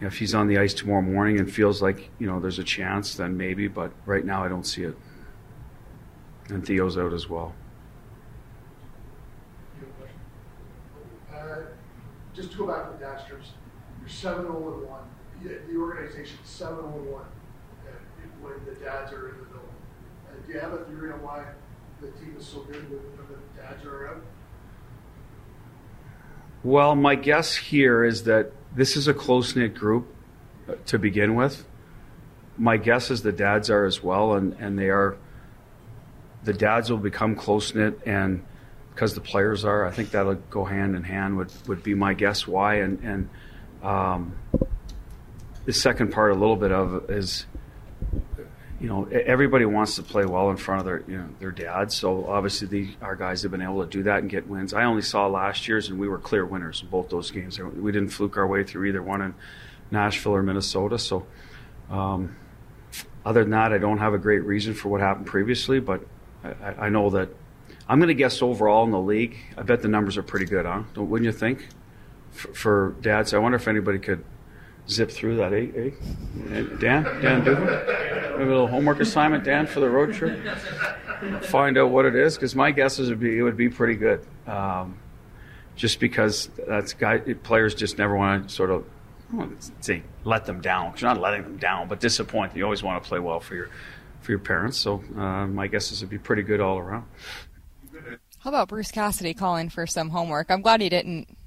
if 0.01 0.19
he's 0.19 0.35
on 0.35 0.49
the 0.49 0.59
ice 0.59 0.75
tomorrow 0.75 1.03
morning 1.03 1.39
and 1.39 1.51
feels 1.51 1.81
like 1.81 2.11
you 2.19 2.27
know 2.27 2.39
there's 2.39 2.59
a 2.59 2.65
chance, 2.65 3.15
then 3.15 3.37
maybe. 3.37 3.69
But 3.69 3.93
right 4.05 4.25
now, 4.25 4.45
I 4.45 4.49
don't 4.49 4.65
see 4.65 4.83
it. 4.83 4.97
And 6.51 6.65
Theo's 6.65 6.99
out 6.99 7.13
as 7.13 7.29
well. 7.29 7.55
You? 9.81 9.87
Uh, 11.35 11.57
just 12.35 12.53
to 12.53 12.59
go 12.59 12.67
back 12.67 12.87
to 12.87 12.99
the 12.99 13.05
dad 13.05 13.21
strips, 13.25 13.53
you're 14.01 14.09
seven 14.09 14.47
and 14.47 14.55
one. 14.55 15.03
The, 15.43 15.77
organization 15.77 16.37
seven 16.45 16.79
zero 16.79 16.95
and 16.97 17.13
one 17.13 17.25
when 18.41 18.53
the 18.67 18.75
dads 18.81 19.13
are 19.13 19.31
in 19.31 19.39
the 19.39 19.45
building. 19.45 19.69
Do 20.47 20.53
you 20.53 20.61
have 20.61 20.73
a 20.73 20.85
theory 20.85 21.13
on 21.13 21.23
why 21.23 21.45
the 22.01 22.09
team 22.09 22.37
is 22.39 22.47
so 22.47 22.61
good 22.61 22.89
when, 22.91 23.01
the 23.29 23.61
dads 23.61 23.85
are 23.85 24.09
out? 24.09 24.23
Well, 26.65 26.95
my 26.95 27.15
guess 27.15 27.55
here 27.57 28.05
is 28.05 28.25
that 28.25 28.53
this 28.75 28.97
is 28.97 29.09
a 29.09 29.15
close 29.15 29.57
knit 29.57 29.75
group 29.75 30.15
uh, 30.69 30.75
to 30.87 30.99
begin 30.99 31.35
with. 31.35 31.67
My 32.57 32.77
guess 32.77 33.11
is 33.11 33.23
the 33.23 33.33
dads 33.33 33.71
are 33.71 33.85
as 33.85 34.03
well, 34.03 34.35
and, 34.35 34.55
and 34.59 34.79
they 34.79 34.91
are. 34.91 35.17
The 36.45 36.53
dads 36.53 36.91
will 36.91 36.99
become 36.99 37.35
close 37.35 37.75
knit, 37.75 38.01
and 38.07 38.45
because 38.95 39.15
the 39.15 39.21
players 39.21 39.65
are, 39.65 39.87
I 39.87 39.91
think 39.91 40.11
that'll 40.11 40.35
go 40.35 40.65
hand 40.65 40.97
in 40.97 41.05
hand. 41.05 41.37
Would 41.37 41.53
would 41.69 41.83
be 41.83 41.95
my 41.95 42.15
guess 42.15 42.47
why, 42.47 42.77
and 42.77 43.01
and 43.03 43.29
um, 43.83 44.37
the 45.69 45.73
second 45.73 46.13
part, 46.13 46.33
a 46.33 46.35
little 46.35 46.57
bit 46.57 46.73
of 46.73 47.11
is, 47.11 47.45
you 48.81 48.89
know, 48.89 49.07
everybody 49.07 49.65
wants 49.65 49.97
to 49.97 50.03
play 50.03 50.25
well 50.25 50.51
in 50.51 50.57
front 50.57 50.81
of 50.81 50.87
their 50.87 51.03
you 51.09 51.19
know 51.19 51.29
their 51.41 51.51
dads. 51.51 51.97
So 51.97 52.27
obviously, 52.27 52.69
the, 52.69 52.89
our 53.03 53.17
guys 53.17 53.43
have 53.43 53.51
been 53.51 53.63
able 53.63 53.83
to 53.85 53.91
do 53.91 54.05
that 54.05 54.21
and 54.21 54.31
get 54.31 54.47
wins. 54.47 54.73
I 54.73 54.85
only 54.85 55.03
saw 55.03 55.27
last 55.27 55.67
year's, 55.67 55.89
and 55.89 55.99
we 55.99 56.09
were 56.09 56.19
clear 56.19 56.47
winners 56.47 56.83
in 56.83 56.89
both 56.89 57.09
those 57.09 57.31
games. 57.31 57.59
We 57.59 57.93
didn't 57.93 58.11
fluke 58.11 58.37
our 58.37 58.47
way 58.47 58.63
through 58.65 58.87
either 58.87 59.03
one 59.03 59.21
in 59.23 59.35
Nashville 59.91 60.35
or 60.35 60.43
Minnesota. 60.43 60.99
So. 60.99 61.27
Um, 61.91 62.37
other 63.25 63.43
than 63.43 63.51
that, 63.51 63.73
I 63.73 63.79
don't 63.79 63.99
have 63.99 64.15
a 64.15 64.19
great 64.19 64.43
reason 64.45 64.73
for 64.73 64.89
what 64.89 65.01
happened 65.03 65.27
previously, 65.27 65.81
but 65.81 66.01
I, 66.43 66.87
I- 66.87 66.89
know 66.89 67.11
that 67.11 67.29
I'm 67.89 67.99
going 67.99 68.09
to 68.09 68.15
guess 68.15 68.41
overall 68.41 68.85
in 68.85 68.91
the 68.91 69.01
league. 69.01 69.37
I 69.57 69.63
bet 69.63 69.83
the 69.83 69.89
numbers 69.89 70.17
are 70.17 70.23
pretty 70.23 70.47
good, 70.47 70.65
huh? 70.65 70.83
Wouldn't 70.97 71.27
you 71.27 71.33
think? 71.33 71.69
For, 72.31 72.55
for 72.55 72.97
dads, 73.03 73.35
I 73.35 73.39
wonder 73.39 73.57
if 73.57 73.69
anybody 73.69 73.99
could 73.99 74.25
zip 74.89 75.11
through 75.11 75.37
that. 75.37 75.53
Eh, 75.53 75.69
eh? 75.77 76.63
Dan, 76.79 77.05
Dan 77.23 77.45
Dugan, 77.45 77.67
maybe 77.67 78.45
a 78.45 78.47
little 78.47 78.67
homework 78.67 79.01
assignment, 79.01 79.45
Dan, 79.45 79.67
for 79.67 79.81
the 79.81 79.89
road 79.89 80.15
trip. 80.15 80.39
Find 81.45 81.77
out 81.77 81.91
what 81.91 82.05
it 82.05 82.15
is, 82.15 82.37
because 82.37 82.55
my 82.55 82.71
guess 82.71 82.99
is 82.99 83.09
it 83.09 83.13
would 83.13 83.21
be, 83.21 83.39
it 83.39 83.43
would 83.43 83.57
be 83.57 83.69
pretty 83.69 83.97
good. 83.97 84.25
Um, 84.47 84.99
just 85.79 86.01
because 86.01 86.51
that's 86.67 86.93
guy 86.93 87.19
players 87.19 87.75
just 87.75 87.99
never 87.99 88.17
want 88.17 88.49
to 88.49 88.55
sort 88.55 88.71
of 88.71 88.85
say 89.81 90.03
let 90.25 90.45
them 90.45 90.61
down. 90.61 90.93
you're 90.97 91.09
not 91.09 91.21
letting 91.21 91.43
them 91.43 91.57
down, 91.57 91.89
but 91.89 92.01
disappoint. 92.01 92.57
You 92.57 92.65
always 92.65 92.83
want 92.83 93.03
to 93.03 93.09
play 93.09 93.21
well 93.21 93.41
for 93.41 93.55
your 93.55 93.71
for 94.21 94.33
your 94.33 94.41
parents. 94.41 94.77
So 94.77 95.03
uh, 95.17 95.47
my 95.47 95.69
guess 95.69 95.93
is 95.93 96.03
it'd 96.03 96.11
be 96.11 96.19
pretty 96.19 96.43
good 96.43 96.61
all 96.61 96.79
around. 96.79 97.05
How 98.41 98.51
about 98.51 98.69
Bruce 98.69 98.91
Cassidy 98.91 99.35
calling 99.35 99.69
for 99.69 99.87
some 99.87 100.11
homework? 100.11 100.51
I'm 100.51 100.63
glad 100.63 100.81
he 100.81 100.89
didn't. 100.89 101.38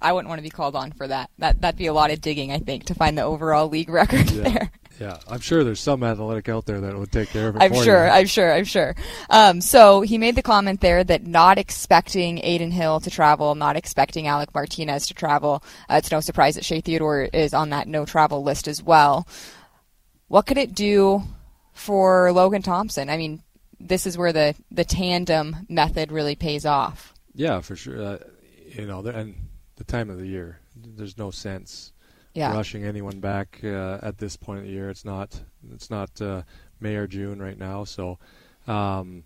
I 0.00 0.12
wouldn't 0.12 0.28
want 0.28 0.38
to 0.38 0.42
be 0.44 0.50
called 0.50 0.76
on 0.76 0.92
for 0.92 1.08
that. 1.08 1.30
That 1.38 1.60
that'd 1.60 1.78
be 1.78 1.86
a 1.86 1.92
lot 1.92 2.10
of 2.10 2.20
digging, 2.20 2.52
I 2.52 2.58
think, 2.58 2.84
to 2.86 2.94
find 2.94 3.16
the 3.18 3.22
overall 3.22 3.68
league 3.68 3.88
record 4.00 4.30
Yeah. 4.30 4.42
there. 4.48 4.70
Yeah, 5.00 5.18
I'm 5.28 5.38
sure 5.38 5.62
there's 5.62 5.78
some 5.78 6.02
athletic 6.02 6.48
out 6.48 6.66
there 6.66 6.80
that 6.80 6.98
would 6.98 7.12
take 7.12 7.28
care 7.28 7.46
of 7.48 7.54
it. 7.54 7.62
I'm 7.62 7.72
sure, 7.72 8.04
You. 8.04 8.10
I'm 8.12 8.26
sure, 8.26 8.52
I'm 8.52 8.64
sure. 8.64 8.96
Um, 9.30 9.60
so 9.60 10.00
he 10.00 10.18
made 10.18 10.34
the 10.34 10.42
comment 10.42 10.80
there 10.80 11.04
that 11.04 11.24
not 11.24 11.56
expecting 11.56 12.42
Adin 12.44 12.72
Hill 12.72 12.98
to 13.00 13.10
travel, 13.10 13.54
not 13.54 13.76
expecting 13.76 14.26
Alec 14.26 14.52
Martinez 14.52 15.06
to 15.06 15.14
travel. 15.14 15.62
Uh, 15.88 15.94
it's 15.98 16.10
no 16.10 16.18
surprise 16.18 16.56
that 16.56 16.64
Shea 16.64 16.80
Theodore 16.80 17.22
is 17.32 17.54
on 17.54 17.70
that 17.70 17.86
no 17.86 18.04
travel 18.06 18.42
list 18.42 18.66
as 18.66 18.82
well. 18.82 19.28
What 20.26 20.46
could 20.46 20.58
it 20.58 20.74
do 20.74 21.22
for 21.72 22.32
Logan 22.32 22.62
Thompson? 22.62 23.08
I 23.08 23.16
mean, 23.16 23.42
this 23.78 24.04
is 24.04 24.18
where 24.18 24.32
the, 24.32 24.56
the 24.72 24.84
tandem 24.84 25.64
method 25.68 26.10
really 26.10 26.34
pays 26.34 26.66
off. 26.66 27.14
Yeah, 27.34 27.60
for 27.60 27.76
sure. 27.76 28.02
Uh, 28.02 28.18
you 28.74 28.84
know, 28.84 28.98
and 29.06 29.36
the 29.78 29.84
time 29.84 30.10
of 30.10 30.18
the 30.18 30.26
year, 30.26 30.60
there's 30.76 31.16
no 31.16 31.30
sense 31.30 31.92
Yeah. 32.34 32.52
rushing 32.52 32.84
anyone 32.84 33.18
back 33.20 33.58
uh, 33.64 33.98
at 34.02 34.18
this 34.18 34.36
point 34.36 34.58
of 34.60 34.64
the 34.66 34.70
year. 34.72 34.90
It's 34.90 35.04
not 35.04 35.40
it's 35.72 35.88
not 35.90 36.20
uh, 36.20 36.42
May 36.80 36.96
or 36.96 37.06
June 37.06 37.40
right 37.40 37.58
now, 37.58 37.84
so 37.84 38.18
um, 38.66 39.24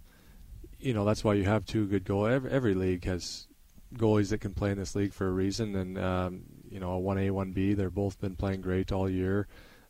you 0.79 0.95
know 0.95 1.05
that's 1.05 1.25
why 1.25 1.35
you 1.35 1.45
have 1.45 1.65
two 1.65 1.87
good 1.87 2.05
goal. 2.05 2.27
Every, 2.27 2.51
every 2.51 2.75
league 2.75 3.05
has 3.05 3.47
goalies 3.95 4.31
that 4.31 4.39
can 4.41 4.55
play 4.55 4.71
in 4.71 4.79
this 4.79 4.95
league 4.95 5.13
for 5.13 5.27
a 5.29 5.33
reason, 5.33 5.75
and 5.77 5.99
um, 5.99 6.43
you 6.71 6.81
know 6.81 6.93
a 6.93 6.99
one 6.99 7.19
A 7.19 7.31
one 7.31 7.53
B. 7.53 7.75
They're 7.75 7.91
both 7.91 8.21
been 8.21 8.37
playing 8.37 8.61
great 8.63 8.93
all 8.93 9.09
year. 9.11 9.49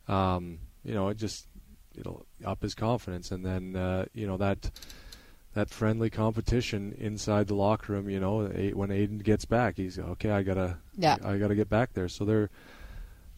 Um, 0.09 0.59
you 0.85 0.95
know 0.95 1.09
it 1.09 1.17
just 1.19 1.47
it'll 1.95 2.27
up 2.45 2.63
his 2.63 2.75
confidence, 2.75 3.31
and 3.31 3.45
then 3.45 3.77
uh, 3.77 4.07
you 4.15 4.27
know 4.27 4.37
that 4.39 4.71
that 5.55 5.69
friendly 5.71 6.11
competition 6.11 6.95
inside 6.99 7.47
the 7.47 7.55
locker 7.55 7.93
room. 7.93 8.09
You 8.09 8.21
know, 8.21 8.47
when 8.75 8.91
Adin 8.91 9.19
gets 9.19 9.45
back, 9.45 9.77
he's 9.77 9.99
okay. 9.99 10.31
I 10.31 10.43
gotta, 10.43 10.79
Yeah. 10.97 11.19
I 11.23 11.37
gotta 11.39 11.55
get 11.55 11.69
back 11.69 11.93
there. 11.93 12.09
So 12.09 12.25
they're 12.25 12.51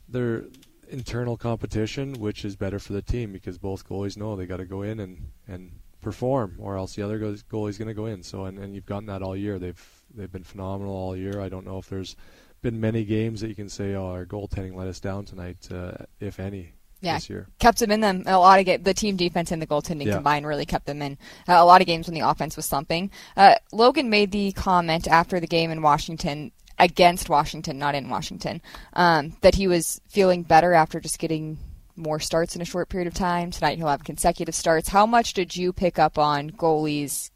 they're 0.08 0.44
internal 0.88 1.36
competition, 1.36 2.14
which 2.14 2.44
is 2.44 2.56
better 2.56 2.78
for 2.78 2.92
the 2.92 3.02
team 3.02 3.32
because 3.32 3.58
both 3.58 3.88
goalies 3.88 4.16
know 4.16 4.36
they 4.36 4.46
got 4.46 4.58
to 4.58 4.64
go 4.66 4.82
in 4.82 5.00
and 5.00 5.30
and 5.48 5.72
perform, 6.00 6.56
or 6.58 6.76
else 6.76 6.94
the 6.94 7.02
other 7.02 7.18
goalie's 7.18 7.78
going 7.78 7.88
to 7.88 7.94
go 7.94 8.06
in. 8.06 8.22
So 8.22 8.44
and, 8.44 8.58
and 8.58 8.74
you've 8.74 8.86
gotten 8.86 9.06
that 9.06 9.22
all 9.22 9.36
year. 9.36 9.58
They've 9.58 10.02
they've 10.14 10.30
been 10.30 10.44
phenomenal 10.44 10.94
all 10.94 11.16
year. 11.16 11.40
I 11.40 11.48
don't 11.48 11.66
know 11.66 11.78
if 11.78 11.88
there's 11.88 12.16
been 12.62 12.80
many 12.80 13.04
games 13.04 13.40
that 13.40 13.48
you 13.48 13.54
can 13.54 13.68
say, 13.68 13.94
oh, 13.94 14.06
our 14.06 14.24
goaltending 14.24 14.74
let 14.74 14.88
us 14.88 15.00
down 15.00 15.24
tonight, 15.24 15.68
uh, 15.70 15.92
if 16.18 16.40
any, 16.40 16.72
Yeah. 17.04 17.14
this 17.14 17.28
year. 17.30 17.46
kept 17.58 17.78
them 17.78 17.90
in 17.90 18.00
them. 18.00 18.24
A 18.26 18.38
lot 18.38 18.58
of 18.60 18.66
ga- 18.66 18.76
the 18.78 18.94
team 18.94 19.16
defense 19.16 19.50
and 19.52 19.60
the 19.60 19.66
goaltending 19.66 20.06
Yeah. 20.06 20.14
combined 20.14 20.46
really 20.46 20.66
kept 20.66 20.86
them 20.86 21.02
in 21.02 21.18
uh, 21.48 21.54
a 21.54 21.64
lot 21.64 21.80
of 21.80 21.86
games 21.86 22.06
when 22.06 22.14
the 22.14 22.28
offense 22.28 22.56
was 22.56 22.66
slumping. 22.66 23.10
Uh, 23.36 23.54
Logan 23.72 24.10
made 24.10 24.30
the 24.32 24.52
comment 24.52 25.06
after 25.08 25.40
the 25.40 25.46
game 25.46 25.70
in 25.70 25.82
Washington 25.82 26.52
against 26.78 27.28
Washington, 27.28 27.78
not 27.78 27.94
in 27.94 28.08
Washington, 28.08 28.60
um, 28.94 29.36
that 29.42 29.54
he 29.54 29.68
was 29.68 30.00
feeling 30.08 30.42
better 30.42 30.72
after 30.74 30.98
just 31.00 31.18
getting 31.20 31.58
more 31.96 32.18
starts 32.18 32.56
in 32.56 32.62
a 32.62 32.64
short 32.64 32.88
period 32.88 33.06
of 33.06 33.14
time. 33.14 33.52
Tonight 33.52 33.78
he'll 33.78 33.86
have 33.86 34.02
consecutive 34.02 34.54
starts. 34.54 34.88
How 34.88 35.06
much 35.06 35.34
did 35.34 35.54
you 35.56 35.72
pick 35.72 35.98
up 36.00 36.18
on 36.18 36.50
goalies 36.50 37.30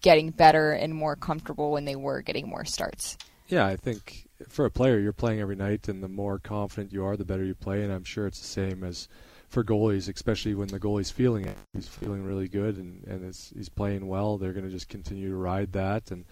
getting 0.00 0.30
better 0.30 0.72
and 0.72 0.94
more 0.94 1.16
comfortable 1.16 1.72
when 1.72 1.84
they 1.84 1.96
were 1.96 2.22
getting 2.22 2.48
more 2.48 2.64
starts? 2.64 3.18
Yeah, 3.48 3.66
I 3.66 3.76
think 3.76 4.24
for 4.46 4.64
a 4.64 4.70
player, 4.70 4.98
you're 4.98 5.12
playing 5.12 5.40
every 5.40 5.56
night, 5.56 5.88
and 5.88 6.02
the 6.02 6.08
more 6.08 6.38
confident 6.38 6.92
you 6.92 7.04
are, 7.04 7.16
the 7.16 7.24
better 7.24 7.44
you 7.44 7.54
play. 7.54 7.82
And 7.82 7.92
I'm 7.92 8.04
sure 8.04 8.26
it's 8.26 8.40
the 8.40 8.46
same 8.46 8.84
as 8.84 9.08
for 9.48 9.64
goalies, 9.64 10.12
especially 10.12 10.54
when 10.54 10.68
the 10.68 10.78
goalie's 10.78 11.10
feeling 11.10 11.46
it. 11.46 11.56
He's 11.72 11.88
feeling 11.88 12.24
really 12.24 12.48
good, 12.48 12.76
and 12.76 13.04
and 13.04 13.24
he's 13.24 13.68
playing 13.68 14.06
well. 14.06 14.38
They're 14.38 14.52
going 14.52 14.66
to 14.66 14.70
just 14.70 14.88
continue 14.88 15.30
to 15.30 15.36
ride 15.36 15.72
that. 15.72 16.10
And 16.10 16.24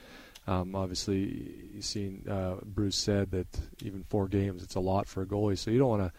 um, 0.47 0.75
obviously, 0.75 1.71
you've 1.75 1.85
seen 1.85 2.25
uh, 2.29 2.57
Bruce 2.65 2.97
said 2.97 3.31
that 3.33 3.49
even 3.83 4.05
four 4.05 4.29
games, 4.29 4.63
it's 4.63 4.77
a 4.77 4.81
lot 4.81 5.09
for 5.09 5.23
a 5.23 5.27
goalie. 5.27 5.59
So 5.59 5.71
you 5.71 5.79
don't 5.79 5.89
want 5.89 6.03
to 6.03 6.13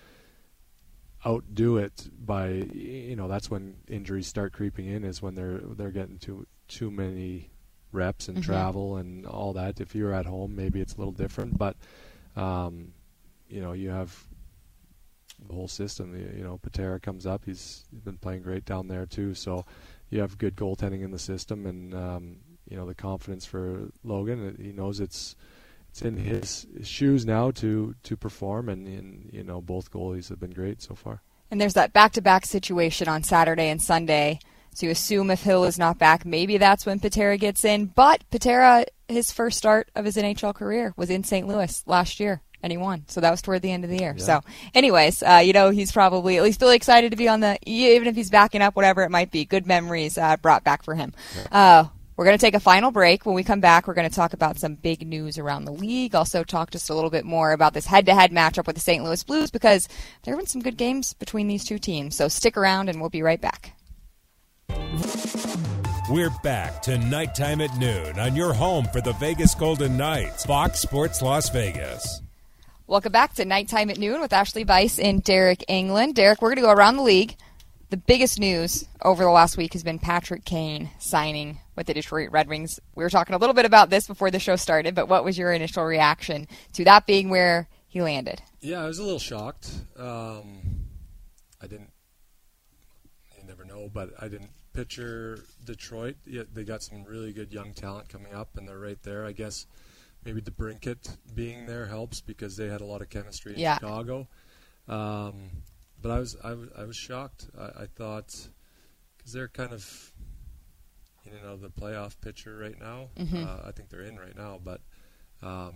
outdo 1.26 1.78
it 1.78 2.10
by 2.24 2.50
you 2.50 3.16
know 3.16 3.28
that's 3.28 3.50
when 3.50 3.76
injuries 3.88 4.28
start 4.28 4.54
creeping 4.54 4.86
in 4.86 5.04
is 5.04 5.22
when 5.22 5.34
they're 5.34 5.60
they're 5.60 5.92
getting 5.92 6.18
too 6.20 6.46
too 6.68 6.92
many 6.92 7.50
reps 7.92 8.28
and 8.28 8.38
Mhm. 8.40 8.44
travel 8.44 8.98
and 8.98 9.26
all 9.26 9.54
that. 9.54 9.80
If 9.80 9.96
you're 9.96 10.14
at 10.14 10.26
home 10.26 10.56
maybe 10.56 10.82
it's 10.82 10.96
a 10.96 10.98
little 10.98 11.14
different 11.14 11.58
but 11.58 11.76
um 12.36 12.94
you 13.50 13.62
know 13.62 13.74
you 13.74 13.90
have 13.90 14.28
the 15.48 15.54
whole 15.54 15.68
system. 15.68 16.16
You, 16.16 16.38
you 16.38 16.44
know 16.44 16.58
Patera 16.58 17.00
comes 17.00 17.26
up. 17.26 17.46
He's, 17.46 17.86
he's 17.92 18.02
been 18.02 18.18
playing 18.18 18.42
great 18.42 18.66
down 18.66 18.88
there 18.88 19.06
too. 19.06 19.34
So 19.34 19.66
you 20.10 20.20
have 20.22 20.38
good 20.38 20.56
goaltending 20.56 21.04
in 21.04 21.12
the 21.12 21.20
system 21.20 21.66
and 21.66 21.94
um 21.94 22.38
you 22.70 22.76
know 22.76 22.86
the 22.86 22.96
confidence 22.96 23.46
for 23.46 23.90
Logan. 24.04 24.58
He 24.62 24.72
knows 24.72 25.00
it's 25.00 25.36
it's 25.90 26.02
in 26.02 26.18
his 26.18 26.68
shoes 26.84 27.26
now 27.26 27.52
to 27.52 27.96
to 28.04 28.18
perform 28.18 28.68
and, 28.70 28.88
and 28.88 29.30
you 29.32 29.44
know 29.44 29.62
both 29.62 29.92
goalies 29.92 30.30
have 30.30 30.40
been 30.40 30.52
great 30.52 30.82
so 30.82 30.96
far. 30.96 31.22
And 31.50 31.62
there's 31.62 31.76
that 31.76 31.94
back 31.94 32.12
to 32.14 32.22
back 32.22 32.46
situation 32.46 33.08
on 33.08 33.24
Saturday 33.24 33.70
and 33.70 33.82
Sunday. 33.82 34.40
So 34.78 34.86
you 34.86 34.92
assume 34.92 35.32
if 35.32 35.42
Hill 35.42 35.64
is 35.64 35.80
not 35.80 35.98
back, 35.98 36.24
maybe 36.24 36.60
that's 36.60 36.86
when 36.86 37.00
Patera 37.00 37.36
gets 37.40 37.66
in. 37.66 37.88
But 37.88 38.24
Patera, 38.30 38.86
his 39.08 39.32
first 39.32 39.58
start 39.58 39.90
of 39.96 40.06
his 40.06 40.18
NHL 40.18 40.54
career 40.54 40.94
was 40.96 41.10
in 41.10 41.24
St. 41.24 41.48
Louis 41.48 41.82
last 41.88 42.20
year, 42.20 42.44
and 42.62 42.72
he 42.72 42.78
won. 42.78 43.04
So 43.08 43.20
that 43.20 43.32
was 43.32 43.42
toward 43.42 43.64
the 43.64 43.72
end 43.72 43.86
of 43.86 43.90
the 43.90 43.98
year. 43.98 44.14
Yeah. 44.16 44.24
So, 44.24 44.42
anyways, 44.76 45.24
uh, 45.24 45.42
you 45.44 45.52
know, 45.52 45.72
he's 45.72 45.92
probably 45.92 46.38
at 46.38 46.44
least 46.44 46.62
really 46.62 46.76
excited 46.76 47.10
to 47.10 47.18
be 47.18 47.28
on 47.28 47.40
the, 47.40 47.58
even 47.66 48.08
if 48.08 48.16
he's 48.16 48.30
backing 48.30 48.62
up, 48.62 48.76
whatever 48.76 49.02
it 49.02 49.10
might 49.10 49.32
be. 49.32 49.46
Good 49.46 49.66
memories 49.66 50.16
uh, 50.16 50.38
brought 50.38 50.64
back 50.64 50.84
for 50.84 50.94
him. 50.94 51.12
Uh, 51.52 51.86
we're 52.16 52.26
going 52.26 52.38
to 52.38 52.46
take 52.46 52.54
a 52.54 52.60
final 52.60 52.92
break. 52.92 53.26
When 53.26 53.34
we 53.34 53.44
come 53.44 53.60
back, 53.62 53.88
we're 53.88 53.96
going 53.96 54.08
to 54.08 54.16
talk 54.16 54.34
about 54.34 54.60
some 54.60 54.76
big 54.76 55.08
news 55.08 55.40
around 55.40 55.66
the 55.66 55.74
league. 55.74 56.14
Also, 56.14 56.44
talk 56.44 56.70
just 56.70 56.92
a 56.92 56.94
little 56.94 57.10
bit 57.10 57.26
more 57.26 57.52
about 57.52 57.74
this 57.74 57.88
head 57.88 58.06
to 58.06 58.14
head 58.14 58.30
matchup 58.30 58.68
with 58.68 58.76
the 58.76 58.82
St. 58.82 59.04
Louis 59.04 59.24
Blues 59.24 59.50
because 59.50 59.90
there 60.22 60.36
have 60.36 60.40
been 60.40 60.46
some 60.46 60.62
good 60.62 60.78
games 60.78 61.16
between 61.16 61.48
these 61.48 61.66
two 61.66 61.80
teams. 61.80 62.16
So 62.16 62.28
stick 62.28 62.56
around 62.58 62.90
and 62.90 63.02
we'll 63.02 63.10
be 63.10 63.24
right 63.24 63.42
back. 63.42 63.74
We're 66.10 66.30
back 66.42 66.82
to 66.84 66.98
Knight 66.98 67.36
Time 67.36 67.60
at 67.60 67.78
Noon 67.78 68.18
on 68.18 68.34
your 68.34 68.54
home 68.54 68.86
for 68.86 69.02
the 69.02 69.12
Vegas 69.14 69.54
Golden 69.56 69.98
Knights, 69.98 70.46
Fox 70.46 70.80
Sports 70.80 71.22
Las 71.22 71.50
Vegas. 71.50 72.22
Welcome 72.88 73.12
back 73.12 73.34
to 73.34 73.44
Knight 73.44 73.68
Time 73.68 73.90
at 73.90 73.98
Noon 73.98 74.22
with 74.22 74.32
Ashali 74.32 74.66
Vise 74.66 75.00
and 75.00 75.22
Deryk 75.22 75.66
Engelland. 75.68 76.14
Deryk, 76.14 76.42
we're 76.42 76.50
going 76.50 76.56
to 76.56 76.62
go 76.62 76.72
around 76.72 76.96
the 76.96 77.04
league. 77.04 77.36
The 77.90 77.98
biggest 77.98 78.40
news 78.40 78.88
over 79.02 79.24
the 79.24 79.30
last 79.30 79.58
week 79.58 79.74
has 79.74 79.84
been 79.84 80.00
Patrick 80.00 80.46
Kane 80.46 80.90
signing 80.98 81.60
with 81.76 81.88
the 81.88 81.94
Detroit 81.94 82.32
Red 82.32 82.48
Wings. 82.48 82.80
We 82.96 83.04
were 83.04 83.10
talking 83.10 83.36
a 83.36 83.38
little 83.38 83.54
bit 83.54 83.66
about 83.66 83.90
this 83.90 84.08
before 84.08 84.32
the 84.32 84.40
show 84.40 84.56
started, 84.56 84.96
but 84.96 85.10
what 85.10 85.26
was 85.26 85.38
your 85.38 85.52
initial 85.52 85.84
reaction 85.84 86.48
to 86.74 86.86
that 86.86 87.06
being 87.06 87.30
where 87.30 87.68
he 87.86 88.02
landed? 88.02 88.42
Yeah, 88.62 88.82
I 88.82 88.88
was 88.88 89.00
a 89.00 89.04
little 89.04 89.20
shocked. 89.20 89.70
Um, 89.98 90.86
I 91.62 91.68
didn't. 91.68 91.92
You 93.38 93.46
never 93.46 93.66
know, 93.66 93.90
but 93.94 94.12
I 94.20 94.30
didn't 94.30 94.52
picture 94.78 95.40
Detroit. 95.66 96.16
Yet 96.28 96.54
they 96.54 96.64
got 96.64 96.84
some 96.84 97.04
really 97.04 97.34
good 97.34 97.52
young 97.52 97.74
talent 97.74 98.10
coming 98.10 98.32
up, 98.34 98.56
and 98.58 98.68
they're 98.68 98.78
right 98.78 99.02
there. 99.02 99.26
I 99.26 99.32
guess 99.32 99.66
maybe 100.24 100.40
DeBrincat 100.40 101.18
being 101.34 101.66
there 101.66 101.88
helps 101.88 102.22
because 102.22 102.56
they 102.58 102.68
had 102.68 102.82
a 102.82 102.86
lot 102.86 103.02
of 103.02 103.10
chemistry 103.10 103.54
in 103.54 103.60
Yeah. 103.60 103.76
Chicago. 103.80 104.28
Um, 104.88 105.50
but 106.00 106.12
I 106.12 106.20
was 106.20 106.38
I 106.44 106.84
was, 106.84 106.96
shocked. 106.96 107.48
I, 107.60 107.84
I 107.84 107.86
thought 107.96 108.50
because 109.18 109.34
they're 109.34 109.48
kind 109.48 109.74
of 109.74 110.14
you 111.26 111.32
know 111.44 111.58
the 111.58 111.70
playoff 111.70 112.22
picture 112.22 112.56
right 112.56 112.80
now. 112.80 113.10
Mhm. 113.18 113.46
Uh, 113.48 113.68
I 113.68 113.72
think 113.72 113.90
they're 113.90 114.02
in 114.02 114.18
right 114.18 114.38
now, 114.38 114.60
but 114.64 114.82
um, 115.42 115.74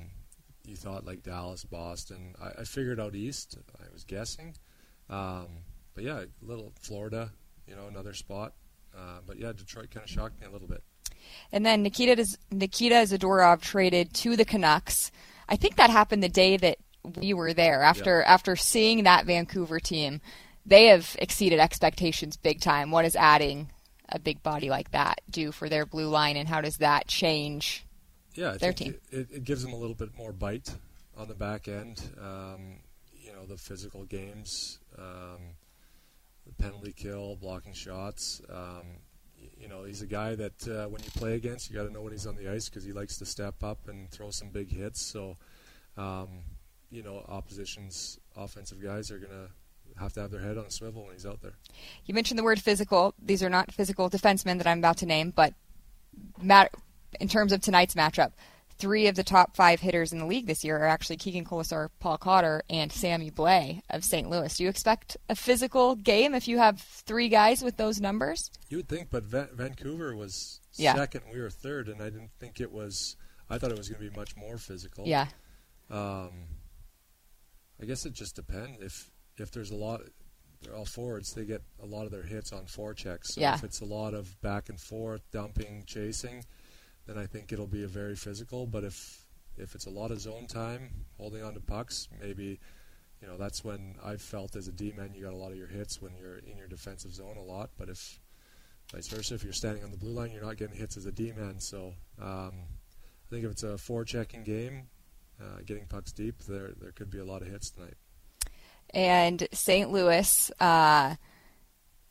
you 0.64 0.76
thought 0.76 1.06
like 1.06 1.24
Dallas, 1.24 1.66
Boston. 1.66 2.36
I, 2.39 2.62
I 2.62 2.64
figured 2.66 2.99
out 2.99 3.16
East. 3.16 3.58
I 3.80 3.91
was 3.91 4.04
guessing, 4.04 4.56
um, 5.10 5.47
but 5.95 6.04
yeah, 6.04 6.20
a 6.20 6.28
little 6.45 6.72
Florida. 6.80 7.32
You 7.68 7.76
know, 7.76 7.88
another 7.88 8.14
spot. 8.14 8.54
Uh, 8.96 9.20
but 9.26 9.38
yeah, 9.38 9.52
Detroit 9.54 9.92
kind 9.92 10.04
of 10.04 10.10
shocked 10.10 10.39
me 10.39 10.48
a 10.48 10.52
little 10.52 10.68
bit. 10.68 10.84
And 11.52 11.66
then 11.66 11.84
Nikita 11.84 12.16
Doz- 12.16 12.38
Nikita 12.52 12.96
Zadorov 12.96 13.62
traded 13.62 14.14
to 14.16 14.36
the 14.36 14.46
Canucks. 14.46 15.12
I 15.48 15.56
think 15.56 15.76
that 15.76 15.89
happened 15.89 16.24
the 16.24 16.30
day 16.30 16.58
that 16.58 16.78
we 17.04 17.34
were 17.34 17.54
there. 17.54 17.82
After 17.84 18.22
after 18.24 18.56
seeing 18.56 19.04
that 19.04 19.26
Vancouver 19.26 19.80
team, 19.80 20.22
they 20.66 20.88
have 20.88 21.16
exceeded 21.20 21.60
expectations 21.60 22.38
big 22.38 22.62
time. 22.62 22.92
What 22.92 23.06
is 23.06 23.16
adding 23.16 23.72
a 24.10 24.20
big 24.20 24.44
body 24.44 24.70
like 24.70 24.92
that 24.92 25.22
do 25.30 25.52
for 25.52 25.70
their 25.70 25.86
blue 25.86 26.08
line, 26.08 26.38
and 26.38 26.48
how 26.48 26.62
does 26.62 26.78
that 26.78 27.08
change? 27.08 27.86
Yeah, 28.34 28.52
I 28.52 28.58
Their 28.58 28.74
think 28.74 28.96
It, 29.12 29.28
it, 29.32 29.44
gives 29.44 29.62
them 29.62 29.74
a 29.74 29.76
little 29.76 29.96
bit 29.96 30.16
more 30.18 30.32
bite 30.32 30.74
on 31.18 31.28
the 31.28 31.34
back 31.34 31.68
end. 31.68 32.02
Um, 32.20 32.80
you 33.14 33.34
know, 33.34 33.46
the 33.46 33.58
physical 33.58 34.06
games, 34.06 34.80
um, 34.98 35.56
penalty 36.62 36.93
kill, 36.93 37.36
blocking 37.36 37.74
shots. 37.74 38.41
Um, 38.49 38.84
you 39.59 39.68
know, 39.68 39.84
he's 39.84 40.01
a 40.01 40.07
guy 40.07 40.36
that 40.36 40.68
uh, 40.68 40.88
when 40.88 41.01
you 41.03 41.09
play 41.12 41.36
against, 41.36 41.70
you 41.70 41.76
got 41.76 41.84
to 41.84 41.93
know 41.93 42.01
when 42.01 42.12
he's 42.12 42.28
on 42.28 42.36
the 42.36 42.49
ice 42.49 42.70
because 42.70 42.84
he 42.84 42.91
likes 42.91 43.18
to 43.18 43.26
step 43.26 43.64
up 43.64 43.88
and 43.88 44.09
throw 44.09 44.32
some 44.32 44.49
big 44.49 44.72
hits. 44.72 45.01
So, 45.01 45.38
um, 45.97 46.30
you 46.89 47.03
know, 47.03 47.24
opposition's 47.28 48.20
offensive 48.36 48.82
guys 48.82 49.12
are 49.12 49.18
going 49.18 49.32
to 49.32 49.99
have 49.99 50.14
to 50.14 50.22
have 50.22 50.32
their 50.32 50.41
head 50.41 50.57
on 50.57 50.66
a 50.66 50.72
swivel 50.72 51.03
when 51.03 51.14
he's 51.14 51.26
out 51.26 51.41
there. 51.41 51.53
You 52.05 52.14
mentioned 52.14 52.39
the 52.39 52.43
word 52.43 52.62
physical. 52.62 53.14
These 53.22 53.43
are 53.43 53.49
not 53.49 53.72
physical 53.72 54.09
defensemen 54.09 54.57
that 54.57 54.68
I'm 54.68 54.80
about 54.80 54.97
to 54.97 55.05
name, 55.05 55.32
but 55.36 55.53
in 57.20 57.28
terms 57.28 57.51
of 57.51 57.62
tonight's 57.62 57.95
matchup, 57.95 58.32
three 58.82 59.08
of 59.08 59.16
the 59.16 59.24
top 59.24 59.56
five 59.56 59.80
hitters 59.80 60.12
in 60.12 60.18
the 60.20 60.26
league 60.26 60.48
this 60.48 60.64
year 60.64 60.78
are 60.78 60.88
actually 60.88 61.16
Keegan 61.18 61.46
Kolesar, 61.46 61.90
Paul 62.00 62.18
Cotter, 62.18 62.64
and 62.70 62.92
Sammy 62.92 63.30
Blais 63.32 63.80
of 63.92 64.04
St. 64.04 64.30
Louis. 64.30 64.58
Do 64.58 64.64
you 64.64 64.70
expect 64.70 65.16
a 65.30 65.36
physical 65.36 65.96
game 65.96 66.34
if 66.34 66.48
you 66.48 66.58
have 66.58 66.82
three 66.82 67.30
guys 67.30 67.64
with 67.64 67.78
those 67.78 68.02
numbers? 68.02 68.50
You 68.70 68.78
would 68.78 68.90
think, 68.90 69.10
but 69.12 69.24
Va- 69.24 69.50
Vancouver 69.54 70.16
was 70.16 70.60
Yeah. 70.74 70.96
second, 70.96 71.22
we 71.32 71.40
were 71.40 71.50
third, 71.52 71.88
and 71.88 72.02
I 72.02 72.06
didn't 72.10 72.32
think 72.40 72.60
it 72.60 72.72
was. 72.72 73.16
I 73.50 73.58
thought 73.60 73.72
it 73.72 73.78
was 73.78 73.88
going 73.90 74.04
to 74.04 74.10
be 74.10 74.16
much 74.18 74.36
more 74.36 74.58
physical. 74.58 75.06
Yeah. 75.08 75.28
Um, 75.90 76.48
I 77.82 77.86
guess 77.86 78.06
it 78.06 78.14
just 78.14 78.36
depends. 78.36 78.82
If 78.82 79.12
if 79.38 79.52
there's 79.52 79.72
a 79.72 79.76
lot, 79.76 80.02
they're 80.62 80.76
all 80.76 80.86
forwards. 80.86 81.34
They 81.34 81.46
get 81.46 81.62
a 81.82 81.86
lot 81.86 82.06
of 82.06 82.12
their 82.12 82.24
hits 82.24 82.52
on 82.54 82.66
forechecks. 82.66 83.28
So 83.28 83.42
Yeah. 83.42 83.56
if 83.56 83.64
it's 83.64 83.80
a 83.82 83.86
lot 83.86 84.14
of 84.14 84.40
back 84.42 84.70
and 84.70 84.80
forth, 84.80 85.22
dumping, 85.32 85.84
chasing, 85.88 86.46
then 87.12 87.22
I 87.22 87.26
think 87.28 87.51
it'll 87.51 87.68
be 87.68 87.84
a 87.84 87.88
very 87.88 88.16
physical. 88.16 88.66
But 88.66 88.84
if 88.84 89.26
if 89.57 89.76
it's 89.76 89.86
a 89.86 89.89
lot 89.89 90.12
of 90.12 90.22
zone 90.22 90.47
time, 90.47 90.89
holding 91.18 91.43
on 91.43 91.53
to 91.55 91.59
pucks, 91.59 92.07
maybe 92.22 92.59
you 93.22 93.28
know 93.28 93.38
that's 93.38 93.64
when 93.64 93.95
I've 94.03 94.22
felt 94.22 94.55
as 94.55 94.68
a 94.68 94.72
D 94.72 94.93
man 94.95 95.12
you 95.14 95.24
got 95.24 95.34
a 95.34 95.38
lot 95.38 95.51
of 95.51 95.57
your 95.57 95.68
hits 95.68 96.01
when 96.01 96.14
you're 96.16 96.38
in 96.38 96.57
your 96.57 96.68
defensive 96.68 97.14
zone 97.14 97.38
a 97.38 97.43
lot. 97.43 97.72
But 97.78 97.89
if 97.89 98.20
vice 98.93 99.07
versa, 99.07 99.36
if 99.36 99.43
you're 99.43 99.53
standing 99.53 99.84
on 99.84 99.91
the 99.91 99.97
blue 99.97 100.12
line, 100.12 100.32
you're 100.32 100.43
not 100.43 100.57
getting 100.57 100.78
hits 100.78 100.95
as 100.97 101.05
a 101.05 101.12
D 101.12 101.34
man. 101.36 101.59
So 101.59 101.93
um, 102.22 102.51
I 102.53 103.30
think 103.30 103.43
if 103.45 103.51
it's 103.51 103.64
a 103.64 103.74
forechecking 103.74 104.45
game, 104.45 104.88
uh, 105.41 105.62
getting 105.66 105.86
pucks 105.88 106.12
deep, 106.14 106.39
there 106.47 106.72
there 106.80 106.91
could 106.91 107.09
be 107.09 107.20
a 107.20 107.26
lot 107.26 107.41
of 107.41 107.49
hits 107.49 107.72
tonight. 107.72 107.95
and 108.91 109.47
St. 109.51 109.91
Louis. 109.91 110.51
Uh, 110.59 111.16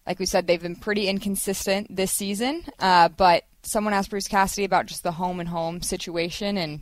like 0.07 0.19
we 0.19 0.27
said, 0.27 0.47
they've 0.47 0.63
been 0.63 0.77
pretty 0.77 1.09
inconsistent 1.09 1.95
this 1.95 2.11
season. 2.13 2.65
Uh, 2.79 3.09
but 3.09 3.45
someone 3.63 3.95
asked 3.95 4.11
Bruce 4.11 4.29
Cassidy 4.29 4.65
about 4.65 4.87
just 4.87 5.03
the 5.03 5.13
home 5.13 5.41
and 5.41 5.49
home 5.49 5.83
situation 5.83 6.57
and 6.57 6.81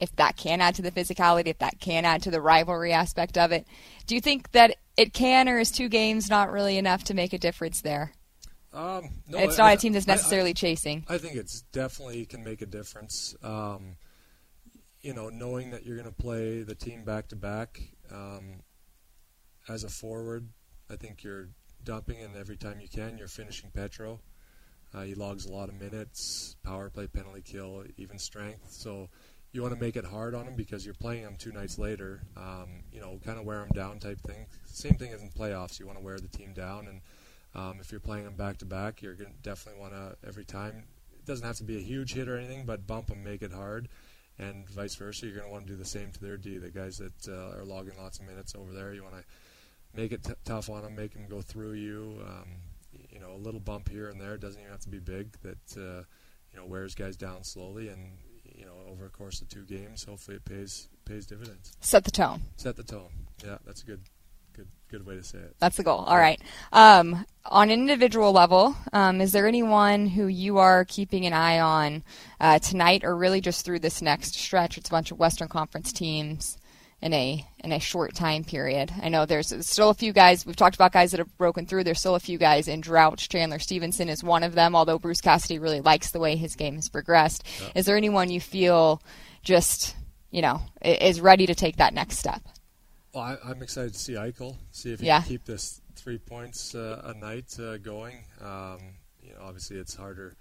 if 0.00 0.14
that 0.16 0.36
can 0.36 0.60
add 0.60 0.76
to 0.76 0.82
the 0.82 0.92
physicality, 0.92 1.48
if 1.48 1.58
that 1.58 1.80
can 1.80 2.04
add 2.04 2.22
to 2.22 2.30
the 2.30 2.40
rivalry 2.40 2.92
aspect 2.92 3.36
of 3.36 3.50
it. 3.50 3.66
Do 4.06 4.14
you 4.14 4.20
think 4.20 4.52
that 4.52 4.76
it 4.96 5.12
can, 5.12 5.48
or 5.48 5.58
is 5.58 5.72
two 5.72 5.88
games 5.88 6.30
not 6.30 6.52
really 6.52 6.78
enough 6.78 7.04
to 7.04 7.14
make 7.14 7.32
a 7.32 7.38
difference 7.38 7.80
there? 7.82 8.12
Um, 8.72 9.10
no, 9.26 9.38
it's 9.38 9.58
not 9.58 9.66
I- 9.68 9.72
a 9.72 9.76
team 9.76 9.92
that's 9.92 10.06
I- 10.08 10.12
I- 10.12 10.14
necessarily 10.14 10.54
chasing. 10.54 11.04
I 11.08 11.18
think 11.18 11.34
it's 11.34 11.62
definitely 11.72 12.24
can 12.26 12.44
make 12.44 12.62
a 12.62 12.66
difference. 12.66 13.34
Um, 13.42 13.96
you 15.00 15.14
know, 15.14 15.30
knowing 15.30 15.70
that 15.70 15.84
you're 15.84 15.96
going 15.96 16.08
to 16.08 16.14
play 16.14 16.62
the 16.62 16.74
team 16.76 17.02
back 17.04 17.28
to 17.28 17.36
back 17.36 17.80
um, 18.12 18.62
as 19.68 19.82
a 19.84 19.88
forward, 19.88 20.48
I 20.88 20.96
think 20.96 21.24
you're 21.24 21.48
dumping, 21.82 22.20
and 22.22 22.36
every 22.36 22.56
time 22.56 22.80
you 22.80 22.88
can, 22.88 23.18
you're 23.18 23.28
finishing 23.28 23.70
Petro. 23.70 24.20
Uh, 24.94 25.02
he 25.02 25.14
logs 25.14 25.44
a 25.44 25.52
lot 25.52 25.68
of 25.68 25.80
minutes, 25.80 26.56
power 26.64 26.88
play, 26.90 27.06
penalty 27.06 27.42
kill, 27.42 27.84
even 27.96 28.18
strength. 28.18 28.70
So 28.70 29.08
you 29.52 29.62
want 29.62 29.74
to 29.74 29.80
make 29.80 29.96
it 29.96 30.04
hard 30.04 30.34
on 30.34 30.46
him 30.46 30.54
because 30.56 30.84
you're 30.84 30.94
playing 30.94 31.22
him 31.22 31.36
two 31.38 31.52
nights 31.52 31.78
later. 31.78 32.22
Um, 32.36 32.82
you 32.92 33.00
know, 33.00 33.18
kind 33.24 33.38
of 33.38 33.44
wear 33.44 33.62
him 33.62 33.70
down 33.74 33.98
type 33.98 34.20
thing. 34.20 34.46
Same 34.66 34.94
thing 34.94 35.12
as 35.12 35.22
in 35.22 35.30
playoffs. 35.30 35.78
You 35.78 35.86
want 35.86 35.98
to 35.98 36.04
wear 36.04 36.18
the 36.18 36.28
team 36.28 36.52
down, 36.52 36.86
and 36.86 37.00
um, 37.54 37.78
if 37.80 37.90
you're 37.90 38.00
playing 38.00 38.24
them 38.24 38.34
back 38.34 38.58
to 38.58 38.66
back, 38.66 39.02
you're 39.02 39.14
going 39.14 39.30
to 39.32 39.42
definitely 39.42 39.80
want 39.80 39.94
to 39.94 40.16
every 40.26 40.44
time. 40.44 40.84
It 41.12 41.24
doesn't 41.24 41.46
have 41.46 41.56
to 41.56 41.64
be 41.64 41.76
a 41.76 41.82
huge 41.82 42.14
hit 42.14 42.28
or 42.28 42.36
anything, 42.36 42.64
but 42.64 42.86
bump 42.86 43.08
them, 43.08 43.24
make 43.24 43.42
it 43.42 43.52
hard, 43.52 43.88
and 44.38 44.68
vice 44.68 44.94
versa. 44.94 45.26
You're 45.26 45.36
going 45.36 45.46
to 45.46 45.52
want 45.52 45.66
to 45.66 45.72
do 45.72 45.78
the 45.78 45.84
same 45.84 46.10
to 46.12 46.20
their 46.20 46.36
D. 46.36 46.58
The 46.58 46.70
guys 46.70 46.98
that 46.98 47.28
uh, 47.28 47.58
are 47.58 47.64
logging 47.64 47.94
lots 47.98 48.18
of 48.18 48.26
minutes 48.26 48.54
over 48.54 48.72
there, 48.72 48.92
you 48.92 49.02
want 49.02 49.16
to 49.16 49.24
make 49.94 50.12
it 50.12 50.24
t- 50.24 50.32
tough 50.44 50.68
on 50.68 50.82
them, 50.82 50.94
make 50.94 51.14
them 51.14 51.26
go 51.28 51.40
through 51.40 51.72
you. 51.72 52.20
Um, 52.26 52.48
you 53.18 53.26
know, 53.26 53.34
a 53.34 53.42
little 53.42 53.60
bump 53.60 53.88
here 53.88 54.08
and 54.08 54.20
there 54.20 54.34
it 54.34 54.40
doesn't 54.40 54.60
even 54.60 54.70
have 54.70 54.80
to 54.80 54.88
be 54.88 54.98
big. 54.98 55.32
That 55.42 55.76
uh, 55.76 56.04
you 56.52 56.58
know 56.58 56.66
wears 56.66 56.94
guys 56.94 57.16
down 57.16 57.44
slowly, 57.44 57.88
and 57.88 58.12
you 58.54 58.64
know 58.64 58.72
over 58.90 59.04
the 59.04 59.10
course 59.10 59.40
of 59.40 59.48
two 59.48 59.64
games, 59.64 60.04
hopefully 60.04 60.36
it 60.36 60.44
pays 60.44 60.88
pays 61.04 61.26
dividends. 61.26 61.76
Set 61.80 62.04
the 62.04 62.10
tone. 62.10 62.42
Set 62.56 62.76
the 62.76 62.82
tone. 62.82 63.10
Yeah, 63.44 63.58
that's 63.64 63.82
a 63.82 63.86
good 63.86 64.02
good 64.54 64.68
good 64.88 65.06
way 65.06 65.16
to 65.16 65.22
say 65.22 65.38
it. 65.38 65.56
That's 65.58 65.76
the 65.76 65.82
goal. 65.82 66.00
All 66.00 66.16
right. 66.16 66.40
Um, 66.72 67.24
on 67.44 67.70
an 67.70 67.80
individual 67.80 68.32
level, 68.32 68.76
um, 68.92 69.20
is 69.20 69.32
there 69.32 69.48
anyone 69.48 70.06
who 70.06 70.26
you 70.26 70.58
are 70.58 70.84
keeping 70.84 71.26
an 71.26 71.32
eye 71.32 71.60
on 71.60 72.04
uh, 72.40 72.58
tonight, 72.58 73.04
or 73.04 73.16
really 73.16 73.40
just 73.40 73.64
through 73.64 73.80
this 73.80 74.02
next 74.02 74.34
stretch? 74.34 74.78
It's 74.78 74.88
a 74.88 74.92
bunch 74.92 75.10
of 75.10 75.18
Western 75.18 75.48
Conference 75.48 75.92
teams 75.92 76.57
in 77.00 77.12
a 77.14 77.46
in 77.62 77.72
a 77.72 77.78
short 77.78 78.14
time 78.14 78.42
period. 78.44 78.92
I 79.00 79.08
know 79.08 79.24
there's 79.26 79.54
still 79.66 79.90
a 79.90 79.94
few 79.94 80.12
guys. 80.12 80.44
We've 80.44 80.56
talked 80.56 80.74
about 80.74 80.92
guys 80.92 81.12
that 81.12 81.18
have 81.18 81.36
broken 81.38 81.66
through. 81.66 81.84
There's 81.84 82.00
still 82.00 82.14
a 82.16 82.20
few 82.20 82.38
guys 82.38 82.66
in 82.68 82.80
drought. 82.80 83.18
Chandler 83.18 83.58
Stephenson 83.58 84.08
is 84.08 84.24
one 84.24 84.42
of 84.42 84.54
them. 84.54 84.74
Although 84.74 84.98
Bruce 84.98 85.20
Cassidy 85.20 85.58
really 85.58 85.80
likes 85.80 86.10
the 86.10 86.18
way 86.20 86.36
his 86.36 86.56
game 86.56 86.74
has 86.74 86.88
progressed. 86.88 87.44
Is 87.74 87.86
there 87.86 87.96
anyone 87.96 88.30
you 88.30 88.40
feel 88.40 89.00
just 89.42 89.94
you 90.30 90.42
know 90.42 90.60
is 90.82 91.20
ready 91.20 91.46
to 91.46 91.54
take 91.54 91.76
that 91.76 91.94
next 91.94 92.18
step? 92.18 92.42
Well, 93.14 93.24
I, 93.24 93.36
I'm 93.48 93.62
excited 93.62 93.92
to 93.94 93.98
see 93.98 94.14
Eichel. 94.14 94.56
See 94.72 94.92
if 94.92 95.00
he 95.00 95.06
Yeah. 95.06 95.20
can 95.20 95.28
keep 95.28 95.44
this 95.44 95.80
three 95.94 96.18
points 96.18 96.74
uh, 96.74 97.00
a 97.04 97.14
night 97.14 97.56
uh, 97.58 97.78
going. 97.78 98.24
Um, 98.40 98.78
you 99.22 99.30
know, 99.32 99.40
obviously 99.42 99.76
it's 99.78 99.94
harder. 99.94 100.36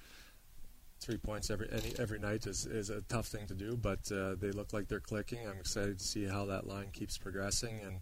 Three 0.99 1.17
points 1.17 1.49
every 1.49 1.69
any, 1.71 1.93
every 1.99 2.19
night 2.19 2.47
is, 2.47 2.65
is 2.65 2.89
a 2.89 3.01
tough 3.01 3.27
thing 3.27 3.47
to 3.47 3.53
do, 3.53 3.77
but 3.77 4.11
uh, 4.11 4.35
they 4.35 4.51
look 4.51 4.73
like 4.73 4.87
they're 4.87 4.99
clicking. 4.99 5.47
I'm 5.47 5.59
excited 5.59 5.99
to 5.99 6.05
see 6.05 6.25
how 6.25 6.45
that 6.45 6.67
line 6.67 6.89
keeps 6.91 7.17
progressing, 7.17 7.79
and 7.83 7.99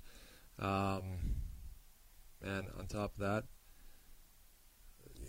um, 0.60 1.04
man, 2.42 2.68
on 2.80 2.88
top 2.88 3.14
of 3.14 3.20
that, 3.20 3.44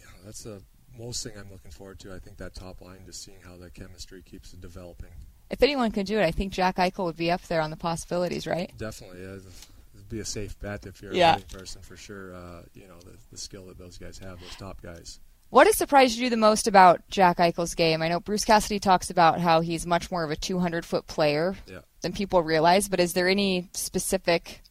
know, 0.06 0.24
that's 0.24 0.42
the 0.42 0.62
most 0.96 1.22
thing 1.22 1.32
I'm 1.38 1.50
looking 1.50 1.70
forward 1.70 1.98
to. 2.00 2.14
I 2.14 2.18
think 2.18 2.38
that 2.38 2.54
top 2.54 2.80
line, 2.80 3.00
just 3.04 3.22
seeing 3.22 3.38
how 3.44 3.56
the 3.56 3.70
chemistry 3.70 4.22
keeps 4.22 4.52
developing. 4.52 5.10
If 5.50 5.62
anyone 5.62 5.90
could 5.92 6.06
do 6.06 6.18
it, 6.18 6.24
I 6.24 6.30
think 6.30 6.52
Jack 6.52 6.76
Eichel 6.76 7.04
would 7.04 7.16
be 7.16 7.30
up 7.30 7.42
there 7.42 7.60
on 7.60 7.70
the 7.70 7.76
possibilities, 7.76 8.46
right? 8.46 8.72
Definitely, 8.78 9.24
uh, 9.24 9.38
it'd 9.94 10.08
be 10.08 10.20
a 10.20 10.24
safe 10.24 10.58
bet 10.58 10.86
if 10.86 11.02
you're 11.02 11.12
Yeah. 11.12 11.34
a 11.34 11.38
betting 11.40 11.58
person 11.58 11.82
for 11.82 11.96
sure. 11.96 12.34
Uh, 12.34 12.62
you 12.74 12.88
know 12.88 12.98
the, 13.00 13.16
the 13.30 13.38
skill 13.38 13.66
that 13.66 13.78
those 13.78 13.98
guys 13.98 14.18
have, 14.18 14.40
those 14.40 14.56
top 14.56 14.82
guys. 14.82 15.20
What 15.50 15.66
has 15.66 15.76
surprised 15.76 16.18
you 16.18 16.28
the 16.28 16.36
most 16.36 16.66
about 16.66 17.08
Jack 17.08 17.38
Eichel's 17.38 17.74
game? 17.74 18.02
I 18.02 18.08
know 18.08 18.20
Bruce 18.20 18.44
Cassidy 18.44 18.78
talks 18.80 19.10
about 19.10 19.40
how 19.40 19.60
he's 19.60 19.86
much 19.86 20.10
more 20.10 20.24
of 20.24 20.30
a 20.30 20.36
200 20.36 20.84
foot 20.84 21.06
player 21.06 21.56
Yeah. 21.66 21.80
than 22.02 22.12
people 22.12 22.42
realize, 22.42 22.88
but 22.88 23.00
is 23.00 23.12
there 23.12 23.28
any 23.28 23.68
specific 23.72 24.62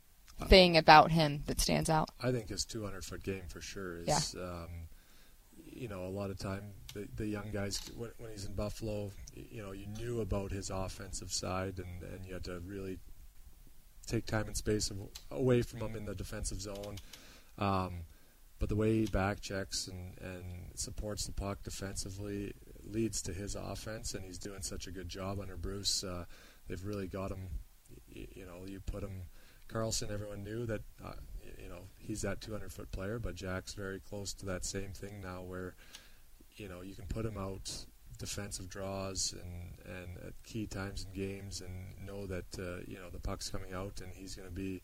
thing 0.48 0.76
about 0.76 1.12
him 1.12 1.44
that 1.46 1.62
stands 1.62 1.90
out? 1.90 2.10
I 2.22 2.32
think 2.32 2.50
his 2.50 2.66
200 2.66 3.06
foot 3.06 3.24
game 3.24 3.44
for 3.48 3.62
sure 3.62 4.00
is. 4.00 4.36
Um, 4.36 4.68
you 5.78 5.90
know, 5.90 6.06
a 6.06 6.10
lot 6.10 6.30
of 6.30 6.38
time 6.38 6.62
the, 6.94 7.06
the 7.18 7.28
young 7.28 7.52
guys 7.52 7.82
when, 7.98 8.10
when 8.18 8.32
he's 8.32 8.46
in 8.46 8.54
Buffalo, 8.54 9.12
you 9.34 9.62
know, 9.62 9.74
you 9.74 9.88
knew 9.88 10.22
about 10.22 10.52
his 10.52 10.70
offensive 10.70 11.34
side, 11.34 11.80
and, 11.80 12.02
and 12.14 12.26
you 12.26 12.34
had 12.34 12.46
to 12.46 12.60
really 12.66 12.98
take 14.08 14.26
time 14.26 14.48
and 14.48 14.56
space 14.56 14.90
away 15.32 15.62
from 15.62 15.82
him 15.82 15.96
in 15.96 16.06
the 16.06 16.16
defensive 16.16 16.62
zone. 16.62 16.98
Um, 17.58 18.02
but 18.60 18.70
the 18.70 18.76
way 18.76 18.94
he 19.00 19.06
back 19.06 19.42
checks 19.42 19.88
and, 19.88 20.18
and 20.22 20.44
supports 20.76 21.26
the 21.26 21.32
puck 21.34 21.62
defensively 21.64 22.54
leads 22.84 23.22
to 23.24 23.34
his 23.34 23.56
offense, 23.56 24.14
and 24.14 24.24
he's 24.24 24.38
doing 24.38 24.62
such 24.62 24.88
a 24.88 24.92
good 24.92 25.10
job 25.10 25.40
under 25.40 25.58
Bruce. 25.58 26.04
Uh, 26.04 26.26
they've 26.68 26.86
really 26.86 27.08
got 27.08 27.32
him. 27.32 27.50
y- 28.16 28.28
You 28.36 28.46
know, 28.46 28.66
you 28.66 28.80
put 28.80 29.04
him. 29.04 29.24
Carlson, 29.68 30.10
everyone 30.12 30.44
knew 30.44 30.66
that. 30.66 30.82
Uh, 31.04 31.14
you 31.62 31.70
know, 31.70 31.82
he's 32.00 32.22
that 32.24 32.42
200 32.42 32.72
foot 32.72 32.92
player, 32.92 33.20
but 33.20 33.36
Jack's 33.36 33.74
very 33.74 34.00
close 34.00 34.34
to 34.34 34.46
that 34.48 34.66
same 34.66 34.92
thing 34.94 35.22
now, 35.22 35.42
where 35.42 35.76
you 36.58 36.68
know 36.70 36.82
you 36.82 36.96
can 36.96 37.06
put 37.06 37.26
him 37.26 37.38
out 37.38 37.86
defensive 38.18 38.70
draws 38.70 39.34
and 39.34 39.96
and 39.98 40.18
at 40.26 40.34
key 40.44 40.66
times 40.68 41.06
in 41.06 41.20
games, 41.20 41.62
and 41.62 42.06
know 42.06 42.26
that 42.28 42.46
uh, 42.60 42.82
you 42.88 42.98
know 42.98 43.10
the 43.12 43.20
puck's 43.20 43.50
coming 43.50 43.74
out, 43.74 44.02
and 44.02 44.12
he's 44.14 44.36
going 44.36 44.48
to 44.48 44.54
be 44.56 44.82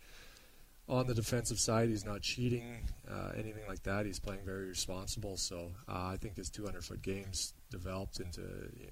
on 0.92 1.08
the 1.08 1.14
defensive 1.14 1.58
side. 1.60 1.88
He's 1.88 2.06
not 2.06 2.22
cheating, 2.22 2.84
uh, 3.10 3.32
anything 3.36 3.64
like 3.68 3.82
that. 3.84 4.06
He's 4.06 4.20
playing 4.20 4.42
very 4.46 4.66
responsible. 4.68 5.38
So 5.38 5.72
uh, 5.88 5.94
I 6.14 6.18
think 6.20 6.36
his 6.36 6.50
200 6.50 6.84
foot 6.84 7.02
games 7.02 7.54
developed 7.72 8.20
into 8.20 8.42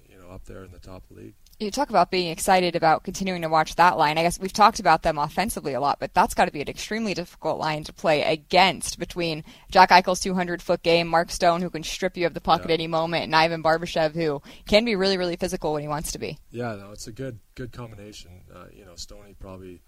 you 0.08 0.18
know 0.18 0.30
up 0.30 0.46
there 0.46 0.64
in 0.64 0.72
the 0.72 0.78
top 0.78 1.02
of 1.10 1.14
the 1.16 1.22
league. 1.22 1.34
You 1.58 1.70
talk 1.70 1.90
about 1.90 2.10
being 2.10 2.30
excited 2.30 2.74
about 2.74 3.02
continuing 3.04 3.42
to 3.42 3.50
watch 3.50 3.76
that 3.76 3.98
line. 3.98 4.16
I 4.16 4.22
guess 4.22 4.40
we've 4.40 4.50
talked 4.52 4.80
about 4.80 5.02
them 5.02 5.18
offensively 5.18 5.74
a 5.74 5.80
lot, 5.80 5.98
but 6.00 6.14
that's 6.14 6.32
got 6.32 6.46
to 6.46 6.50
be 6.50 6.62
an 6.62 6.68
extremely 6.70 7.12
difficult 7.12 7.58
line 7.58 7.84
to 7.84 7.92
play 7.92 8.22
against 8.22 8.98
between 8.98 9.44
Jack 9.70 9.90
Eichel's 9.90 10.20
200 10.20 10.62
foot 10.62 10.82
game, 10.82 11.06
Mark 11.06 11.30
Stone, 11.30 11.60
who 11.60 11.68
can 11.68 11.82
strip 11.82 12.16
you 12.16 12.24
of 12.26 12.32
the 12.32 12.40
puck 12.40 12.60
Yeah. 12.60 12.64
at 12.64 12.70
any 12.70 12.86
moment, 12.86 13.24
and 13.24 13.36
Ivan 13.36 13.62
Barbashev, 13.62 14.14
who 14.14 14.40
can 14.66 14.86
be 14.86 14.96
really, 14.96 15.18
really 15.18 15.36
physical 15.36 15.74
when 15.74 15.82
he 15.82 15.88
wants 15.88 16.12
to 16.12 16.18
be. 16.18 16.38
Yeah, 16.50 16.74
no, 16.76 16.92
it's 16.92 17.06
a 17.06 17.12
good 17.12 17.40
good 17.54 17.72
combination. 17.72 18.30
Uh, 18.54 18.64
you 18.72 18.86
know, 18.86 18.94
Stoney 18.94 19.34
probably, 19.38 19.82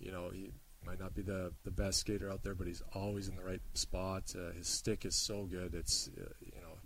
you 0.00 0.10
know, 0.10 0.30
he 0.30 0.50
might 0.86 1.00
not 1.00 1.14
be 1.14 1.22
the 1.22 1.52
the 1.64 1.70
best 1.70 2.00
skater 2.00 2.30
out 2.30 2.42
there, 2.42 2.54
but 2.54 2.66
he's 2.66 2.82
always 2.94 3.28
in 3.28 3.36
the 3.36 3.42
right 3.44 3.60
spot. 3.74 4.34
Uh, 4.36 4.52
his 4.52 4.68
stick 4.68 5.04
is 5.04 5.14
so 5.16 5.44
good. 5.44 5.74
It's 5.74 6.08
uh, 6.18 6.28
you 6.40 6.60
know, 6.60 6.78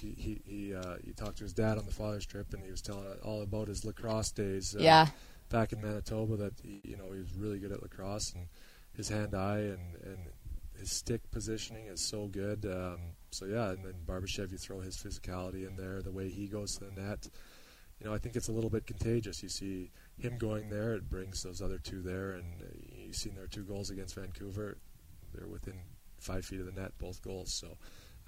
he 0.00 0.14
he 0.16 0.40
he, 0.46 0.74
uh, 0.74 0.96
he 1.04 1.12
talked 1.12 1.38
to 1.38 1.44
his 1.44 1.52
dad 1.52 1.78
on 1.78 1.84
the 1.86 1.92
father's 1.92 2.26
trip, 2.26 2.52
and 2.52 2.62
he 2.64 2.70
was 2.70 2.80
telling 2.82 3.06
all 3.24 3.42
about 3.42 3.68
his 3.68 3.84
lacrosse 3.84 4.30
days. 4.30 4.74
Uh, 4.76 4.82
Yeah. 4.82 5.06
back 5.48 5.72
in 5.72 5.80
Manitoba, 5.80 6.36
that 6.36 6.52
he, 6.62 6.80
you 6.84 6.96
know 6.96 7.10
he 7.12 7.18
was 7.18 7.34
really 7.34 7.58
good 7.58 7.72
at 7.72 7.82
lacrosse, 7.82 8.32
and 8.34 8.46
his 8.96 9.08
hand-eye 9.08 9.58
and 9.58 9.96
and 10.04 10.18
his 10.78 10.90
stick 10.92 11.20
positioning 11.30 11.86
is 11.86 12.00
so 12.00 12.26
good. 12.26 12.64
Um, 12.64 12.98
so 13.30 13.44
yeah, 13.46 13.70
and 13.70 13.84
then 13.84 13.94
Barbashev, 14.06 14.50
you 14.50 14.58
throw 14.58 14.80
his 14.80 14.96
physicality 14.96 15.66
in 15.68 15.76
there, 15.76 16.00
the 16.02 16.10
way 16.12 16.30
he 16.30 16.46
goes 16.46 16.76
to 16.76 16.84
the 16.84 17.00
net 17.00 17.28
you 18.00 18.06
know, 18.08 18.14
I 18.14 18.18
think 18.18 18.34
it's 18.34 18.48
a 18.48 18.52
little 18.52 18.70
bit 18.70 18.86
contagious. 18.86 19.42
You 19.42 19.48
see 19.50 19.90
him 20.18 20.38
going 20.38 20.70
there, 20.70 20.94
it 20.94 21.10
brings 21.10 21.42
those 21.42 21.60
other 21.60 21.78
two 21.78 22.00
there, 22.00 22.32
and 22.32 22.62
uh, 22.62 22.66
you've 23.10 23.16
seen 23.16 23.34
their 23.34 23.48
two 23.48 23.64
goals 23.64 23.90
against 23.90 24.14
Vancouver. 24.14 24.78
They're 25.34 25.48
within 25.48 25.74
five 26.20 26.44
feet 26.44 26.60
of 26.60 26.66
the 26.66 26.80
net, 26.80 26.92
both 26.98 27.20
goals. 27.22 27.52
So, 27.52 27.76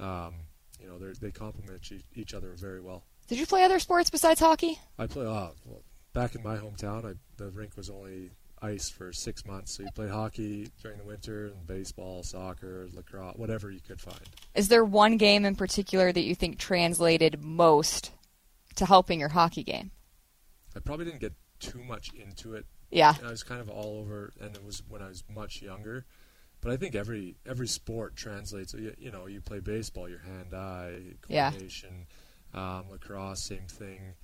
um, 0.04 0.34
you 0.80 0.88
know, 0.88 0.98
they 0.98 1.30
complement 1.30 1.88
each, 2.16 2.34
other 2.34 2.54
very 2.56 2.80
well. 2.80 3.04
Did 3.28 3.38
you 3.38 3.46
play 3.46 3.62
other 3.62 3.78
sports 3.78 4.10
besides 4.10 4.40
hockey? 4.40 4.80
I 4.98 5.06
play. 5.06 5.24
Uh, 5.24 5.50
well, 5.64 5.84
back 6.12 6.34
in 6.34 6.42
my 6.42 6.56
hometown, 6.56 7.04
I, 7.04 7.14
the 7.36 7.50
rink 7.50 7.76
was 7.76 7.90
only 7.90 8.30
ice 8.60 8.90
for 8.90 9.12
six 9.12 9.46
months. 9.46 9.76
So 9.76 9.84
you 9.84 9.90
play 9.94 10.08
hockey 10.08 10.68
during 10.82 10.98
the 10.98 11.04
winter 11.04 11.46
and 11.46 11.64
baseball, 11.64 12.24
soccer, 12.24 12.88
lacrosse, 12.92 13.36
whatever 13.36 13.70
you 13.70 13.80
could 13.80 14.00
find. 14.00 14.20
Is 14.56 14.66
there 14.66 14.84
one 14.84 15.16
game 15.16 15.44
in 15.44 15.54
particular 15.54 16.10
that 16.10 16.22
you 16.22 16.34
think 16.34 16.58
translated 16.58 17.40
most 17.40 18.10
to 18.74 18.84
helping 18.84 19.20
your 19.20 19.28
hockey 19.28 19.62
game? 19.62 19.92
I 20.74 20.80
probably 20.80 21.04
didn't 21.04 21.20
get 21.20 21.34
too 21.60 21.84
much 21.84 22.12
into 22.14 22.54
it. 22.54 22.66
Yeah. 22.92 23.14
I 23.24 23.30
was 23.30 23.42
kind 23.42 23.60
of 23.60 23.70
all 23.70 23.98
over, 23.98 24.32
and 24.40 24.54
it 24.54 24.64
was 24.64 24.82
when 24.88 25.02
I 25.02 25.08
was 25.08 25.24
much 25.34 25.62
younger. 25.62 26.04
But 26.60 26.72
I 26.72 26.76
think 26.76 26.94
every 26.94 27.36
every 27.44 27.66
sport 27.66 28.14
translates. 28.14 28.74
You, 28.74 28.94
you 28.98 29.10
know, 29.10 29.26
you 29.26 29.40
play 29.40 29.58
baseball, 29.58 30.08
your 30.08 30.20
hand-eye 30.20 31.16
coordination. 31.22 32.06
Yeah. 32.54 32.78
Um, 32.78 32.84
lacrosse, 32.90 33.42
same 33.42 33.66
thing. 33.66 34.14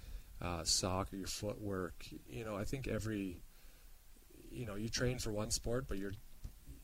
Uh, 0.41 0.63
soccer, 0.63 1.17
your 1.17 1.27
footwork. 1.27 2.05
You 2.29 2.45
know, 2.45 2.57
I 2.57 2.65
think 2.65 2.87
every 2.87 3.41
you 4.51 4.67
know 4.67 4.77
you 4.77 4.89
train 4.89 5.19
for 5.19 5.33
one 5.33 5.51
sport, 5.51 5.87
but 5.89 5.99
you're 5.99 6.13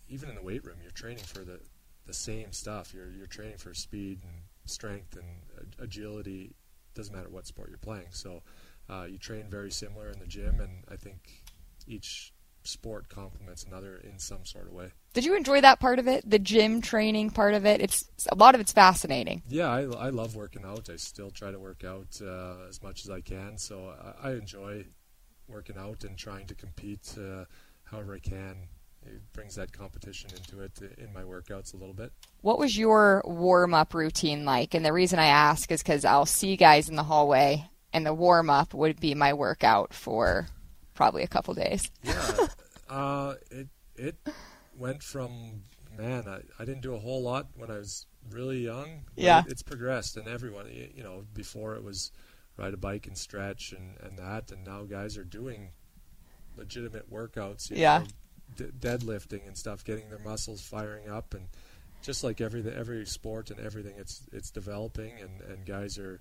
even 0.09 0.29
in 0.29 0.35
the 0.35 0.43
weight 0.43 0.65
room, 0.65 0.77
you're 0.83 0.91
training 0.91 1.25
for 1.25 1.45
the 1.45 1.61
the 2.07 2.15
same 2.15 2.51
stuff. 2.53 2.93
You're 2.95 3.11
you're 3.11 3.27
training 3.27 3.59
for 3.59 3.75
speed 3.75 4.21
and 4.23 4.43
strength 4.65 5.17
and 5.17 5.75
agility. 5.79 6.55
Doesn't 6.95 7.15
matter 7.15 7.29
what 7.29 7.47
sport 7.47 7.69
you're 7.69 7.79
playing. 7.79 8.09
So 8.11 8.43
uh, 8.89 9.07
you 9.09 9.19
train 9.19 9.45
very 9.49 9.71
similar 9.71 10.11
in 10.11 10.19
the 10.19 10.27
gym, 10.27 10.61
and 10.61 10.85
I 10.91 10.97
think 10.97 11.44
each 11.87 12.33
sport 12.65 13.09
complements 13.09 13.65
another 13.65 13.97
in 13.97 14.19
some 14.19 14.45
sort 14.45 14.67
of 14.67 14.73
way. 14.73 14.91
Did 15.13 15.25
you 15.25 15.37
enjoy 15.37 15.61
that 15.61 15.81
part 15.81 15.99
of 15.99 16.09
it, 16.09 16.29
the 16.29 16.39
gym 16.39 16.81
training 16.81 17.31
part 17.31 17.55
of 17.55 17.65
it? 17.67 17.81
It's 17.81 18.09
a 18.33 18.35
lot 18.35 18.55
of 18.55 18.61
it's 18.61 18.73
fascinating. 18.73 19.43
Yeah, 19.49 19.69
I, 19.69 19.83
I 19.83 20.09
love 20.09 20.35
working 20.35 20.65
out. 20.65 20.91
I 20.91 20.97
still 20.97 21.31
try 21.31 21.51
to 21.53 21.59
work 21.59 21.85
out 21.85 22.21
uh, 22.21 22.67
as 22.69 22.83
much 22.83 23.05
as 23.05 23.11
I 23.11 23.21
can, 23.21 23.59
so 23.59 23.95
I, 24.23 24.31
I 24.31 24.33
enjoy 24.33 24.87
working 25.47 25.77
out 25.79 26.05
and 26.05 26.17
trying 26.17 26.47
to 26.47 26.55
compete 26.55 27.15
uh, 27.19 27.45
however 27.85 28.15
I 28.15 28.19
can. 28.19 28.69
It 29.07 29.21
brings 29.35 29.55
that 29.57 29.71
competition 29.71 30.31
into 30.35 30.63
it 30.63 30.81
in 30.97 31.13
my 31.13 31.23
workouts 31.23 31.75
a 31.75 31.77
little 31.77 31.95
bit. 31.95 32.11
What 32.41 32.59
was 32.59 32.77
your 32.77 33.23
warm 33.27 33.75
up 33.75 33.93
routine 33.93 34.47
like? 34.47 34.73
And 34.73 34.85
the 34.85 34.95
reason 34.95 35.19
I 35.19 35.27
ask 35.27 35.71
is 35.71 35.83
because 35.83 36.07
I'll 36.07 36.25
see 36.25 36.57
guys 36.57 36.89
in 36.89 36.97
the 36.97 37.03
hallway, 37.03 37.69
and 37.93 38.07
the 38.07 38.15
warm 38.15 38.49
up 38.49 38.73
would 38.73 38.99
be 38.99 39.15
my 39.15 39.35
workout 39.35 39.93
for 39.93 40.47
probably 40.95 41.23
a 41.23 41.29
couple 41.29 41.55
days. 41.55 41.91
Yeah, 42.03 42.47
uh, 42.89 43.35
it 43.51 43.69
it 43.97 44.17
went 44.77 45.03
from 45.03 45.63
man, 45.97 46.25
I, 46.29 46.41
I 46.61 46.65
didn't 46.65 46.81
do 46.81 46.95
a 46.95 46.99
whole 46.99 47.23
lot 47.23 47.49
when 47.57 47.71
I 47.71 47.79
was 47.79 48.07
really 48.31 48.59
young. 48.59 49.03
Yeah, 49.17 49.41
it, 49.41 49.53
it's 49.53 49.63
progressed, 49.63 50.17
and 50.17 50.29
everyone, 50.29 50.67
you 50.73 51.03
know, 51.03 51.25
before 51.35 51.75
it 51.75 51.85
was 51.85 52.11
ride 52.57 52.75
a 52.75 52.77
bike 52.77 53.07
and 53.07 53.19
stretch 53.19 53.73
and, 53.73 53.97
and 54.01 54.19
that. 54.19 54.53
And 54.53 54.65
now 54.65 54.85
guys 54.85 55.19
are 55.19 55.25
doing 55.25 55.71
legitimate 56.57 57.11
workouts. 57.13 57.71
yeah. 57.71 57.99
Know, 57.99 58.05
d- 58.57 58.73
deadlifting 58.79 59.47
and 59.47 59.57
stuff, 59.57 59.85
getting 59.85 60.09
their 60.09 60.19
muscles 60.19 60.61
firing 60.61 61.09
up, 61.09 61.35
and 61.35 61.49
just 62.03 62.23
like 62.23 62.41
every 62.41 62.65
every 62.73 63.07
sport 63.07 63.51
and 63.51 63.61
everything, 63.61 63.95
it's 63.97 64.23
it's 64.33 64.51
developing, 64.51 65.13
and, 65.21 65.41
and 65.51 65.67
guys 65.67 65.99
are, 65.99 66.21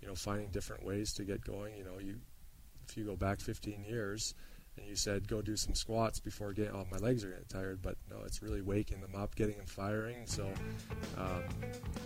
you 0.00 0.08
know, 0.08 0.14
finding 0.14 0.48
different 0.48 0.84
ways 0.84 1.12
to 1.14 1.24
get 1.24 1.44
going. 1.44 1.76
You 1.76 1.84
know, 1.84 1.98
you 1.98 2.16
if 2.88 2.96
you 2.96 3.04
go 3.04 3.16
back 3.16 3.40
15 3.40 3.84
years, 3.84 4.34
and 4.76 4.86
you 4.86 4.96
said 4.96 5.28
go 5.28 5.42
do 5.42 5.56
some 5.56 5.74
squats 5.74 6.18
before 6.18 6.52
getting 6.52 6.72
oh 6.72 6.86
my 6.90 6.96
legs 6.98 7.24
are 7.24 7.30
getting 7.30 7.44
tired 7.44 7.82
but 7.82 7.96
no 8.10 8.16
it's 8.24 8.42
really 8.42 8.62
waking 8.62 9.00
them 9.00 9.14
up 9.14 9.34
getting 9.34 9.56
them 9.56 9.66
firing 9.66 10.16
so 10.24 10.50
um, 11.18 11.42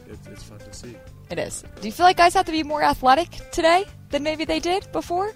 it, 0.09 0.19
it's 0.31 0.43
fun 0.43 0.59
to 0.59 0.73
see. 0.73 0.97
It 1.31 1.39
is. 1.39 1.65
Do 1.81 1.87
you 1.87 1.93
feel 1.93 2.07
like 2.07 2.17
guys 2.17 2.35
have 2.35 2.47
to 2.47 2.53
be 2.53 2.63
more 2.63 2.83
athletic 2.83 3.31
today 3.53 3.85
than 4.11 4.23
maybe 4.23 4.45
they 4.45 4.61
did 4.61 4.91
before? 4.93 5.33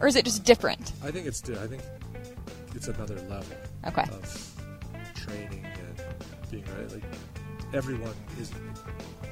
Or 0.00 0.08
is 0.08 0.16
it 0.16 0.24
just 0.24 0.44
different? 0.44 0.92
I 1.04 1.10
think 1.10 1.26
it's 1.26 1.42
i 1.50 1.66
think 1.66 1.82
it's 2.74 2.88
another 2.88 3.16
level 3.28 3.56
okay. 3.86 4.02
of 4.02 5.14
training 5.14 5.64
and 5.64 6.50
being 6.50 6.64
right 6.76 6.90
like 6.92 7.04
everyone 7.72 8.14
is 8.40 8.50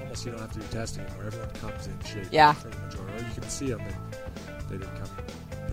almost 0.01 0.25
you 0.25 0.33
don't 0.33 0.41
have 0.41 0.53
to 0.53 0.59
do 0.59 0.67
testing 0.69 1.05
anymore. 1.05 1.27
Everyone 1.27 1.51
comes 1.51 1.87
in 1.87 1.99
shape 2.05 2.29
yeah. 2.31 2.53
for 2.53 2.69
the 2.69 2.79
majority. 2.79 3.25
Or 3.25 3.29
you 3.29 3.35
can 3.35 3.49
see 3.49 3.71
them 3.71 3.81
and 3.81 4.69
they 4.69 4.79
didn't 4.79 4.97
come 4.97 5.11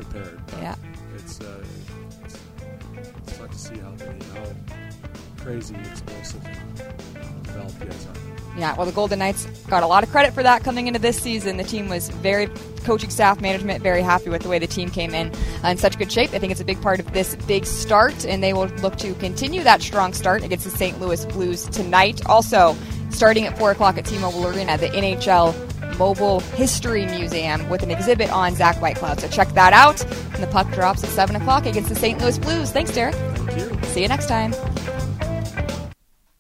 prepared 0.01 0.39
yeah 0.59 0.75
it's, 1.15 1.41
uh, 1.41 1.63
it's, 2.23 2.37
it's 3.25 3.37
fun 3.37 3.49
to 3.49 3.57
see 3.57 3.77
how 3.77 3.91
many 3.91 4.23
how 4.33 4.45
crazy 5.47 5.75
explosive 5.75 6.45
and 6.45 7.43
developed 7.43 7.79
guys 7.79 8.07
are. 8.07 8.59
Yeah, 8.59 8.75
well, 8.75 8.85
the 8.85 8.91
Golden 8.91 9.19
Knights 9.19 9.45
got 9.67 9.83
a 9.83 9.87
lot 9.87 10.03
of 10.03 10.09
credit 10.09 10.33
for 10.33 10.43
that 10.43 10.63
coming 10.63 10.87
into 10.87 10.99
this 10.99 11.17
season. 11.21 11.57
The 11.57 11.63
team 11.63 11.89
was 11.89 12.09
very, 12.09 12.47
coaching 12.83 13.09
staff, 13.09 13.39
management, 13.39 13.83
very 13.83 14.01
happy 14.01 14.29
with 14.29 14.41
the 14.41 14.49
way 14.49 14.59
the 14.59 14.67
team 14.67 14.89
came 14.89 15.13
in 15.13 15.31
uh, 15.63 15.69
in 15.69 15.77
such 15.77 15.97
good 15.97 16.11
shape. 16.11 16.33
I 16.33 16.39
think 16.39 16.51
it's 16.51 16.61
a 16.61 16.65
big 16.65 16.81
part 16.81 16.99
of 16.99 17.13
this 17.13 17.35
big 17.47 17.65
start, 17.65 18.25
and 18.25 18.43
they 18.43 18.53
will 18.53 18.67
look 18.81 18.95
to 18.97 19.13
continue 19.15 19.63
that 19.63 19.81
strong 19.81 20.13
start 20.13 20.43
against 20.43 20.65
the 20.65 20.71
St. 20.71 20.99
Louis 20.99 21.25
Blues 21.27 21.65
tonight. 21.67 22.25
Also, 22.25 22.75
starting 23.09 23.45
at 23.45 23.57
4 23.57 23.71
o'clock 23.71 23.97
at 23.97 24.05
T-Mobile 24.05 24.47
Arena, 24.47 24.77
the 24.77 24.89
NHL 24.89 25.66
Mobile 25.97 26.39
History 26.39 27.05
Museum 27.05 27.69
with 27.69 27.83
an 27.83 27.91
exhibit 27.91 28.31
on 28.31 28.55
Zach 28.55 28.75
Whitecloud. 28.77 29.19
So 29.19 29.27
check 29.27 29.49
that 29.49 29.73
out. 29.73 30.03
And 30.33 30.43
the 30.43 30.47
puck 30.47 30.71
drops 30.71 31.03
at 31.03 31.09
7 31.09 31.35
o'clock 31.35 31.65
against 31.65 31.89
the 31.89 31.95
St. 31.95 32.19
Louis 32.21 32.37
Blues. 32.37 32.71
Thanks, 32.71 32.91
Deryk. 32.91 33.15
Thank 33.37 33.57
you. 33.57 33.89
See 33.89 34.01
you 34.01 34.07
next 34.07 34.27
time. 34.27 34.53